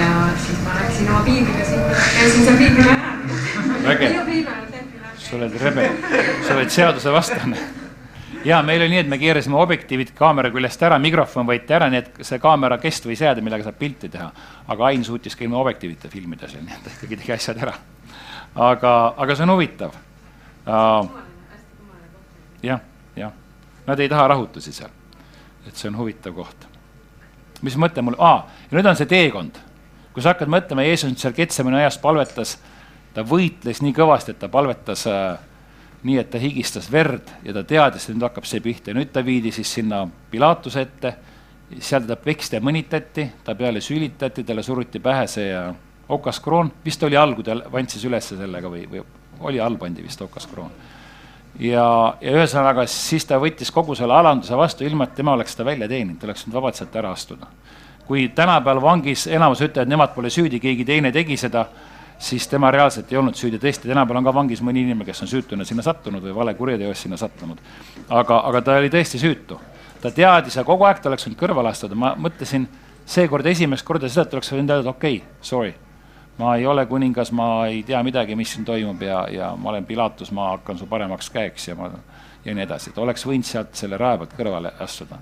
ja 0.00 0.14
siis 0.46 0.62
ma 0.64 0.78
läksin 0.80 1.12
oma 1.12 1.26
piibliga 1.28 1.68
sinna, 1.72 2.06
käisin 2.14 2.48
seal 2.48 2.62
piibliga 2.62 2.96
ära. 2.96 3.12
vägev. 3.88 4.16
sa 5.26 5.36
oled 5.36 5.60
rebel, 5.64 6.00
sa 6.46 6.56
oled 6.56 6.74
seadusevastane 6.78 7.79
ja 8.44 8.62
meil 8.62 8.82
oli 8.82 8.88
nii, 8.94 9.00
et 9.04 9.08
me 9.08 9.18
keerasime 9.20 9.56
objektiivid 9.60 10.12
kaamera 10.16 10.50
küljest 10.52 10.82
ära, 10.86 10.98
mikrofon 11.02 11.48
võeti 11.48 11.74
ära, 11.76 11.90
nii 11.92 12.00
et 12.00 12.20
see 12.26 12.38
kaamera 12.42 12.78
kest 12.80 13.06
võis 13.08 13.20
jääda, 13.20 13.42
millega 13.44 13.66
saab 13.66 13.78
pilti 13.80 14.08
teha. 14.12 14.30
aga 14.68 14.86
Ain 14.86 15.04
suutis 15.04 15.36
ka 15.36 15.44
ilma 15.44 15.60
objektiivita 15.60 16.08
filmida 16.08 16.48
seal, 16.48 16.64
nii 16.64 16.76
et 16.76 16.84
ta 16.84 16.92
ikkagi 16.96 17.20
tegi 17.20 17.34
asjad 17.36 17.60
ära. 17.62 17.74
aga, 18.54 18.94
aga 19.16 19.36
see 19.36 19.46
on 19.46 19.54
huvitav 19.54 19.94
uh,. 20.66 21.10
jah, 22.62 22.80
jah, 23.16 23.32
nad 23.86 24.00
ei 24.00 24.08
taha 24.08 24.28
rahutusi 24.34 24.72
seal. 24.72 24.90
et 25.66 25.76
see 25.76 25.90
on 25.90 25.98
huvitav 26.00 26.34
koht. 26.34 26.68
mis 27.62 27.76
mõte 27.76 28.02
mul, 28.02 28.16
aa, 28.18 28.46
ja 28.70 28.78
nüüd 28.78 28.88
on 28.88 28.96
see 28.96 29.10
teekond. 29.10 29.60
kui 30.14 30.22
sa 30.22 30.34
hakkad 30.34 30.48
mõtlema, 30.48 30.86
Jeesus 30.88 31.12
seal 31.20 31.36
Ketsemani 31.36 31.82
ajas 31.84 32.00
palvetas, 32.00 32.58
ta 33.14 33.22
võitles 33.22 33.82
nii 33.82 33.94
kõvasti, 33.94 34.32
et 34.32 34.40
ta 34.40 34.48
palvetas 34.48 35.06
äh, 35.06 35.49
nii 36.02 36.16
et 36.18 36.30
ta 36.32 36.38
higistas 36.40 36.88
verd 36.92 37.28
ja 37.44 37.52
ta 37.52 37.64
teadis, 37.64 38.08
et 38.08 38.16
nüüd 38.16 38.24
hakkab 38.24 38.46
see 38.48 38.62
pihta 38.64 38.90
ja 38.90 38.96
nüüd 38.96 39.12
ta 39.12 39.24
viidi 39.24 39.52
siis 39.52 39.72
sinna 39.78 40.06
Pilatuse 40.30 40.80
ette, 40.86 41.14
seal 41.78 42.06
teda 42.06 42.16
peksti 42.16 42.56
ja 42.56 42.64
mõnitati, 42.64 43.26
ta 43.44 43.54
peale 43.54 43.82
sülitati, 43.84 44.44
talle 44.44 44.62
suruti 44.64 45.02
pähe 45.02 45.26
see 45.30 45.50
äh, 45.54 45.74
okaskroon, 46.08 46.72
vist 46.84 47.02
oli 47.06 47.18
all, 47.20 47.34
kui 47.36 47.46
ta 47.46 47.58
vantsis 47.72 48.04
üles 48.08 48.32
sellega 48.32 48.70
või, 48.72 48.86
või 48.90 49.04
oli 49.46 49.60
all 49.60 49.76
pandi 49.80 50.02
vist 50.02 50.22
okaskroon. 50.22 50.70
ja, 51.60 51.84
ja 52.20 52.32
ühesõnaga 52.32 52.86
siis 52.88 53.24
ta 53.28 53.38
võttis 53.40 53.70
kogu 53.72 53.94
selle 53.94 54.16
alanduse 54.16 54.56
vastu, 54.56 54.84
ilma 54.84 55.04
et 55.04 55.14
tema 55.14 55.36
oleks 55.36 55.54
seda 55.54 55.68
välja 55.68 55.88
teeninud, 55.88 56.18
ta 56.20 56.26
oleks 56.26 56.46
võinud 56.46 56.58
vabalt 56.58 56.80
sealt 56.80 56.96
ära 56.96 57.12
astuda. 57.12 57.46
kui 58.06 58.28
tänapäeval 58.34 58.82
vangis 58.82 59.26
enamus 59.26 59.60
ütlevad, 59.60 59.88
nemad 59.88 60.14
pole 60.14 60.30
süüdi, 60.30 60.58
keegi 60.60 60.84
teine 60.84 61.12
tegi 61.12 61.36
seda 61.36 61.66
siis 62.20 62.48
tema 62.48 62.70
reaalselt 62.70 63.12
ei 63.12 63.18
olnud 63.18 63.36
süüdi, 63.36 63.58
tõesti, 63.58 63.88
tänapäeval 63.88 64.20
on 64.20 64.28
ka 64.28 64.34
vangis 64.36 64.60
mõni 64.64 64.84
inimene, 64.84 65.06
kes 65.08 65.24
on 65.24 65.30
süütuna 65.30 65.64
sinna 65.64 65.82
sattunud 65.82 66.22
või 66.24 66.34
vale 66.36 66.54
kuriteos 66.54 67.06
sinna 67.06 67.16
sattunud. 67.16 67.58
aga, 68.08 68.40
aga 68.50 68.62
ta 68.62 68.76
oli 68.76 68.90
tõesti 68.92 69.18
süütu. 69.18 69.60
ta 70.00 70.10
teadis 70.10 70.56
ja 70.56 70.64
kogu 70.64 70.84
aeg 70.84 71.00
ta 71.00 71.08
oleks 71.08 71.26
võinud 71.26 71.40
kõrvale 71.40 71.72
astuda, 71.72 71.94
ma 71.94 72.14
mõtlesin 72.16 72.68
seekord 73.06 73.46
esimest 73.46 73.84
korda 73.84 74.08
seda, 74.08 74.26
et 74.28 74.34
oleks 74.34 74.52
võinud 74.52 74.70
öelda, 74.70 74.90
okei 74.90 75.16
okay,, 75.16 75.28
sorry. 75.40 75.74
ma 76.38 76.56
ei 76.56 76.66
ole 76.66 76.86
kuningas, 76.86 77.32
ma 77.32 77.66
ei 77.66 77.82
tea 77.82 78.02
midagi, 78.02 78.36
mis 78.36 78.52
siin 78.52 78.64
toimub 78.64 79.02
ja, 79.02 79.26
ja 79.30 79.54
ma 79.56 79.70
olen 79.70 79.84
Pilatus, 79.84 80.30
ma 80.32 80.50
hakkan 80.50 80.78
su 80.78 80.86
paremaks 80.86 81.30
käeks 81.30 81.68
ja 81.68 81.74
ma 81.74 81.90
ja 82.44 82.54
nii 82.54 82.64
edasi, 82.64 82.90
et 82.90 82.98
oleks 82.98 83.26
võinud 83.26 83.44
sealt 83.44 83.74
selle 83.76 83.96
rae 84.00 84.18
pealt 84.18 84.36
kõrvale 84.36 84.72
astuda 84.80 85.18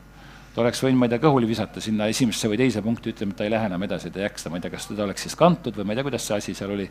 ta 0.58 0.64
oleks 0.64 0.80
võinud, 0.82 0.98
ma 0.98 1.06
ei 1.06 1.12
tea, 1.12 1.20
kõhuli 1.22 1.46
visata 1.46 1.78
sinna 1.82 2.08
esimesse 2.10 2.48
või 2.50 2.56
teise 2.58 2.80
punkti, 2.82 3.12
ütlema, 3.12 3.30
et 3.30 3.38
ta 3.38 3.44
ei 3.46 3.52
lähe 3.52 3.68
enam 3.70 3.82
edasi, 3.86 4.10
ta 4.10 4.18
ei 4.18 4.24
jaksa, 4.24 4.50
ma 4.50 4.58
ei 4.58 4.64
tea, 4.64 4.72
kas 4.72 4.88
teda 4.90 5.04
oleks 5.04 5.22
siis 5.28 5.38
kantud 5.38 5.76
või 5.78 5.86
ma 5.86 5.94
ei 5.94 6.00
tea, 6.00 6.06
kuidas 6.08 6.26
see 6.26 6.34
asi 6.34 6.54
seal 6.58 6.72
oli. 6.74 6.88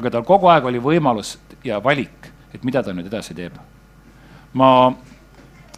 aga 0.00 0.12
tal 0.14 0.24
kogu 0.24 0.48
aeg 0.48 0.70
oli 0.70 0.80
võimalus 0.80 1.34
ja 1.66 1.82
valik, 1.84 2.30
et 2.54 2.64
mida 2.64 2.80
ta 2.82 2.94
nüüd 2.96 3.10
edasi 3.10 3.36
teeb. 3.36 3.58
ma, 4.56 4.70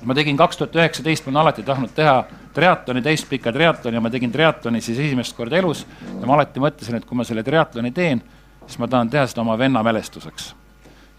ma 0.06 0.14
tegin 0.14 0.38
kaks 0.38 0.60
tuhat 0.60 0.78
üheksateist, 0.78 1.26
ma 1.26 1.32
olen 1.32 1.40
alati 1.42 1.66
tahtnud 1.66 1.94
teha 1.98 2.14
triatloni, 2.54 3.02
täispika 3.02 3.52
triatloni 3.52 3.98
ja 3.98 4.06
ma 4.06 4.10
tegin 4.14 4.32
triatloni 4.32 4.80
siis 4.80 5.02
esimest 5.02 5.34
korda 5.34 5.58
elus 5.58 5.82
ja 6.20 6.22
ma 6.22 6.38
alati 6.38 6.62
mõtlesin, 6.62 7.00
et 7.00 7.08
kui 7.08 7.18
ma 7.18 7.26
selle 7.26 7.42
triatloni 7.42 7.90
teen, 7.90 8.22
siis 8.68 8.78
ma 8.78 8.86
tahan 8.86 9.10
teha 9.10 9.26
seda 9.26 9.42
oma 9.42 9.58
venna 9.58 9.82
mälestuseks. 9.82 10.52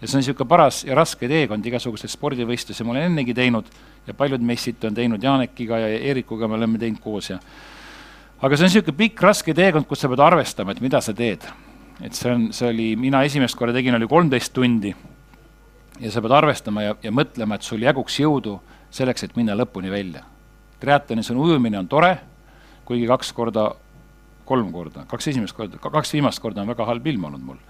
Ja 0.04 0.08
see 0.08 0.18
on 0.18 0.20
niisugune 0.20 0.48
paras 0.48 0.82
ja 0.84 0.96
raske 0.98 1.28
teekond, 1.30 1.64
igasuguseid 1.64 2.12
spordivõistlusi 2.12 2.84
ma 2.84 2.92
olen 2.92 3.06
ennegi 3.08 3.32
teinud 3.36 3.68
ja 4.04 4.12
paljud 4.16 4.42
meist 4.44 4.68
siit 4.68 4.82
on 4.84 4.96
teinud 4.96 5.22
Janekiga 5.22 5.78
ja 5.80 5.86
Eerikuga 6.10 6.48
me 6.48 6.58
oleme 6.58 6.76
teinud 6.78 7.00
koos 7.00 7.30
ja 7.30 7.38
aga 8.44 8.58
see 8.58 8.66
on 8.66 8.68
niisugune 8.68 8.98
pikk 8.98 9.22
raske 9.24 9.54
teekond, 9.56 9.88
kus 9.88 10.04
sa 10.04 10.10
pead 10.12 10.20
arvestama, 10.20 10.74
et 10.74 10.82
mida 10.84 11.00
sa 11.00 11.14
teed. 11.16 11.46
et 12.04 12.12
see 12.12 12.32
on, 12.34 12.50
see 12.52 12.68
oli, 12.68 12.88
mina 13.00 13.22
esimest 13.24 13.56
korda 13.56 13.72
tegin, 13.72 13.96
oli 13.96 14.08
kolmteist 14.10 14.52
tundi 14.52 14.92
ja 16.00 16.10
sa 16.12 16.20
pead 16.20 16.36
arvestama 16.36 16.84
ja, 16.84 16.96
ja 17.02 17.12
mõtlema, 17.14 17.56
et 17.56 17.64
sul 17.64 17.80
jaguks 17.86 18.20
jõudu 18.20 18.58
selleks, 18.92 19.24
et 19.24 19.36
minna 19.40 19.56
lõpuni 19.56 19.88
välja. 19.90 20.26
triatlonis 20.84 21.32
on 21.32 21.40
ujumine 21.46 21.80
on 21.80 21.88
tore, 21.88 22.18
kuigi 22.84 23.08
kaks 23.08 23.32
korda, 23.32 23.70
kolm 24.44 24.68
korda, 24.72 25.06
kaks 25.08 25.32
esimest 25.32 25.56
korda, 25.56 25.80
kaks 25.80 26.12
viimast 26.12 26.44
korda 26.44 26.60
on 26.60 26.68
väga 26.68 26.92
halb 26.92 27.06
ilm 27.06 27.24
olnud 27.30 27.46
mul 27.54 27.62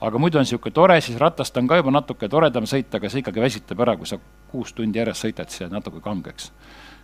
aga 0.00 0.18
muidu 0.18 0.38
on 0.38 0.46
niisugune 0.46 0.74
tore, 0.74 1.00
siis 1.00 1.18
ratast 1.18 1.56
on 1.56 1.68
ka 1.68 1.78
juba 1.80 1.92
natuke 1.94 2.28
toredam 2.30 2.66
sõita, 2.70 2.98
aga 2.98 3.10
see 3.10 3.22
ikkagi 3.22 3.42
väsitab 3.42 3.80
ära, 3.82 3.96
kui 3.98 4.06
sa 4.06 4.18
kuus 4.50 4.72
tundi 4.72 5.00
järjest 5.00 5.26
sõidad, 5.26 5.50
siis 5.50 5.64
jääd 5.64 5.74
natuke 5.74 6.02
kangeks. 6.04 6.52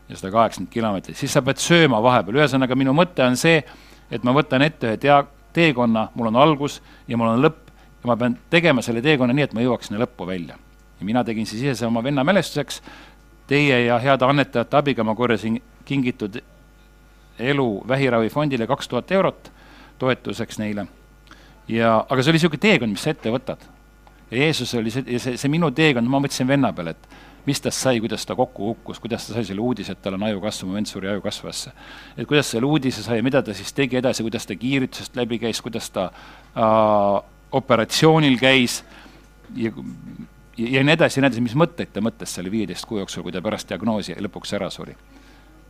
ja 0.09 0.17
seda 0.17 0.31
kaheksakümmend 0.31 0.73
kilomeetrit, 0.73 1.17
siis 1.17 1.33
sa 1.33 1.41
pead 1.43 1.59
sööma 1.63 2.03
vahepeal, 2.03 2.37
ühesõnaga 2.43 2.77
minu 2.77 2.93
mõte 2.93 3.25
on 3.25 3.39
see, 3.41 3.63
et 4.11 4.25
ma 4.25 4.35
võtan 4.37 4.63
ette 4.63 4.91
ühe 4.91 4.99
tea-, 5.01 5.23
teekonna, 5.57 6.11
mul 6.15 6.29
on 6.29 6.37
algus 6.37 6.83
ja 7.09 7.17
mul 7.17 7.33
on 7.33 7.41
lõpp. 7.41 7.61
Ja 8.05 8.11
ma 8.11 8.17
pean 8.21 8.35
tegema 8.53 8.83
selle 8.85 9.01
teekonna 9.01 9.33
nii, 9.33 9.47
et 9.49 9.55
ma 9.57 9.63
jõuaks 9.65 9.89
sinna 9.89 10.03
lõppu 10.03 10.27
välja. 10.29 10.59
ja 11.01 11.05
mina 11.05 11.25
tegin 11.25 11.47
siis 11.47 11.63
ise 11.63 11.87
oma 11.87 12.03
venna 12.05 12.25
mälestuseks, 12.25 12.83
teie 13.47 13.87
ja 13.87 13.99
heade 13.99 14.25
annetajate 14.25 14.77
abiga 14.77 15.05
ma 15.05 15.15
korjasin 15.15 15.57
kingitud 15.85 16.37
elu 17.39 17.85
vähiravifondile 17.89 18.67
kaks 18.67 18.89
tuhat 18.89 19.11
eurot 19.13 19.51
toetuseks 19.99 20.59
neile 20.59 20.87
ja, 21.69 21.97
aga 22.09 22.23
see 22.23 22.33
oli 22.33 22.41
niisugune 22.41 22.61
teekond, 22.61 22.93
mis 22.93 23.05
sa 23.05 23.15
ette 23.15 23.33
võtad. 23.33 23.63
ja 24.31 24.39
Jeesus 24.39 24.75
oli 24.75 24.91
see, 24.91 25.19
see, 25.19 25.37
see 25.41 25.53
minu 25.53 25.71
teekond, 25.75 26.09
ma 26.09 26.21
mõtlesin 26.23 26.49
venna 26.49 26.73
peale, 26.77 26.95
et 26.97 27.09
mis 27.47 27.61
tast 27.61 27.85
sai, 27.85 28.01
kuidas 28.01 28.25
ta 28.27 28.37
kokku 28.37 28.73
kukkus, 28.73 29.01
kuidas 29.01 29.27
ta 29.27 29.37
sai 29.37 29.45
selle 29.45 29.61
uudise, 29.61 29.93
et 29.93 30.03
tal 30.03 30.17
on 30.17 30.25
ajukasv, 30.29 30.67
mu 30.69 30.79
vend 30.79 30.89
suri 30.89 31.09
ajukasvasse. 31.13 31.73
et 32.17 32.27
kuidas 32.29 32.51
selle 32.51 32.67
uudise 32.67 33.03
sai, 33.03 33.23
mida 33.23 33.43
ta 33.43 33.55
siis 33.55 33.73
tegi 33.73 34.01
edasi, 34.01 34.23
kuidas 34.23 34.47
ta 34.47 34.57
kiiritusest 34.57 35.17
läbi 35.17 35.39
käis, 35.39 35.61
kuidas 35.63 35.91
ta 35.91 36.11
äh, 36.11 37.23
operatsioonil 37.53 38.39
käis 38.41 38.83
ja, 39.57 39.71
ja, 40.57 40.69
ja 40.69 40.85
nii 40.85 40.97
edasi 40.97 41.21
ja 41.21 41.25
nii 41.25 41.33
edasi, 41.33 41.45
mis 41.45 41.57
mõtteid 41.59 41.93
ta 41.93 42.01
mõtles 42.05 42.33
selle 42.35 42.51
viieteist 42.51 42.89
kuu 42.89 43.03
jooksul, 43.03 43.23
kui 43.23 43.33
ta 43.33 43.45
pärast 43.45 43.69
diagnoosi 43.69 44.17
lõpuks 44.21 44.57
ära 44.57 44.71
suri. 44.71 44.97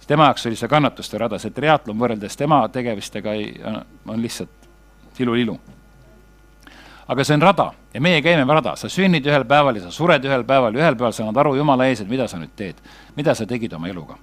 tema 0.06 0.30
jaoks 0.30 0.46
oli 0.46 0.56
see 0.56 0.68
kannatuste 0.68 1.18
rada, 1.18 1.38
see 1.38 1.50
triatlon 1.50 1.98
võrreldes 1.98 2.36
tema 2.36 2.68
tegevustega 2.68 3.32
ei, 3.32 3.54
on 4.06 4.22
lihtsalt 4.22 4.68
tilulilu 5.16 5.58
aga 7.08 7.24
see 7.24 7.34
on 7.34 7.42
rada 7.42 7.70
ja 7.94 8.00
meie 8.00 8.22
käime 8.22 8.44
rada, 8.54 8.76
sa 8.76 8.88
sünnid 8.88 9.26
ühel 9.26 9.44
päeval 9.44 9.76
ja 9.76 9.84
sa 9.84 9.90
sured 9.92 10.24
ühel 10.24 10.44
päeval 10.44 10.74
ja 10.74 10.84
ühel 10.84 10.96
päeval 10.96 11.12
sa 11.12 11.24
annad 11.24 11.40
aru 11.42 11.54
Jumala 11.56 11.86
ees, 11.88 12.00
et 12.00 12.08
mida 12.08 12.28
sa 12.28 12.38
nüüd 12.40 12.54
teed, 12.56 12.80
mida 13.16 13.34
sa 13.34 13.46
tegid 13.46 13.72
oma 13.72 13.88
eluga. 13.88 14.16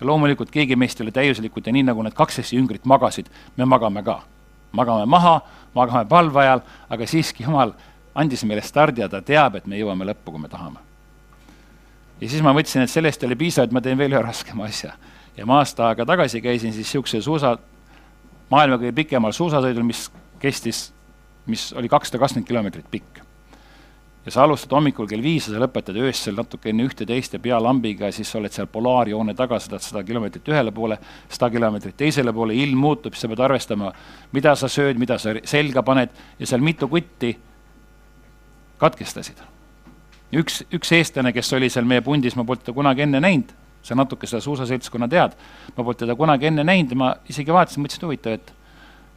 ja 0.00 0.06
loomulikult 0.06 0.50
keegi 0.50 0.76
meist 0.76 1.00
ei 1.00 1.04
ole 1.04 1.12
täiuslikud 1.12 1.66
ja 1.66 1.72
nii 1.72 1.82
nagu 1.82 2.02
need 2.02 2.14
kaksteist 2.14 2.52
jüngrit 2.52 2.84
magasid, 2.84 3.28
me 3.56 3.64
magame 3.64 4.02
ka. 4.02 4.22
magame 4.72 5.06
maha, 5.06 5.40
magame 5.74 6.08
palve 6.08 6.40
ajal, 6.40 6.62
aga 6.88 7.06
siiski 7.06 7.44
Jumal 7.44 7.74
andis 8.14 8.44
meile 8.44 8.62
stardi 8.62 9.00
ja 9.00 9.08
ta 9.08 9.22
teab, 9.22 9.56
et 9.56 9.66
me 9.66 9.76
jõuame 9.76 10.04
lõppu, 10.04 10.32
kui 10.32 10.40
me 10.40 10.48
tahame. 10.48 10.80
ja 12.20 12.28
siis 12.28 12.42
ma 12.42 12.52
mõtlesin, 12.52 12.82
et 12.82 12.90
sellest 12.90 13.22
ei 13.22 13.26
ole 13.26 13.36
piisav, 13.36 13.64
et 13.64 13.72
ma 13.72 13.80
teen 13.80 13.98
veel 13.98 14.12
ühe 14.12 14.22
raskema 14.22 14.64
asja. 14.64 14.94
ja 15.36 15.46
ma 15.46 15.58
aasta 15.58 15.88
aega 15.88 16.06
tagasi 16.06 16.40
käisin 16.40 16.72
siis 16.72 16.86
niisuguse 16.86 17.20
suusa, 17.22 17.58
maailma 18.50 18.80
kõige 18.80 18.92
pikemal 18.92 19.32
suusasõidul, 19.32 19.84
mis 19.84 20.10
kestis 20.40 20.92
mis 21.46 21.72
oli 21.76 21.88
kakssada 21.88 22.20
kakskümmend 22.22 22.48
kilomeetrit 22.48 22.90
pikk. 22.90 23.20
ja 24.26 24.30
sa 24.30 24.44
alustad 24.44 24.70
hommikul 24.76 25.08
kell 25.10 25.22
viis 25.22 25.48
ja 25.48 25.56
sa 25.56 25.60
lõpetad 25.64 25.96
öösel 25.98 26.36
natuke 26.38 26.70
enne 26.70 26.84
ühte-teist 26.86 27.32
ja 27.34 27.40
pealambiga 27.42 28.06
ja 28.06 28.14
siis 28.14 28.30
sa 28.30 28.38
oled 28.38 28.54
seal 28.54 28.68
polaarjoone 28.70 29.34
taga, 29.34 29.58
sõidad 29.58 29.82
sada 29.82 30.04
kilomeetrit 30.06 30.48
ühele 30.52 30.70
poole, 30.72 30.98
sada 31.28 31.50
kilomeetrit 31.50 31.96
teisele 31.98 32.32
poole, 32.32 32.54
ilm 32.54 32.78
muutub, 32.78 33.16
siis 33.16 33.26
sa 33.26 33.32
pead 33.32 33.42
arvestama, 33.42 33.90
mida 34.32 34.54
sa 34.54 34.70
sööd, 34.70 35.00
mida 35.02 35.18
sa 35.18 35.34
selga 35.42 35.82
paned 35.82 36.14
ja 36.38 36.46
seal 36.46 36.62
mitu 36.62 36.86
kutti 36.88 37.34
katkestasid. 38.78 39.42
üks, 40.32 40.62
üks 40.72 40.94
eestlane, 40.96 41.32
kes 41.34 41.52
oli 41.58 41.68
seal 41.70 41.84
meie 41.88 42.00
pundis, 42.00 42.38
ma 42.38 42.46
polnud 42.46 42.62
teda 42.64 42.74
kunagi 42.76 43.04
enne 43.04 43.20
näinud, 43.20 43.50
sa 43.82 43.98
natuke 43.98 44.30
seda 44.30 44.40
suusaseltskonna 44.44 45.10
tead, 45.10 45.34
ma 45.74 45.82
polnud 45.82 45.98
teda 46.06 46.16
kunagi 46.16 46.48
enne 46.48 46.64
näinud 46.64 46.94
ja 46.94 46.98
ma 46.98 47.14
isegi 47.28 47.52
vaatasin, 47.52 47.82
mõtlesin, 47.82 48.00
et 48.00 48.06
huvitav, 48.06 48.38
et 48.38 48.52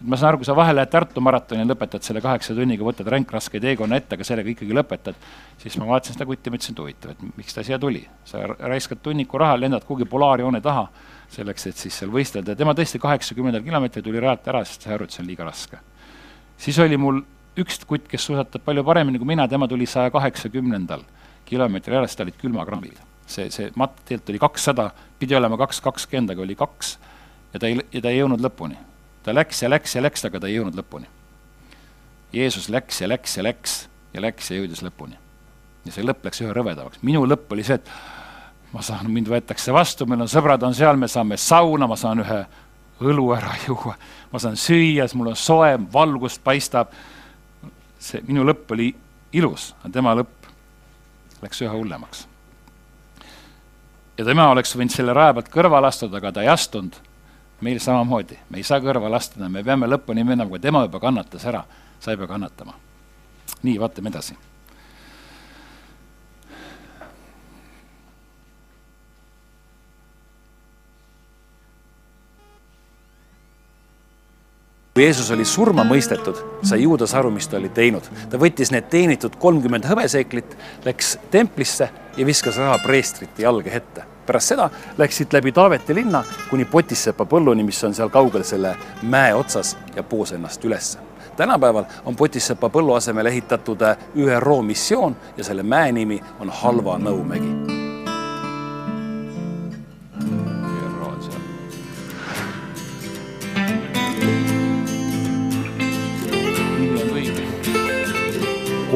ma 0.01 0.17
saan 0.19 0.33
aru, 0.33 0.41
kui 0.41 0.47
sa 0.47 0.55
vahel 0.55 0.75
lähed 0.75 0.91
Tartu 0.91 1.21
maratoni 1.23 1.63
lõpetad 1.67 2.03
selle 2.03 2.21
kaheksa 2.23 2.55
tunniga, 2.55 2.83
võtad 2.83 3.07
ränkraske 3.11 3.61
teekonna 3.63 3.99
ette, 4.01 4.17
aga 4.17 4.27
sellega 4.27 4.51
ikkagi 4.51 4.75
lõpetad, 4.75 5.19
siis 5.61 5.77
ma 5.79 5.87
vaatasin 5.87 6.17
seda 6.17 6.27
kutti, 6.27 6.51
mõtlesin, 6.51 6.75
et 6.75 6.81
huvitav, 6.83 7.13
et 7.13 7.37
miks 7.39 7.55
ta 7.55 7.63
siia 7.63 7.79
tuli. 7.79 8.03
sa 8.25 8.41
raiskad 8.43 8.99
tunniku 9.03 9.39
raha, 9.39 9.55
lendad 9.59 9.85
kuhugi 9.87 10.07
polaarjoone 10.09 10.61
taha, 10.61 10.87
selleks, 11.31 11.67
et 11.67 11.77
siis 11.77 11.95
seal 12.01 12.11
võistelda 12.11 12.53
ja 12.53 12.59
tema 12.59 12.75
tõesti 12.75 12.99
kaheksakümnendal 12.99 13.63
kilomeetril 13.63 14.03
tuli 14.03 14.19
rajalt 14.19 14.47
ära, 14.51 14.63
sest 14.65 14.85
sai 14.85 14.97
aru, 14.97 15.07
et 15.07 15.15
see 15.15 15.23
on 15.23 15.29
liiga 15.29 15.47
raske. 15.47 15.79
siis 16.57 16.79
oli 16.79 16.97
mul 16.97 17.21
üks 17.57 17.85
kutt, 17.87 18.07
kes 18.11 18.27
suusatab 18.27 18.63
palju 18.65 18.83
paremini 18.83 19.17
kui 19.17 19.27
mina, 19.31 19.47
tema 19.47 19.67
tuli 19.67 19.85
saja 19.85 20.11
kaheksakümnendal 20.11 21.05
kilomeetril 21.45 22.01
ära, 22.01 22.07
sest 22.07 22.19
tal 22.19 22.27
olid 22.27 22.41
külmakrambid. 22.41 22.99
see, 23.25 23.49
see 23.49 23.71
matt 23.75 24.03
tegelikult 24.03 24.29
oli 24.29 24.39
kakssada, 24.39 24.91
pidi 25.19 25.35
olema 25.35 25.57
kaks 25.57 25.81
kakskümmend, 25.81 26.35
aga 26.35 26.41
oli 26.41 26.55
kaks 26.55 26.97
ja 27.53 27.59
ta 27.59 27.67
ei, 27.71 27.79
ja 27.91 28.01
ta 28.01 28.11
ei 28.11 28.19
jõudnud 28.19 28.43
lõpuni 28.43 28.77
ta 29.25 29.33
läks 29.33 29.63
ja 29.63 29.69
läks 29.69 29.95
ja 29.95 30.03
läks, 30.05 30.25
aga 30.27 30.39
ta 30.39 30.49
ei 30.49 30.59
jõudnud 30.59 30.77
lõpuni. 30.77 31.07
Jeesus 32.35 32.67
läks 32.69 33.01
ja 33.01 33.09
läks 33.09 33.37
ja 33.37 33.45
läks 33.45 33.77
ja 34.13 34.21
läks 34.21 34.51
ja 34.51 34.59
jõudis 34.59 34.83
lõpuni. 34.85 35.17
ja 35.85 35.93
see 35.93 36.05
lõpp 36.05 36.25
läks 36.25 36.41
üha 36.41 36.53
rõvedamaks. 36.53 37.01
minu 37.01 37.25
lõpp 37.25 37.51
oli 37.53 37.63
see, 37.63 37.75
et 37.75 37.89
ma 38.73 38.81
saan, 38.85 39.09
mind 39.11 39.29
võetakse 39.29 39.73
vastu, 39.73 40.05
meil 40.05 40.21
on 40.21 40.29
sõbrad 40.29 40.63
on 40.63 40.73
seal, 40.75 40.97
me 40.97 41.07
saame 41.07 41.37
sauna, 41.37 41.87
ma 41.87 41.95
saan 41.95 42.21
ühe 42.21 42.39
õlu 43.01 43.31
ära 43.35 43.55
juua, 43.67 43.95
ma 44.31 44.39
saan 44.39 44.57
süüa, 44.57 45.07
mul 45.15 45.33
on 45.33 45.39
soe, 45.39 45.73
valgust 45.93 46.43
paistab. 46.43 46.93
see 47.99 48.21
minu 48.27 48.45
lõpp 48.45 48.71
oli 48.71 48.93
ilus, 49.33 49.73
aga 49.81 49.93
tema 49.93 50.13
lõpp 50.13 50.49
läks 51.41 51.61
üha 51.65 51.73
hullemaks. 51.73 52.27
ja 54.17 54.25
tema 54.25 54.49
oleks 54.53 54.75
võinud 54.75 54.93
selle 54.93 55.13
raja 55.13 55.33
pealt 55.33 55.49
kõrvale 55.49 55.87
astuda, 55.87 56.17
aga 56.17 56.31
ta 56.31 56.45
ei 56.45 56.53
astunud 56.53 56.93
meil 57.61 57.79
samamoodi, 57.79 58.37
me 58.49 58.59
ei 58.59 58.63
saa 58.67 58.81
kõrvale 58.83 59.15
astuda, 59.19 59.49
me 59.49 59.63
peame 59.63 59.87
lõpuni 59.87 60.25
minema, 60.25 60.49
kui 60.49 60.59
tema 60.59 60.83
juba 60.85 60.99
kannatas 61.03 61.45
ära, 61.47 61.63
sa 61.99 62.11
ei 62.11 62.19
pea 62.19 62.27
kannatama. 62.27 62.75
nii, 63.63 63.79
vaatame 63.79 64.09
edasi. 64.09 64.35
kui 74.95 75.03
Jeesus 75.03 75.27
oli 75.31 75.43
surma 75.43 75.83
mõistetud, 75.83 76.37
sai 76.63 76.85
Juudas 76.85 77.11
aru, 77.19 77.27
mis 77.31 77.47
ta 77.51 77.57
oli 77.57 77.69
teinud. 77.69 78.03
ta 78.29 78.39
võttis 78.39 78.71
need 78.71 78.87
teenitud 78.89 79.35
kolmkümmend 79.39 79.83
hõbeseeklit, 79.83 80.55
läks 80.85 81.17
templisse 81.31 81.89
ja 82.17 82.25
viskas 82.25 82.55
raha 82.57 82.77
preestrite 82.83 83.43
jalge 83.43 83.75
ette 83.75 84.14
pärast 84.25 84.53
seda 84.53 84.69
läks 84.97 85.17
siit 85.17 85.33
läbi 85.33 85.51
Taaveti 85.51 85.95
linna 85.95 86.23
kuni 86.49 86.65
Potissepa 86.65 87.25
põlluni, 87.25 87.63
mis 87.63 87.83
on 87.83 87.93
seal 87.93 88.09
kaugel 88.09 88.43
selle 88.43 88.75
mäe 89.01 89.33
otsas 89.33 89.77
ja 89.95 90.03
poos 90.03 90.31
ennast 90.31 90.65
ülesse. 90.65 90.99
tänapäeval 91.37 91.83
on 92.05 92.15
Potissepa 92.15 92.69
põllu 92.69 92.93
asemele 92.93 93.29
ehitatud 93.29 93.81
ÜRO 94.15 94.61
missioon 94.61 95.15
ja 95.37 95.43
selle 95.43 95.63
mäe 95.63 95.91
nimi 95.91 96.21
on 96.39 96.49
Halva 96.49 96.97
Nõumägi 96.97 97.84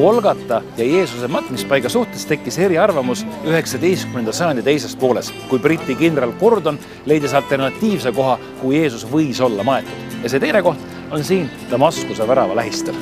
Kolgata 0.00 0.62
ja 0.76 0.84
Jeesuse 0.84 1.28
matmispaiga 1.28 1.88
suhtes 1.92 2.22
tekkis 2.26 2.56
eriarvamus 2.58 3.20
üheksateistkümnenda 3.44 4.32
sajandi 4.32 4.62
teises 4.64 4.96
pooles, 4.96 5.28
kui 5.50 5.60
Briti 5.60 5.92
kindral 5.94 6.32
Gordon 6.40 6.78
leidis 7.04 7.34
alternatiivse 7.36 8.12
koha, 8.16 8.38
kuhu 8.62 8.72
Jeesus 8.78 9.04
võis 9.12 9.44
olla 9.44 9.64
maetud. 9.64 10.16
ja 10.22 10.28
see 10.32 10.40
teine 10.40 10.62
koht 10.64 10.80
on 11.10 11.24
siin 11.24 11.50
Damaskuse 11.70 12.28
värava 12.28 12.56
lähistel 12.56 12.96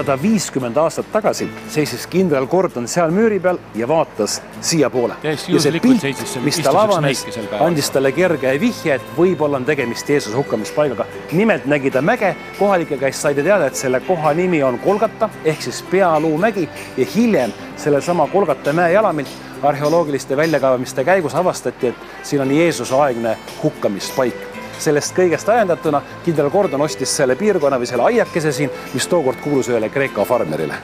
sada 0.00 0.16
viiskümmend 0.22 0.78
aastat 0.80 1.08
tagasi 1.12 1.46
seisis 1.68 2.06
kindral 2.08 2.46
Gordon 2.48 2.86
seal 2.88 3.10
müüri 3.12 3.36
peal 3.42 3.58
ja 3.76 3.88
vaatas 3.88 4.38
siiapoole. 4.64 5.18
ja 5.22 5.60
see 5.60 5.80
pilt, 5.82 6.06
mis 6.44 6.60
tal 6.64 6.78
avanes, 6.80 7.24
andis 7.60 7.90
talle 7.92 8.12
kerge 8.16 8.54
vihje, 8.62 8.96
et 8.96 9.10
võib-olla 9.18 9.60
on 9.60 9.66
tegemist 9.68 10.08
Jeesuse 10.08 10.36
hukkamispaigaga. 10.38 11.04
nimelt 11.32 11.66
nägi 11.68 11.90
ta 11.90 12.00
mäge, 12.02 12.32
kohalike 12.58 12.96
käest 12.96 13.20
sai 13.20 13.34
ta 13.34 13.44
teada, 13.44 13.66
et 13.68 13.76
selle 13.76 14.00
koha 14.06 14.32
nimi 14.34 14.62
on 14.62 14.78
Kolgata 14.78 15.28
ehk 15.44 15.62
siis 15.68 15.82
Pealuumägi 15.90 16.68
ja 16.96 17.06
hiljem 17.14 17.52
sellesama 17.76 18.28
Kolgata 18.32 18.72
mäe 18.72 18.92
jalamilt 18.92 19.28
arheoloogiliste 19.62 20.36
väljakaevamiste 20.36 21.04
käigus 21.04 21.34
avastati, 21.34 21.92
et 21.92 22.08
siin 22.22 22.40
on 22.40 22.56
Jeesuse 22.56 22.94
aegne 22.96 23.36
hukkamispaik 23.62 24.59
sellest 24.80 25.14
kõigest 25.16 25.48
ajendatuna 25.52 26.02
kindral 26.24 26.50
Gordon 26.50 26.80
ostis 26.84 27.12
selle 27.16 27.36
piirkonna 27.36 27.78
või 27.80 27.88
selle 27.88 28.08
aiakese 28.08 28.52
siin, 28.52 28.72
mis 28.94 29.06
tookord 29.10 29.40
kuulus 29.44 29.70
ühele 29.70 29.90
Kreeka 29.92 30.24
farmerile. 30.24 30.74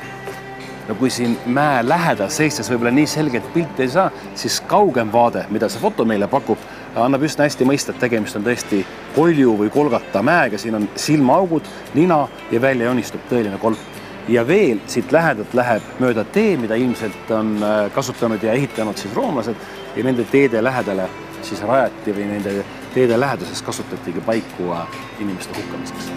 no 0.89 0.95
kui 0.95 1.11
siin 1.11 1.33
mäe 1.47 1.81
lähedal 1.83 2.29
seistes 2.31 2.71
võib-olla 2.71 2.93
nii 2.95 3.07
selget 3.11 3.47
pilti 3.55 3.83
ei 3.83 3.89
saa, 3.91 4.11
siis 4.35 4.61
kaugem 4.71 5.11
vaade, 5.13 5.43
mida 5.51 5.69
see 5.69 5.83
foto 5.83 6.05
meile 6.05 6.29
pakub, 6.31 6.59
annab 6.95 7.27
üsna 7.27 7.49
hästi 7.49 7.67
mõista, 7.67 7.91
et 7.91 7.99
tegemist 8.05 8.39
on 8.39 8.47
tõesti 8.47 8.85
kolju 9.17 9.57
või 9.59 9.73
kolgata 9.75 10.23
mäega, 10.23 10.59
siin 10.59 10.79
on 10.79 10.89
silmaaugud, 10.95 11.67
nina 11.95 12.23
ja 12.53 12.63
välja 12.63 12.87
joonistub 12.87 13.27
tõeline 13.31 13.59
kolp. 13.59 13.83
Ja 14.29 14.43
veel 14.47 14.81
siit 14.91 15.13
lähedalt 15.15 15.53
läheb 15.55 15.83
mööda 16.03 16.25
tee, 16.35 16.57
mida 16.59 16.75
ilmselt 16.75 17.31
on 17.31 17.53
äh, 17.63 17.77
kasutanud 17.95 18.43
ja 18.43 18.57
ehitanud 18.59 18.99
siis 18.99 19.15
roomlased 19.15 19.55
ja 19.97 20.05
nende 20.05 20.25
teede 20.31 20.63
lähedale 20.65 21.07
siis 21.47 21.63
rajati 21.63 22.15
või 22.15 22.27
nende 22.33 22.57
teede 22.95 23.21
läheduses 23.21 23.63
kasutatigi 23.63 24.21
paiku 24.21 24.75
inimeste 25.21 25.55
hukkamiseks. 25.57 26.11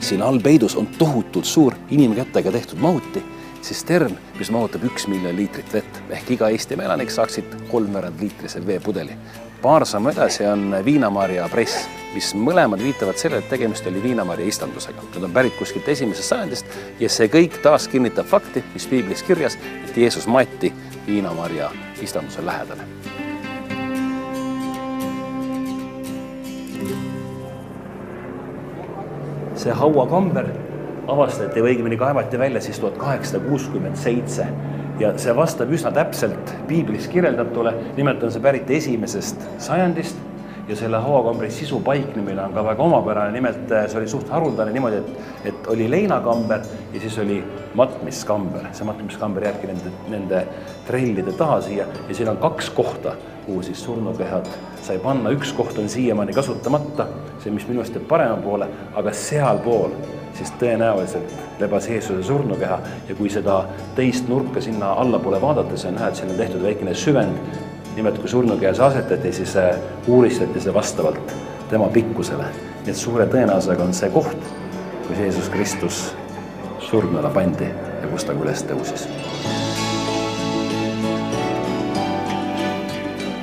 siin 0.00 0.22
all 0.22 0.38
peidus 0.38 0.76
on 0.76 0.86
tohutult 0.86 1.44
suur 1.44 1.74
inimkätega 1.90 2.52
tehtud 2.52 2.78
mahuti, 2.78 3.22
tsistern, 3.60 4.18
mis 4.38 4.50
mahutab 4.50 4.84
üks 4.84 5.06
miljon 5.08 5.36
liitrit 5.36 5.72
vett 5.72 6.02
ehk 6.10 6.34
iga 6.34 6.50
Eestimaa 6.52 6.84
elanik 6.90 7.10
saaks 7.10 7.38
siit 7.38 7.54
kolmveerand 7.70 8.20
liitrise 8.20 8.60
veepudeli. 8.66 9.16
Paar 9.62 9.86
sammu 9.86 10.10
edasi 10.10 10.46
on 10.46 10.74
viinamarja 10.84 11.46
press, 11.52 11.86
mis 12.14 12.32
mõlemad 12.34 12.82
viitavad 12.82 13.18
sellele, 13.18 13.44
et 13.44 13.52
tegemist 13.52 13.86
oli 13.86 14.02
viinamarja 14.02 14.46
istandusega. 14.50 15.04
Nad 15.14 15.28
on 15.28 15.34
pärit 15.34 15.54
kuskilt 15.58 15.88
esimesest 15.88 16.34
sajandist 16.34 16.74
ja 17.00 17.10
see 17.12 17.30
kõik 17.30 17.60
taas 17.62 17.86
kinnitab 17.92 18.26
fakti, 18.26 18.64
mis 18.74 18.88
piiblis 18.90 19.22
kirjas, 19.22 19.56
et 19.84 19.96
Jeesus 19.96 20.26
maeti 20.26 20.72
viinamarja 21.06 21.70
istanduse 22.02 22.46
lähedale. 22.46 22.88
see 29.62 29.74
hauakamber 29.78 30.48
avastati 31.12 31.60
või 31.62 31.76
õigemini 31.76 31.94
kaevati 32.00 32.38
välja 32.40 32.58
siis 32.64 32.80
tuhat 32.82 32.96
kaheksasada 32.98 33.44
kuuskümmend 33.44 33.94
seitse 34.00 34.48
ja 35.00 35.14
see 35.20 35.36
vastab 35.36 35.72
üsna 35.72 35.92
täpselt 35.94 36.52
piiblis 36.68 37.08
kirjeldatule, 37.12 37.74
nimelt 37.96 38.22
on 38.22 38.32
see 38.32 38.42
pärit 38.44 38.70
esimesest 38.70 39.48
sajandist 39.62 40.18
ja 40.68 40.76
selle 40.76 40.98
hauakambri 41.02 41.50
sisu 41.50 41.80
paiknemine 41.80 42.42
on 42.42 42.52
ka 42.54 42.64
väga 42.64 42.82
omapärane, 42.82 43.32
nimelt 43.32 43.72
äh, 43.72 43.86
see 43.90 43.98
oli 43.98 44.08
suht 44.08 44.28
haruldane 44.30 44.72
niimoodi, 44.72 45.00
et, 45.00 45.50
et 45.50 45.66
oli 45.74 45.88
leinakamber 45.90 46.62
ja 46.92 47.00
siis 47.00 47.18
oli 47.18 47.40
matmiskamber, 47.74 48.68
see 48.72 48.86
matmiskamber 48.86 49.48
jääbki 49.48 49.72
nende, 49.72 49.92
nende 50.12 50.44
trellide 50.86 51.34
taha 51.38 51.60
siia 51.66 51.86
ja 52.08 52.14
siin 52.14 52.30
on 52.30 52.40
kaks 52.42 52.70
kohta, 52.70 53.16
kuhu 53.46 53.62
siis 53.66 53.82
surnukehad 53.84 54.48
sai 54.82 54.98
panna, 55.02 55.34
üks 55.34 55.52
koht 55.56 55.78
on 55.78 55.90
siiamaani 55.90 56.34
kasutamata, 56.36 57.08
see, 57.42 57.50
mis 57.54 57.66
minu 57.68 57.82
arust 57.82 57.98
jääb 57.98 58.06
parema 58.08 58.38
poole, 58.42 58.70
aga 58.94 59.14
sealpool 59.16 59.96
siis 60.34 60.52
tõenäoliselt 60.60 61.34
lebas 61.60 61.88
Jeesuse 61.88 62.22
surnukeha 62.22 62.78
ja 63.08 63.14
kui 63.14 63.30
seda 63.30 63.64
teist 63.96 64.28
nurka 64.28 64.60
sinna 64.60 64.92
allapoole 64.92 65.40
vaadates 65.40 65.84
on 65.84 65.94
näha, 65.94 66.08
et 66.08 66.16
siin 66.16 66.30
on 66.30 66.36
tehtud 66.36 66.62
väikene 66.62 66.94
süvend, 66.94 67.38
nimelt 67.96 68.18
kui 68.18 68.28
surnukeha 68.28 68.74
see 68.74 68.84
asetati, 68.86 69.32
siis 69.32 69.56
äh, 69.56 69.76
uuristati 70.06 70.60
see 70.60 70.74
vastavalt 70.74 71.34
tema 71.70 71.88
pikkusele. 71.88 72.44
nii 72.82 72.90
et 72.90 72.98
suure 72.98 73.26
tõenäosusega 73.30 73.84
on 73.84 73.94
see 73.94 74.10
koht, 74.10 74.48
kus 75.06 75.18
Jeesus 75.18 75.48
Kristus 75.48 76.00
surnule 76.82 77.30
pandi 77.30 77.68
ja 78.02 78.08
kus 78.10 78.24
ta 78.24 78.34
üles 78.34 78.64
tõusis. 78.66 79.06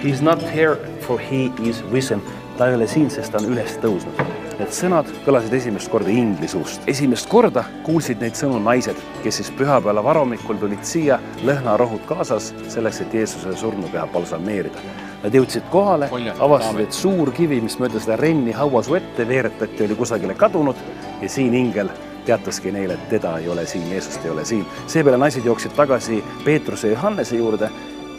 He 0.03 0.09
is 0.09 0.21
not 0.21 0.43
here 0.55 0.75
for 1.07 1.19
he 1.19 1.47
is 1.63 1.83
risen, 1.91 2.21
ta 2.57 2.67
ei 2.67 2.75
ole 2.75 2.87
siin, 2.87 3.09
sest 3.09 3.31
ta 3.31 3.39
on 3.39 3.53
üles 3.53 3.79
tõusnud 3.83 4.28
Need 4.59 4.73
sõnad 4.75 5.07
kõlasid 5.23 5.53
esimest 5.55 5.87
korda 5.87 6.11
ingli 6.11 6.47
suust. 6.51 6.83
esimest 6.91 7.29
korda 7.31 7.61
kuulsid 7.85 8.19
neid 8.19 8.35
sõnu 8.35 8.57
naised, 8.59 8.97
kes 9.23 9.37
siis 9.39 9.51
pühapäeva 9.55 10.03
varahommikul 10.03 10.59
tulid 10.59 10.83
siia 10.83 11.15
lõhnarohud 11.47 12.03
kaasas 12.09 12.49
selleks, 12.67 12.99
et 13.05 13.15
Jeesuse 13.21 13.55
surnukeha 13.55 14.03
balsameerida. 14.11 14.83
Nad 15.23 15.39
jõudsid 15.39 15.63
kohale, 15.71 16.11
avastasid, 16.39 16.81
et 16.83 16.91
suur 16.91 17.31
kivi, 17.31 17.61
mis 17.63 17.79
mööda 17.79 18.03
seda 18.03 18.19
renni 18.19 18.51
hauasuu 18.51 18.99
ette 18.99 19.27
veeretati, 19.27 19.85
oli 19.87 19.95
kusagile 19.95 20.35
kadunud 20.35 20.75
ja 21.21 21.29
siin 21.31 21.55
ingel 21.55 21.87
teataski 22.27 22.75
neile, 22.75 22.99
et 22.99 23.09
teda 23.15 23.37
ei 23.39 23.47
ole 23.47 23.63
siin, 23.65 23.87
Jeesust 23.91 24.25
ei 24.25 24.35
ole 24.35 24.43
siin. 24.45 24.67
seepeale 24.87 25.17
naised 25.17 25.47
jooksid 25.47 25.71
tagasi 25.71 26.19
Peetruse 26.43 26.91
ja 26.91 26.99
Johannese 26.99 27.39
juurde, 27.39 27.71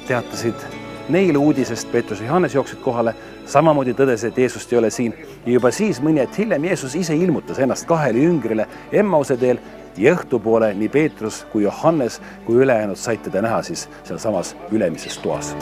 teatasid 0.08 0.79
neile 1.10 1.38
uudisest, 1.38 1.92
Peetrus 1.92 2.20
ja 2.20 2.26
Johannes 2.26 2.54
jooksid 2.54 2.80
kohale, 2.84 3.14
samamoodi 3.46 3.94
tõdes, 3.98 4.24
et 4.26 4.38
Jeesust 4.38 4.72
ei 4.72 4.78
ole 4.78 4.90
siin 4.90 5.14
ja 5.46 5.52
juba 5.52 5.72
siis 5.74 6.00
mõni 6.02 6.22
hetk 6.22 6.38
hiljem 6.42 6.68
Jeesus 6.70 6.94
ise 6.98 7.16
ilmutas 7.16 7.58
ennast 7.58 7.88
kahele 7.90 8.24
jüngrile 8.26 8.68
Emmause 8.92 9.36
teel 9.40 9.60
ja 9.98 10.14
õhtupoole 10.14 10.72
nii 10.74 10.88
Peetrus 10.88 11.44
kui 11.52 11.66
Johannes 11.66 12.20
kui 12.46 12.62
ülejäänud 12.64 12.98
said 12.98 13.24
teda 13.26 13.42
näha 13.42 13.62
siis 13.66 13.88
sealsamas 14.04 14.56
ülemises 14.72 15.18
toas. 15.18 15.54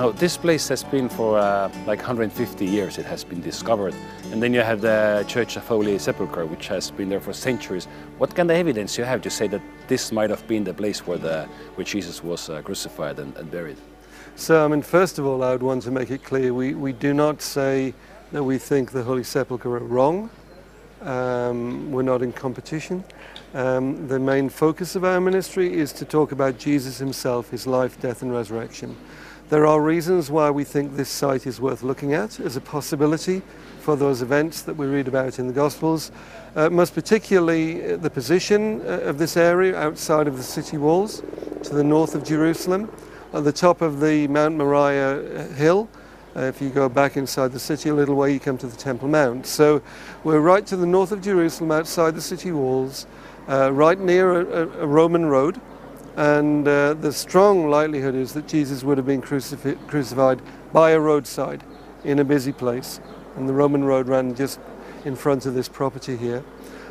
Now 0.00 0.12
this 0.12 0.38
place 0.38 0.66
has 0.68 0.82
been 0.82 1.10
for 1.10 1.38
uh, 1.38 1.70
like 1.86 1.98
150 1.98 2.64
years 2.64 2.96
it 2.96 3.04
has 3.04 3.22
been 3.22 3.42
discovered 3.42 3.94
and 4.32 4.42
then 4.42 4.54
you 4.54 4.62
have 4.62 4.80
the 4.80 5.26
Church 5.28 5.56
of 5.58 5.68
Holy 5.68 5.98
Sepulchre 5.98 6.46
which 6.46 6.68
has 6.68 6.90
been 6.90 7.10
there 7.10 7.20
for 7.20 7.34
centuries. 7.34 7.84
What 8.16 8.34
kind 8.34 8.50
of 8.50 8.56
evidence 8.56 8.96
you 8.96 9.04
have 9.04 9.20
to 9.20 9.28
say 9.28 9.46
that 9.48 9.60
this 9.88 10.10
might 10.10 10.30
have 10.30 10.48
been 10.48 10.64
the 10.64 10.72
place 10.72 11.06
where, 11.06 11.18
the, 11.18 11.46
where 11.74 11.84
Jesus 11.84 12.24
was 12.24 12.48
uh, 12.48 12.62
crucified 12.62 13.18
and, 13.18 13.36
and 13.36 13.50
buried? 13.50 13.76
So, 14.36 14.64
I 14.64 14.68
mean, 14.68 14.80
first 14.80 15.18
of 15.18 15.26
all, 15.26 15.42
I 15.42 15.52
would 15.52 15.62
want 15.62 15.82
to 15.82 15.90
make 15.90 16.10
it 16.10 16.24
clear 16.24 16.54
we, 16.54 16.72
we 16.72 16.94
do 16.94 17.12
not 17.12 17.42
say 17.42 17.92
that 18.32 18.42
we 18.42 18.56
think 18.56 18.92
the 18.92 19.02
Holy 19.02 19.22
Sepulchre 19.22 19.76
are 19.76 19.80
wrong. 19.80 20.30
Um, 21.02 21.92
we're 21.92 22.00
not 22.00 22.22
in 22.22 22.32
competition. 22.32 23.04
Um, 23.52 24.08
the 24.08 24.18
main 24.18 24.48
focus 24.48 24.96
of 24.96 25.04
our 25.04 25.20
ministry 25.20 25.74
is 25.74 25.92
to 25.92 26.06
talk 26.06 26.32
about 26.32 26.56
Jesus 26.56 26.96
himself, 26.96 27.50
his 27.50 27.66
life, 27.66 28.00
death, 28.00 28.22
and 28.22 28.32
resurrection. 28.32 28.96
There 29.50 29.66
are 29.66 29.80
reasons 29.80 30.30
why 30.30 30.48
we 30.50 30.62
think 30.62 30.94
this 30.94 31.08
site 31.08 31.44
is 31.44 31.60
worth 31.60 31.82
looking 31.82 32.14
at 32.14 32.38
as 32.38 32.54
a 32.54 32.60
possibility 32.60 33.42
for 33.80 33.96
those 33.96 34.22
events 34.22 34.62
that 34.62 34.74
we 34.74 34.86
read 34.86 35.08
about 35.08 35.40
in 35.40 35.48
the 35.48 35.52
Gospels. 35.52 36.12
Uh, 36.54 36.70
most 36.70 36.94
particularly 36.94 37.94
uh, 37.94 37.96
the 37.96 38.10
position 38.10 38.80
uh, 38.82 39.00
of 39.00 39.18
this 39.18 39.36
area 39.36 39.76
outside 39.76 40.28
of 40.28 40.36
the 40.36 40.42
city 40.44 40.76
walls 40.76 41.24
to 41.64 41.74
the 41.74 41.82
north 41.82 42.14
of 42.14 42.22
Jerusalem, 42.22 42.88
at 43.32 43.42
the 43.42 43.50
top 43.50 43.82
of 43.82 43.98
the 43.98 44.28
Mount 44.28 44.54
Moriah 44.54 45.18
uh, 45.18 45.48
hill. 45.54 45.88
Uh, 46.36 46.42
if 46.42 46.62
you 46.62 46.70
go 46.70 46.88
back 46.88 47.16
inside 47.16 47.50
the 47.50 47.58
city 47.58 47.88
a 47.88 47.94
little 47.94 48.14
way, 48.14 48.32
you 48.32 48.38
come 48.38 48.56
to 48.56 48.68
the 48.68 48.76
Temple 48.76 49.08
Mount. 49.08 49.48
So 49.48 49.82
we're 50.22 50.38
right 50.38 50.64
to 50.66 50.76
the 50.76 50.86
north 50.86 51.10
of 51.10 51.22
Jerusalem, 51.22 51.72
outside 51.72 52.14
the 52.14 52.20
city 52.20 52.52
walls, 52.52 53.04
uh, 53.48 53.72
right 53.72 53.98
near 53.98 54.42
a, 54.42 54.68
a 54.82 54.86
Roman 54.86 55.26
road. 55.26 55.60
And 56.20 56.68
uh, 56.68 56.92
the 56.92 57.14
strong 57.14 57.70
likelihood 57.70 58.14
is 58.14 58.34
that 58.34 58.46
Jesus 58.46 58.84
would 58.84 58.98
have 58.98 59.06
been 59.06 59.22
crucifi 59.22 59.74
crucified 59.86 60.42
by 60.70 60.90
a 60.90 61.00
roadside 61.00 61.64
in 62.04 62.18
a 62.18 62.24
busy 62.24 62.52
place. 62.52 63.00
And 63.36 63.48
the 63.48 63.54
Roman 63.54 63.84
road 63.84 64.06
ran 64.06 64.34
just 64.34 64.60
in 65.06 65.16
front 65.16 65.46
of 65.46 65.54
this 65.54 65.66
property 65.66 66.18
here. 66.18 66.44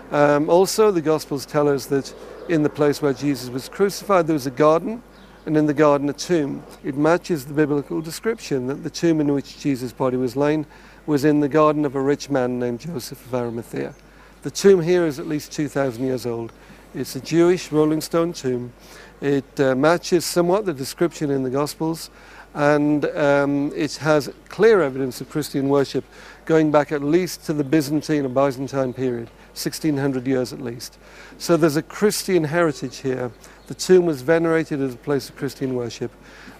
Um, 0.09 0.49
also, 0.49 0.89
the 0.89 1.03
Gospels 1.03 1.45
tell 1.45 1.67
us 1.67 1.85
that 1.85 2.11
in 2.49 2.63
the 2.63 2.71
place 2.71 3.03
where 3.03 3.13
Jesus 3.13 3.51
was 3.51 3.69
crucified, 3.69 4.25
there 4.25 4.33
was 4.33 4.47
a 4.47 4.51
garden, 4.65 5.03
and 5.45 5.55
in 5.55 5.67
the 5.67 5.75
garden, 5.75 6.09
a 6.09 6.13
tomb. 6.13 6.63
It 6.83 6.97
matches 6.97 7.45
the 7.45 7.53
biblical 7.53 8.01
description 8.01 8.65
that 8.65 8.81
the 8.81 8.89
tomb 8.89 9.21
in 9.21 9.31
which 9.31 9.59
Jesus' 9.59 9.93
body 9.93 10.17
was 10.17 10.35
laid 10.35 10.65
was 11.05 11.23
in 11.23 11.39
the 11.39 11.47
garden 11.47 11.85
of 11.85 11.93
a 11.93 12.01
rich 12.01 12.31
man 12.31 12.57
named 12.57 12.79
Joseph 12.79 13.23
of 13.27 13.35
Arimathea. 13.35 13.93
The 14.41 14.49
tomb 14.49 14.81
here 14.81 15.05
is 15.05 15.19
at 15.19 15.27
least 15.27 15.51
2,000 15.51 16.03
years 16.03 16.25
old. 16.25 16.51
It's 16.95 17.15
a 17.15 17.21
Jewish 17.21 17.71
rolling 17.71 18.01
stone 18.01 18.33
tomb. 18.33 18.73
It 19.21 19.59
uh, 19.59 19.75
matches 19.75 20.25
somewhat 20.25 20.65
the 20.65 20.73
description 20.73 21.29
in 21.29 21.43
the 21.43 21.49
Gospels, 21.49 22.09
and 22.53 23.05
um, 23.05 23.71
it 23.75 23.95
has 23.97 24.31
clear 24.47 24.81
evidence 24.81 25.21
of 25.21 25.29
Christian 25.29 25.69
worship 25.69 26.03
going 26.45 26.71
back 26.71 26.91
at 26.91 27.03
least 27.03 27.45
to 27.45 27.53
the 27.53 27.63
Byzantine 27.63 28.25
or 28.25 28.29
Byzantine 28.29 28.93
period, 28.93 29.29
1600 29.53 30.25
years 30.25 30.51
at 30.51 30.61
least. 30.61 30.97
So 31.37 31.57
there's 31.57 31.75
a 31.75 31.83
Christian 31.83 32.43
heritage 32.43 32.97
here. 32.97 33.31
The 33.67 33.75
tomb 33.75 34.05
was 34.05 34.21
venerated 34.23 34.81
as 34.81 34.95
a 34.95 34.97
place 34.97 35.29
of 35.29 35.35
Christian 35.35 35.75
worship. 35.75 36.11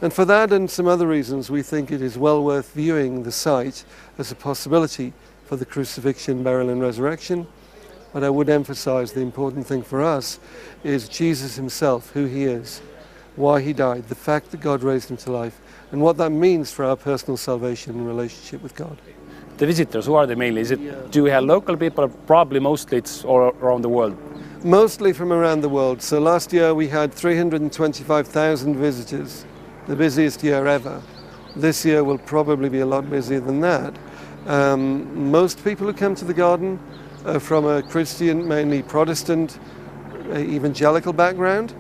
And 0.02 0.14
for 0.14 0.26
that 0.26 0.52
and 0.52 0.70
some 0.70 0.88
other 0.88 1.08
reasons, 1.08 1.50
we 1.50 1.64
think 1.64 1.92
it 1.92 2.02
is 2.02 2.18
well 2.18 2.44
worth 2.44 2.74
viewing 2.74 3.24
the 3.24 3.32
site 3.32 3.84
as 4.18 4.32
a 4.32 4.36
possibility 4.36 5.14
for 5.46 5.56
the 5.56 5.66
crucifixion, 5.66 6.44
burial, 6.44 6.70
and 6.70 6.82
resurrection. 6.82 7.48
But 8.14 8.24
I 8.24 8.30
would 8.30 8.50
emphasize 8.50 9.12
the 9.12 9.22
important 9.22 9.68
thing 9.68 9.84
for 9.84 10.02
us 10.02 10.40
is 10.84 11.08
Jesus 11.08 11.56
himself, 11.56 12.12
who 12.12 12.26
he 12.26 12.46
is, 12.46 12.82
why 13.36 13.62
he 13.62 13.74
died, 13.74 14.08
the 14.10 14.16
fact 14.16 14.52
that 14.52 14.62
God 14.62 14.84
raised 14.84 15.10
him 15.10 15.18
to 15.18 15.32
life, 15.32 15.62
and 15.92 16.02
what 16.02 16.18
that 16.18 16.32
means 16.32 16.72
for 16.72 16.86
our 16.86 16.96
personal 16.96 17.38
salvation 17.38 17.94
and 17.94 18.08
relationship 18.08 18.62
with 18.64 18.76
God. 18.76 18.98
The 19.58 19.66
visitors, 19.66 20.06
who 20.06 20.16
are 20.16 20.26
they 20.26 20.36
mainly? 20.36 20.62
Is 20.62 20.72
it, 20.72 21.12
do 21.12 21.24
we 21.24 21.30
have 21.32 21.44
local 21.44 21.76
people? 21.76 22.08
Probably 22.08 22.60
mostly 22.60 22.98
it's 22.98 23.26
all 23.26 23.40
around 23.40 23.82
the 23.82 23.90
world. 23.90 24.18
Mostly 24.64 25.14
from 25.14 25.34
around 25.34 25.62
the 25.62 25.70
world. 25.70 26.02
So 26.02 26.20
last 26.20 26.54
year 26.54 26.74
we 26.74 26.88
had 26.88 27.14
325,000 27.14 28.76
visitors, 28.76 29.46
the 29.88 29.96
busiest 29.96 30.44
year 30.44 30.66
ever. 30.66 31.02
This 31.56 31.84
year 31.84 32.04
will 32.04 32.18
probably 32.20 32.70
be 32.70 32.80
a 32.80 32.86
lot 32.86 33.10
busier 33.10 33.42
than 33.42 33.60
that. 33.62 33.94
Um, 34.48 35.30
most 35.30 35.64
people 35.64 35.88
who 35.88 35.94
come 35.94 36.16
to 36.16 36.26
the 36.26 36.34
garden 36.34 36.80
from 37.40 37.66
a 37.66 37.82
Christian, 37.82 38.48
mainly 38.48 38.82
Protestant, 38.84 39.60
uh, 40.30 40.38
evangelical 40.38 41.14
background. 41.14 41.74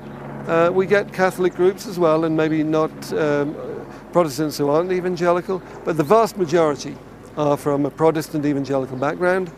Uh, 0.47 0.71
we 0.73 0.85
get 0.85 1.13
Catholic 1.13 1.53
groups 1.53 1.85
as 1.85 1.99
well, 1.99 2.25
and 2.25 2.35
maybe 2.35 2.63
not 2.63 2.91
um, 3.13 3.55
Protestants 4.11 4.57
who 4.57 4.69
aren't 4.69 4.91
evangelical, 4.91 5.61
but 5.85 5.97
the 5.97 6.03
vast 6.03 6.37
majority 6.37 6.95
are 7.37 7.55
from 7.55 7.85
a 7.85 7.91
Protestant 7.91 8.45
evangelical 8.45 8.97
background. 8.97 9.51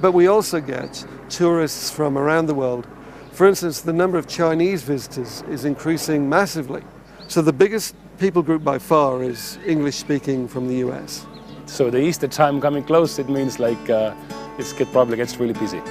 But 0.00 0.12
we 0.12 0.26
also 0.26 0.60
get 0.60 1.04
tourists 1.30 1.90
from 1.90 2.18
around 2.18 2.46
the 2.46 2.54
world. 2.54 2.86
For 3.32 3.46
instance, 3.46 3.80
the 3.80 3.92
number 3.92 4.18
of 4.18 4.26
Chinese 4.26 4.82
visitors 4.82 5.42
is 5.48 5.64
increasing 5.64 6.28
massively. 6.28 6.82
So 7.28 7.42
the 7.42 7.52
biggest 7.52 7.94
people 8.18 8.42
group 8.42 8.62
by 8.62 8.78
far 8.78 9.22
is 9.22 9.58
English 9.66 9.96
speaking 9.96 10.48
from 10.48 10.68
the 10.68 10.76
US. 10.88 11.26
So 11.66 11.90
the 11.90 12.00
Easter 12.00 12.28
time 12.28 12.60
coming 12.60 12.84
close, 12.84 13.18
it 13.18 13.28
means 13.28 13.58
like 13.58 13.90
uh, 13.90 14.14
it 14.58 14.74
get, 14.78 14.90
probably 14.92 15.16
gets 15.16 15.36
really 15.36 15.52
busy. 15.52 15.82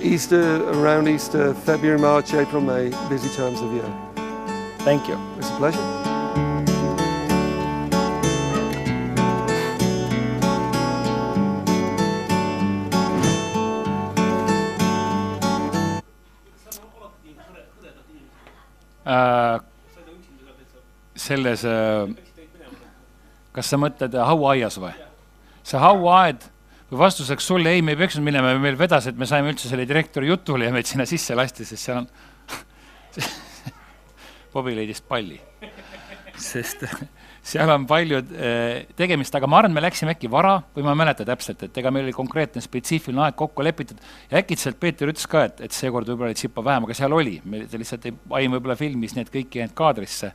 Easter, 0.00 0.64
around 0.70 1.08
Easter, 1.08 1.54
February, 1.54 1.98
March, 1.98 2.34
April, 2.34 2.60
May, 2.60 2.90
busy 3.08 3.28
times 3.36 3.60
of 3.60 3.72
year. 3.72 3.84
Thank 4.78 5.08
you. 5.08 5.18
It's 5.38 5.50
a 5.50 5.56
pleasure. 5.56 6.08
Äh, 19.04 19.60
selles 21.16 21.64
äh,, 21.64 22.08
kas 23.52 23.70
sa 23.72 23.78
mõtled 23.80 24.12
uh, 24.12 24.26
hauaaias 24.28 24.76
või? 24.82 25.07
See 25.68 25.82
hauaaed 25.82 26.46
või 26.88 27.02
vastuseks 27.02 27.50
sulle 27.50 27.74
ei, 27.76 27.84
me 27.84 27.92
ei 27.92 28.00
peaks 28.00 28.16
minema, 28.24 28.54
meil 28.62 28.78
vedas, 28.80 29.08
et 29.10 29.18
me 29.18 29.28
saime 29.28 29.52
üldse 29.52 29.68
selle 29.68 29.84
direktori 29.88 30.30
jutule 30.30 30.68
ja 30.68 30.74
meid 30.74 30.88
sinna 30.88 31.04
sisse 31.08 31.36
lasti, 31.36 31.66
sest 31.68 31.84
seal 31.84 32.02
on 32.02 32.08
Bobi 34.52 34.72
leidis 34.76 35.02
palli. 35.04 35.36
sest 36.38 36.86
seal 37.48 37.70
on 37.72 37.84
palju 37.88 38.20
äh, 38.20 38.86
tegemist, 38.96 39.34
aga 39.36 39.48
ma 39.50 39.60
arvan, 39.60 39.74
me 39.76 39.82
läksime 39.82 40.14
äkki 40.14 40.30
vara 40.32 40.58
või 40.74 40.86
ma 40.86 40.94
ei 40.94 41.00
mäleta 41.02 41.26
täpselt, 41.28 41.64
et 41.66 41.80
ega 41.80 41.92
meil 41.94 42.06
oli 42.06 42.14
konkreetne 42.16 42.62
spetsiifiline 42.64 43.26
aeg 43.26 43.36
kokku 43.38 43.64
lepitud 43.64 44.00
ja 44.30 44.40
äkitselt 44.42 44.80
Peeter 44.80 45.10
ütles 45.12 45.28
ka, 45.30 45.46
et, 45.48 45.62
et 45.64 45.76
seekord 45.76 46.08
võib-olla 46.08 46.32
oli 46.32 46.38
tsipa 46.38 46.64
vähem, 46.64 46.88
aga 46.88 46.96
seal 46.96 47.16
oli, 47.16 47.38
me 47.44 47.64
lihtsalt 47.68 48.08
ei, 48.08 48.16
Aim 48.40 48.56
võib-olla 48.56 48.76
filmis 48.78 49.16
need 49.16 49.32
kõik 49.32 49.56
ei 49.56 49.64
jäänud 49.64 49.76
kaadrisse. 49.78 50.32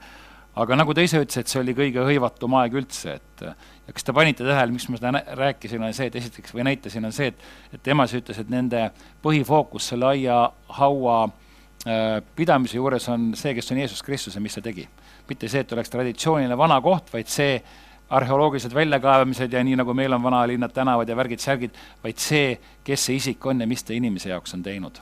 Aga 0.55 0.77
nagu 0.77 0.93
ta 0.93 1.05
ise 1.05 1.21
ütles, 1.21 1.39
et 1.39 1.49
see 1.49 1.61
oli 1.61 1.75
kõige 1.77 2.03
hõivatum 2.05 2.57
aeg 2.59 2.75
üldse, 2.81 3.17
et 3.17 3.45
ja 3.45 3.93
kas 3.93 4.05
te 4.05 4.15
panite 4.15 4.45
tähele, 4.45 4.73
miks 4.75 4.89
ma 4.89 4.99
seda 4.99 5.23
rääkisin, 5.39 5.83
on 5.83 5.93
see, 5.93 6.09
et 6.11 6.17
esiteks 6.19 6.53
või 6.53 6.67
näitasin, 6.69 7.05
on 7.05 7.15
see, 7.15 7.31
et, 7.33 7.47
et 7.73 7.83
tema 7.83 8.05
siis 8.07 8.21
ütles, 8.21 8.41
et 8.41 8.51
nende 8.53 8.89
põhifookus 9.25 9.89
selle 9.93 10.11
aiahaua 10.13 11.17
äh, 11.25 12.19
pidamise 12.35 12.77
juures 12.77 13.09
on 13.09 13.31
see, 13.39 13.55
kes 13.57 13.73
on 13.73 13.81
Jeesus 13.81 14.05
Kristus 14.05 14.37
ja 14.37 14.43
mis 14.43 14.59
ta 14.59 14.61
tegi 14.65 14.87
mitte 15.29 15.47
see, 15.49 15.63
et 15.63 15.71
oleks 15.73 15.91
traditsiooniline 15.93 16.57
vana 16.59 16.79
koht, 16.83 17.11
vaid 17.13 17.31
see, 17.31 17.57
arheoloogilised 18.13 18.73
väljakaevamised 18.75 19.53
ja 19.53 19.63
nii, 19.63 19.77
nagu 19.79 19.93
meil 19.97 20.13
on 20.13 20.23
vanalinnad, 20.23 20.73
tänavad 20.75 21.09
ja 21.09 21.15
värgid-särgid, 21.17 21.77
vaid 22.03 22.19
see, 22.21 22.57
kes 22.85 23.07
see 23.07 23.17
isik 23.17 23.45
on 23.49 23.63
ja 23.63 23.67
mis 23.69 23.83
ta 23.83 23.95
inimese 23.95 24.29
jaoks 24.29 24.53
on 24.53 24.63
teinud. 24.63 24.99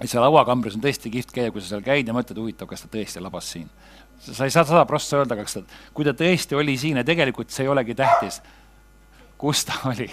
ja 0.00 0.08
seal 0.08 0.24
lauakambris 0.24 0.76
on 0.76 0.82
tõesti 0.84 1.12
kihvt 1.12 1.32
käia, 1.32 1.52
kui 1.52 1.62
sa 1.62 1.74
seal 1.74 1.84
käid 1.84 2.08
ja 2.08 2.14
mõtled, 2.16 2.38
huvitav, 2.40 2.68
kas 2.68 2.84
ta 2.84 2.88
tõesti 2.92 3.22
labas 3.22 3.50
siin. 3.52 3.68
Sa 4.20 4.44
ei 4.44 4.50
saa 4.50 4.64
sada 4.64 4.84
prossa 4.84 5.20
öelda, 5.20 5.36
kas 5.36 5.56
ta, 5.56 5.62
kui 5.94 6.04
ta 6.04 6.14
tõesti 6.16 6.58
oli 6.58 6.76
siin 6.78 7.00
ja 7.00 7.04
tegelikult 7.06 7.50
see 7.50 7.64
ei 7.64 7.72
olegi 7.72 7.94
tähtis, 7.96 8.40
kus 9.40 9.64
ta 9.64 9.80
oli. 9.90 10.10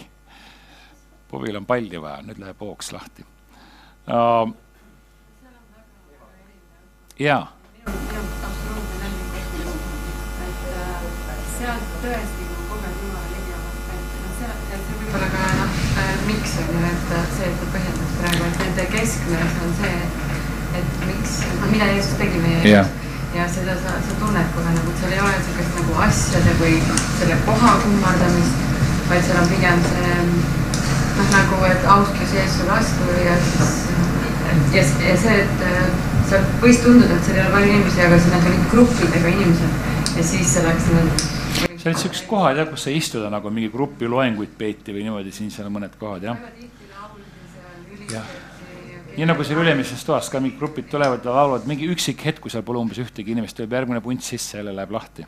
puvil 1.28 1.60
on 1.60 1.66
palli 1.68 2.01
vaja, 2.01 2.22
nüüd 2.24 2.39
läheb 2.39 2.62
hoogs 2.64 2.93
lahti 2.95 3.26
uh,. 4.08 4.47
jaa 7.20 7.43
sealt 11.58 11.95
tõesti 12.03 12.47
nagu 15.18 15.39
noh, 15.41 15.55
noh 15.60 15.72
äh,, 15.97 16.14
miks 16.28 16.55
on 16.62 16.72
ju, 16.72 16.84
et 16.86 17.34
see, 17.36 17.49
et 17.49 17.60
ta 17.60 17.68
põhjendas 17.74 18.16
praegu, 18.22 18.47
et 18.47 18.64
nende 18.64 18.88
keskmes 18.93 19.60
on 19.66 19.76
see, 19.82 19.99
et 20.80 21.03
miks, 21.10 21.36
noh, 21.58 21.68
mida 21.74 21.91
Jeesus 21.91 22.16
tegi 22.22 22.41
meie 22.45 22.62
jaoks 22.62 22.72
yeah. 22.72 23.07
Ja 23.38 23.47
seda 23.53 23.75
sa, 23.77 23.97
sa 24.01 24.15
tunned 24.21 24.53
kohe 24.55 24.71
nagu, 24.73 24.93
et 24.93 25.01
seal 25.01 25.13
ei 25.13 25.21
ole 25.21 25.33
niisugust 25.35 25.75
nagu 25.77 25.97
asjade 26.07 26.55
või 26.61 26.77
selle 27.19 27.38
koha 27.45 27.73
kummardamist, 27.83 28.63
vaid 29.11 29.27
seal 29.27 29.41
on 29.43 29.51
pigem 29.51 29.83
see 29.91 30.15
noh, 30.23 31.29
nagu, 31.33 31.61
et 31.69 31.85
austus 31.97 32.33
Jeesuse 32.33 32.65
vastu 32.69 33.17
ja 33.21 33.38
siis 33.45 33.75
ja, 34.73 34.83
ja 35.05 35.15
see, 35.21 35.38
et 35.43 35.65
äh, 35.67 35.83
seal 36.29 36.47
võis 36.63 36.81
tunduda, 36.83 37.17
et 37.17 37.27
seal 37.29 37.38
ei 37.38 37.45
ole 37.45 37.53
palju 37.53 37.73
inimesi, 37.75 38.03
aga 38.07 38.19
siis 38.21 38.33
nad 38.33 38.49
olid 38.49 38.65
gruppidega 38.73 39.33
inimesed 39.35 40.17
ja 40.17 40.25
siis 40.31 40.55
see 40.55 40.65
läks 40.65 40.89
niimoodi 40.91 41.35
seal 41.77 41.91
olid 41.91 42.01
siuksed 42.01 42.27
kohad 42.29 42.59
jah, 42.61 42.69
kus 42.71 42.88
sai 42.88 42.97
istuda 42.97 43.29
nagu 43.33 43.53
mingi 43.53 43.69
grupi 43.73 44.09
loenguid 44.09 44.57
peeti 44.57 44.95
või 44.95 45.05
niimoodi, 45.07 45.35
siin 45.35 45.53
seal 45.53 45.69
on 45.69 45.77
mõned 45.77 45.93
kohad 45.99 46.25
jah. 46.25 46.41
jah, 48.11 48.35
nii 49.18 49.26
nagu 49.26 49.41
seal 49.45 49.63
Ülemistses 49.63 50.03
toas 50.05 50.30
ka 50.30 50.39
mingid 50.41 50.59
grupid 50.59 50.91
tulevad 50.91 51.26
ja 51.26 51.34
laulavad, 51.34 51.65
mingi 51.70 51.88
üksik 51.89 52.22
hetk, 52.28 52.43
kui 52.43 52.53
seal 52.53 52.63
pole 52.65 52.78
umbes 52.84 52.99
ühtegi 53.01 53.34
inimest, 53.34 53.57
tuleb 53.57 53.74
järgmine 53.74 54.01
punt 54.05 54.22
sisse, 54.22 54.59
jälle 54.59 54.76
läheb 54.78 54.93
lahti. 54.93 55.26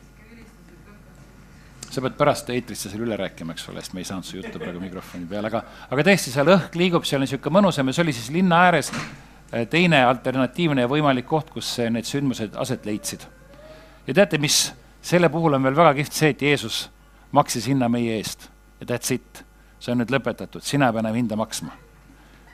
sa 1.90 1.98
pead 1.98 2.14
pärast 2.14 2.50
eetrisse 2.54 2.86
selle 2.86 3.02
üle 3.02 3.16
rääkima, 3.18 3.50
eks 3.50 3.64
ole, 3.68 3.82
sest 3.82 3.96
me 3.98 4.04
ei 4.04 4.06
saanud 4.06 4.22
su 4.22 4.36
juttu 4.36 4.60
praegu 4.62 4.78
mikrofoni 4.78 5.24
peale, 5.26 5.50
aga, 5.50 5.64
aga 5.90 6.04
tõesti, 6.06 6.30
seal 6.30 6.46
õhk 6.54 6.78
liigub, 6.78 7.02
seal 7.02 7.18
on 7.18 7.26
niisugune 7.26 7.56
mõnusam 7.56 7.90
ja 7.90 7.96
see 7.96 8.04
oli 8.04 8.14
siis 8.14 8.28
linna 8.30 8.60
ääres 8.68 8.92
eh, 8.94 9.66
teine 9.66 10.04
alternatiivne 10.06 10.86
ja 10.86 10.90
võimalik 10.92 11.26
koht, 11.26 11.50
kus 11.50 11.72
need 11.90 12.06
sündmused 12.06 12.54
aset 12.62 12.86
leidsid. 12.86 13.26
ja 14.06 14.14
teate, 14.20 14.38
mis 14.38 14.68
selle 15.02 15.32
puhul 15.34 15.58
on 15.58 15.66
veel 15.66 15.74
väga 15.82 15.96
kihvt 15.98 16.14
see, 16.14 16.30
et 16.30 16.46
Jeesus 16.46 16.84
maksis 17.34 17.66
hinna 17.66 17.90
meie 17.90 18.20
eest 18.22 18.46
ja 18.78 18.86
that's 18.86 19.10
it. 19.10 19.44
see 19.80 19.90
on 19.90 20.04
nüüd 20.04 20.14
lõpetatud, 20.14 20.62
sina 20.62 20.92
ei 20.92 20.94
pea 20.94 21.02
enam 21.08 21.18
hinda 21.18 21.36
maksma. 21.40 21.74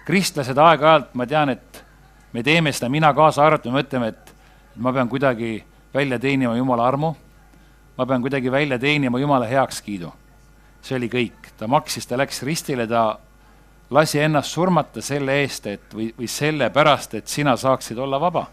Kristlased 0.06 0.58
aeg-ajalt, 0.58 1.12
ma 1.18 1.26
tean, 1.26 1.50
et 1.56 1.84
me 2.32 2.42
teeme 2.46 2.72
seda, 2.72 2.90
mina 2.92 3.12
kaasa 3.14 3.44
arvatud, 3.46 3.72
me 3.72 3.82
mõtleme, 3.82 4.12
et 4.12 4.34
ma 4.82 4.92
pean 4.94 5.10
kuidagi 5.10 5.58
välja 5.94 6.18
teenima 6.22 6.56
Jumala 6.56 6.86
armu, 6.86 7.12
ma 7.96 8.06
pean 8.06 8.22
kuidagi 8.22 8.52
välja 8.52 8.78
teenima 8.78 9.18
Jumala 9.18 9.48
heakskiidu. 9.50 10.12
see 10.86 10.96
oli 10.96 11.08
kõik, 11.10 11.48
ta 11.58 11.66
maksis, 11.66 12.06
ta 12.06 12.16
läks 12.16 12.42
ristile, 12.46 12.86
ta 12.86 13.18
lasi 13.90 14.20
ennast 14.22 14.54
surmata 14.54 15.02
selle 15.02 15.40
eest, 15.42 15.66
et 15.66 15.94
või, 15.94 16.12
või 16.18 16.28
sellepärast, 16.30 17.14
et 17.14 17.26
sina 17.26 17.56
saaksid 17.56 17.98
olla 17.98 18.20
vaba. 18.20 18.46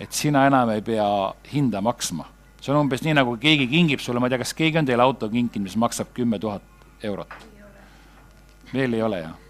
et 0.00 0.12
sina 0.12 0.46
enam 0.46 0.70
ei 0.70 0.82
pea 0.82 1.06
hinda 1.52 1.80
maksma 1.80 2.24
see 2.62 2.72
on 2.72 2.84
umbes 2.84 3.02
nii, 3.02 3.14
nagu 3.18 3.34
keegi 3.42 3.66
kingib 3.70 4.02
sulle, 4.02 4.20
ma 4.22 4.28
ei 4.28 4.34
tea, 4.34 4.42
kas 4.44 4.54
keegi 4.54 4.78
on 4.78 4.86
teile 4.86 5.02
auto 5.02 5.28
kinkinud, 5.30 5.66
mis 5.66 5.78
maksab 5.82 6.12
kümme 6.14 6.38
tuhat 6.42 6.62
eurot? 7.02 7.34
veel 8.72 8.94
ei 8.94 9.02
ole, 9.02 9.18
jah? 9.24 9.41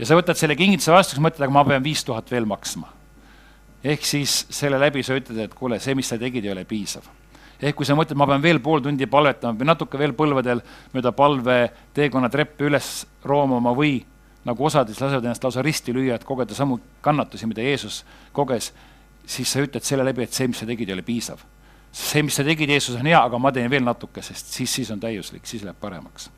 Ja 0.00 0.08
sa 0.08 0.16
võtad 0.16 0.38
selle 0.40 0.56
kingituse 0.56 0.94
vastu, 0.94 1.14
siis 1.14 1.22
mõtled, 1.22 1.44
aga 1.44 1.54
ma 1.54 1.64
pean 1.68 1.84
viis 1.84 2.02
tuhat 2.06 2.30
veel 2.32 2.48
maksma. 2.48 2.88
ehk 3.84 4.04
siis 4.04 4.46
selle 4.52 4.78
läbi 4.80 5.02
sa 5.02 5.16
ütled, 5.16 5.38
et 5.38 5.54
kuule, 5.54 5.78
see, 5.80 5.94
mis 5.94 6.08
sa 6.08 6.18
tegid, 6.18 6.44
ei 6.44 6.52
ole 6.52 6.64
piisav. 6.64 7.04
ehk 7.60 7.76
kui 7.76 7.86
sa 7.86 7.94
mõtled, 7.94 8.16
ma 8.16 8.26
pean 8.26 8.42
veel 8.42 8.60
pool 8.60 8.80
tundi 8.80 9.06
palvetama 9.06 9.58
või 9.58 9.68
natuke 9.68 9.98
veel 9.98 10.16
põlvedel 10.16 10.62
mööda 10.94 11.12
palve 11.12 11.70
teekonna 11.94 12.28
treppe 12.32 12.64
üles 12.64 13.06
roomama 13.24 13.76
või 13.76 14.00
nagu 14.44 14.64
osad 14.64 14.88
siis 14.88 15.00
lasevad 15.00 15.24
ennast 15.24 15.44
lausa 15.44 15.62
risti 15.62 15.92
lüüa, 15.92 16.16
et 16.16 16.24
kogeda 16.24 16.54
samu 16.54 16.80
kannatusi, 17.04 17.46
mida 17.46 17.60
Jeesus 17.60 18.04
koges 18.32 18.72
siis 19.26 19.52
sa 19.52 19.62
ütled 19.62 19.84
selle 19.84 20.04
läbi, 20.06 20.24
et 20.24 20.34
see, 20.34 20.48
mis 20.50 20.60
sa 20.60 20.68
tegid, 20.68 20.88
ei 20.88 20.96
ole 20.96 21.06
piisav. 21.06 21.44
see, 21.92 22.22
mis 22.22 22.36
sa 22.38 22.44
tegid, 22.46 22.70
Jeesus, 22.70 22.96
on 22.96 23.06
hea, 23.06 23.18
aga 23.18 23.38
ma 23.38 23.50
teen 23.52 23.70
veel 23.70 23.82
natuke, 23.82 24.22
sest 24.22 24.52
siis, 24.54 24.70
siis 24.70 24.90
on 24.94 25.00
täiuslik, 25.02 25.46
siis 25.46 25.64
läheb 25.66 25.78
paremaks. 25.80 26.30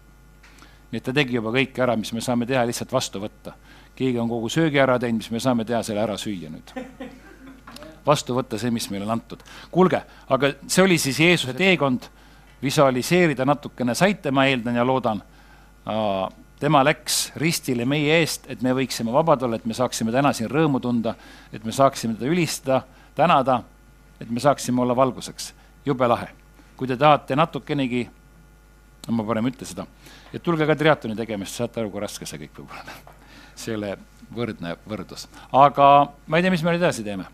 Nii 0.92 1.00
et 1.00 1.04
ta 1.04 1.14
tegi 1.16 1.38
juba 1.38 1.52
kõike 1.54 1.82
ära, 1.82 1.96
mis 1.96 2.12
me 2.12 2.20
saame 2.20 2.46
teha, 2.46 2.64
lihtsalt 2.68 2.92
vastu 2.92 3.20
võtta. 3.22 3.54
keegi 3.96 4.18
on 4.18 4.28
kogu 4.28 4.48
söögi 4.48 4.80
ära 4.80 4.98
teinud, 4.98 5.20
mis 5.20 5.30
me 5.30 5.40
saame 5.40 5.64
teha, 5.64 5.82
selle 5.82 6.00
ära 6.00 6.16
süüa 6.20 6.50
nüüd. 6.52 6.72
vastu 8.06 8.34
võtta 8.34 8.58
see, 8.58 8.70
mis 8.70 8.90
meile 8.90 9.04
on 9.04 9.16
antud. 9.16 9.42
kuulge, 9.70 10.02
aga 10.28 10.54
see 10.66 10.82
oli 10.84 10.98
siis 10.98 11.20
Jeesuse 11.20 11.54
teekond, 11.54 12.08
visualiseerida 12.62 13.44
natukene 13.44 13.94
saite, 13.94 14.30
ma 14.30 14.46
eeldan 14.46 14.76
ja 14.76 14.84
loodan 14.84 15.22
tema 16.62 16.84
läks 16.86 17.32
ristile 17.36 17.84
meie 17.88 18.20
eest, 18.20 18.46
et 18.46 18.60
me 18.62 18.70
võiksime 18.76 19.10
vabad 19.10 19.42
olla, 19.42 19.58
et 19.58 19.64
me 19.66 19.74
saaksime 19.74 20.12
täna 20.14 20.30
siin 20.36 20.50
rõõmu 20.50 20.78
tunda, 20.82 21.16
et 21.52 21.64
me 21.66 21.74
saaksime 21.74 22.14
teda 22.14 22.30
ülistada, 22.30 22.82
tänada, 23.18 23.62
et 24.20 24.30
me 24.30 24.40
saaksime 24.40 24.82
olla 24.82 24.96
valguseks. 24.96 25.52
jube 25.86 26.06
lahe. 26.06 26.28
kui 26.76 26.88
te 26.88 26.96
tahate 26.96 27.36
natukenegi, 27.36 28.08
ma 29.08 29.24
parem 29.24 29.46
ei 29.46 29.52
ütle 29.52 29.66
seda, 29.66 29.86
et 30.32 30.42
tulge 30.42 30.66
ka 30.66 30.76
triatloni 30.76 31.16
tegema, 31.16 31.44
siis 31.44 31.62
saate 31.62 31.80
aru, 31.80 31.90
kui 31.92 32.00
raske 32.00 32.26
see 32.28 32.40
kõik 32.44 32.62
võib 32.62 32.72
olla. 32.72 32.98
see 33.54 33.72
ei 33.72 33.76
ole 33.76 33.96
võrdne 34.34 34.76
võrdlus. 34.88 35.28
aga 35.52 35.88
ma 36.26 36.38
ei 36.38 36.42
tea, 36.42 36.50
mis 36.54 36.62
me 36.62 36.72
nüüd 36.72 36.82
edasi 36.82 37.04
teeme. 37.04 37.26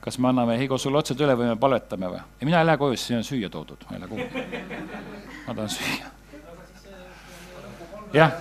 kas 0.00 0.18
me 0.18 0.28
anname 0.28 0.58
Heigo 0.58 0.78
sulle 0.78 0.98
otsad 0.98 1.20
üle 1.20 1.34
või 1.36 1.50
me 1.50 1.56
palvetame 1.56 2.12
või? 2.14 2.22
ei, 2.40 2.44
mina 2.46 2.60
ei 2.60 2.70
lähe 2.70 2.78
koju, 2.78 2.96
siis 2.96 3.10
siin 3.10 3.18
on 3.18 3.26
süüa 3.26 3.50
toodud, 3.50 3.84
ma 3.90 3.96
ei 3.96 4.04
lähe 4.04 4.08
kuhugi. 4.08 4.46
ma 5.46 5.54
tahan 5.54 5.74
süüa 5.74 6.16
jah, 8.14 8.34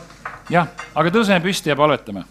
jah, 0.51 0.67
aga 0.95 1.11
tõuseme 1.11 1.41
püsti 1.43 1.71
ja 1.71 1.75
palvetame. 1.75 2.23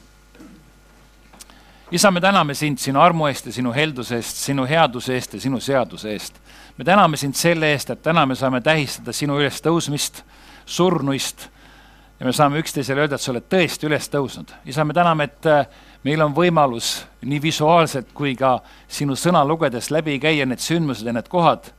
isa, 1.90 2.10
me 2.10 2.20
täname 2.20 2.54
sind 2.54 2.78
sinu 2.78 3.00
armu 3.00 3.28
eest 3.28 3.46
ja 3.46 3.52
sinu 3.52 3.72
helduse 3.72 4.16
eest, 4.16 4.36
sinu 4.36 4.66
headuse 4.66 5.14
eest 5.14 5.34
ja 5.34 5.40
sinu 5.40 5.60
seaduse 5.60 6.12
eest. 6.12 6.40
me 6.76 6.84
täname 6.84 7.16
sind 7.16 7.34
selle 7.34 7.72
eest, 7.72 7.90
et 7.90 8.02
täna 8.02 8.26
me 8.26 8.34
saame 8.34 8.60
tähistada 8.60 9.12
sinu 9.12 9.38
ülestõusmist, 9.40 10.22
surnuist 10.66 11.48
ja 12.20 12.26
me 12.26 12.32
saame 12.32 12.58
üksteisele 12.58 13.04
öelda, 13.04 13.16
et 13.16 13.22
sa 13.22 13.32
oled 13.32 13.46
tõesti 13.50 13.88
üles 13.88 14.08
tõusnud. 14.12 14.52
isa, 14.64 14.84
me 14.84 14.94
täname, 14.96 15.24
et 15.24 15.46
äh, 15.46 15.66
meil 16.04 16.22
on 16.22 16.34
võimalus 16.34 17.04
nii 17.22 17.40
visuaalselt 17.42 18.12
kui 18.14 18.34
ka 18.36 18.60
sinu 18.88 19.16
sõna 19.16 19.44
lugedes 19.46 19.90
läbi 19.90 20.18
käia 20.18 20.46
need 20.46 20.62
sündmused 20.64 21.06
ja 21.06 21.12
need 21.12 21.28
kohad, 21.28 21.72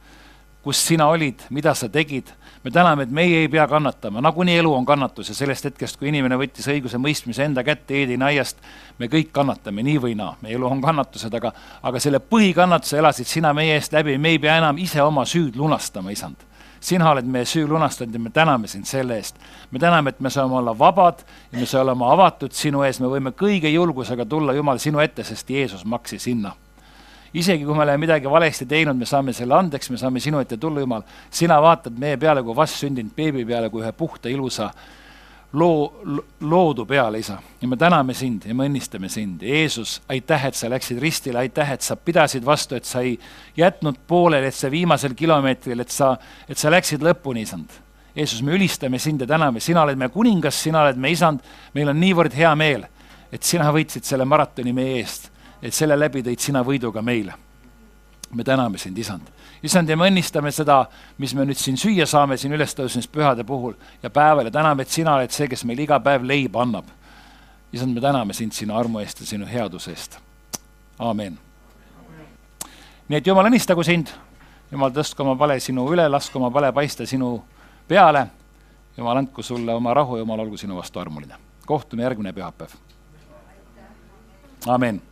kus 0.63 0.81
sina 0.87 1.07
olid, 1.07 1.45
mida 1.49 1.73
sa 1.75 1.87
tegid. 1.89 2.33
Me 2.63 2.71
täname, 2.73 3.05
et 3.05 3.11
meie 3.13 3.43
ei 3.45 3.47
pea 3.47 3.63
kannatama, 3.69 4.21
nagunii 4.21 4.57
elu 4.59 4.73
on 4.73 4.85
kannatus 4.85 5.29
ja 5.29 5.35
sellest 5.37 5.69
hetkest, 5.69 5.95
kui 5.97 6.09
inimene 6.09 6.35
võttis 6.35 6.67
õiguse 6.67 6.99
mõistmise 6.99 7.45
enda 7.45 7.63
kätte 7.63 7.95
Eedini 7.95 8.25
aiast, 8.27 8.57
me 8.99 9.07
kõik 9.07 9.29
kannatame 9.31 9.85
nii 9.85 10.01
või 10.03 10.17
naa, 10.19 10.33
meie 10.41 10.57
elu 10.57 10.67
on 10.67 10.81
kannatused, 10.83 11.33
aga, 11.33 11.53
aga 11.87 12.01
selle 12.03 12.19
põhikannatuse 12.19 12.99
elasid 12.99 13.29
sina 13.29 13.53
meie 13.55 13.77
eest 13.77 13.95
läbi, 13.95 14.17
me 14.17 14.35
ei 14.35 14.41
pea 14.43 14.57
enam 14.59 14.81
ise 14.83 15.01
oma 15.01 15.23
süüd 15.25 15.55
lunastama, 15.55 16.11
isand 16.11 16.46
sina 16.87 17.09
oled 17.11 17.27
meie 17.27 17.45
süü 17.45 17.67
lunastanud 17.67 18.15
ja 18.15 18.19
me 18.23 18.31
täname 18.33 18.67
sind 18.71 18.87
selle 18.87 19.17
eest. 19.17 19.35
me 19.71 19.79
täname, 19.79 20.09
et 20.09 20.19
me 20.19 20.29
saame 20.29 20.55
olla 20.55 20.77
vabad 20.77 21.25
ja 21.51 21.59
me 21.59 21.65
saame 21.65 21.89
olema 21.89 22.13
avatud 22.13 22.55
sinu 22.55 22.83
ees, 22.87 23.01
me 23.03 23.11
võime 23.11 23.33
kõige 23.35 23.71
julgusega 23.73 24.25
tulla, 24.25 24.55
Jumal, 24.55 24.79
sinu 24.79 25.03
ette, 25.03 25.23
sest 25.27 25.49
Jeesus 25.49 25.85
maksis 25.85 26.29
hinna 26.31 26.55
isegi 27.33 27.65
kui 27.65 27.75
me 27.75 27.83
oleme 27.83 27.99
midagi 28.05 28.29
valesti 28.31 28.65
teinud, 28.65 28.97
me 28.97 29.05
saame 29.05 29.33
selle 29.35 29.55
andeks, 29.57 29.91
me 29.91 29.99
saame 29.99 30.21
sinu 30.23 30.39
ette 30.39 30.57
tulla, 30.57 30.79
Jumal. 30.79 31.03
sina 31.29 31.59
vaatad 31.61 31.97
meie 31.99 32.17
peale 32.17 32.43
kui 32.43 32.55
vastsündinud 32.55 33.13
beebi 33.15 33.45
peale, 33.45 33.69
kui 33.69 33.83
ühe 33.83 33.91
puhta, 33.91 34.29
ilusa 34.29 34.71
loo, 35.53 36.01
loodu 36.39 36.85
peale, 36.85 37.19
isa. 37.19 37.37
ja 37.61 37.67
me 37.67 37.77
täname 37.77 38.13
sind 38.13 38.45
ja 38.45 38.55
me 38.55 38.67
õnnistame 38.67 39.09
sind. 39.09 39.41
Jeesus, 39.41 40.01
aitäh, 40.09 40.45
et 40.49 40.55
sa 40.55 40.69
läksid 40.69 40.99
ristile, 40.99 41.39
aitäh, 41.39 41.71
et 41.71 41.81
sa 41.81 41.95
pidasid 41.95 42.45
vastu, 42.45 42.75
et 42.75 42.85
sa 42.85 43.01
ei 43.01 43.17
jätnud 43.57 43.99
pooleli, 44.07 44.47
et 44.47 44.55
sa 44.55 44.71
viimasel 44.71 45.15
kilomeetril, 45.15 45.79
et 45.79 45.93
sa, 45.93 46.15
et 46.49 46.57
sa 46.57 46.71
läksid 46.73 47.03
lõpuni, 47.05 47.45
isand. 47.47 47.79
Jeesus, 48.17 48.41
me 48.41 48.55
ülistame 48.57 48.99
sind 48.99 49.21
ja 49.21 49.27
täname, 49.29 49.61
sina 49.61 49.83
oled 49.85 49.97
meie 49.97 50.09
kuningas, 50.09 50.57
sina 50.63 50.81
oled 50.83 50.97
meie 50.97 51.13
isand, 51.13 51.43
meil 51.77 51.93
on 51.93 51.99
niivõrd 52.01 52.33
hea 52.33 52.53
meel, 52.57 52.87
et 53.31 53.43
sina 53.43 53.69
võitsid 53.73 54.07
selle 54.07 54.25
maratoni 54.25 54.73
meie 54.73 55.01
eest, 55.01 55.29
et 55.61 55.73
selle 55.73 55.97
läbi 55.97 56.23
tõid 56.25 56.41
sina 56.41 56.63
võidu 56.65 56.91
ka 56.93 57.01
meile. 57.01 57.33
me 58.33 58.43
täname 58.43 58.77
sind, 58.77 58.97
isand 58.97 59.36
issand, 59.63 59.89
ja 59.89 59.97
me 59.97 60.07
õnnistame 60.09 60.51
seda, 60.53 60.81
mis 61.17 61.33
me 61.35 61.45
nüüd 61.47 61.59
siin 61.59 61.77
süüa 61.79 62.05
saame 62.09 62.37
siin 62.37 62.53
ülestõusmispühade 62.57 63.45
puhul 63.47 63.75
ja 64.03 64.09
päeval 64.13 64.49
ja 64.49 64.53
täname, 64.53 64.85
et 64.85 64.93
sina 64.93 65.15
oled 65.17 65.33
see, 65.33 65.47
kes 65.49 65.65
meil 65.65 65.79
iga 65.85 65.99
päev 66.03 66.25
leiba 66.27 66.61
annab. 66.61 66.85
issand, 67.73 67.93
me 67.93 68.01
täname 68.01 68.33
sind 68.33 68.53
sinu 68.53 68.75
armu 68.77 68.99
eest 68.99 69.19
ja 69.19 69.25
sinu 69.25 69.45
headuse 69.45 69.91
eest. 69.91 70.19
aamen. 70.99 71.39
nii 73.07 73.17
et 73.17 73.27
jumal 73.27 73.49
õnnistagu 73.49 73.83
sind, 73.83 74.13
jumal 74.71 74.91
tõstku 74.91 75.21
oma 75.21 75.35
pale 75.35 75.59
sinu 75.59 75.87
üle, 75.93 76.07
lasku 76.09 76.39
oma 76.39 76.51
pale 76.51 76.71
paista 76.71 77.05
sinu 77.05 77.43
peale. 77.87 78.27
jumal 78.97 79.17
andku 79.17 79.43
sulle 79.43 79.73
oma 79.73 79.93
rahu, 79.93 80.17
jumal 80.17 80.39
olgu 80.39 80.57
sinu 80.57 80.75
vastu 80.75 80.99
armuline. 80.99 81.35
kohtume 81.65 82.03
järgmine 82.03 82.33
pühapäev. 82.33 82.73
aamen 84.67 85.06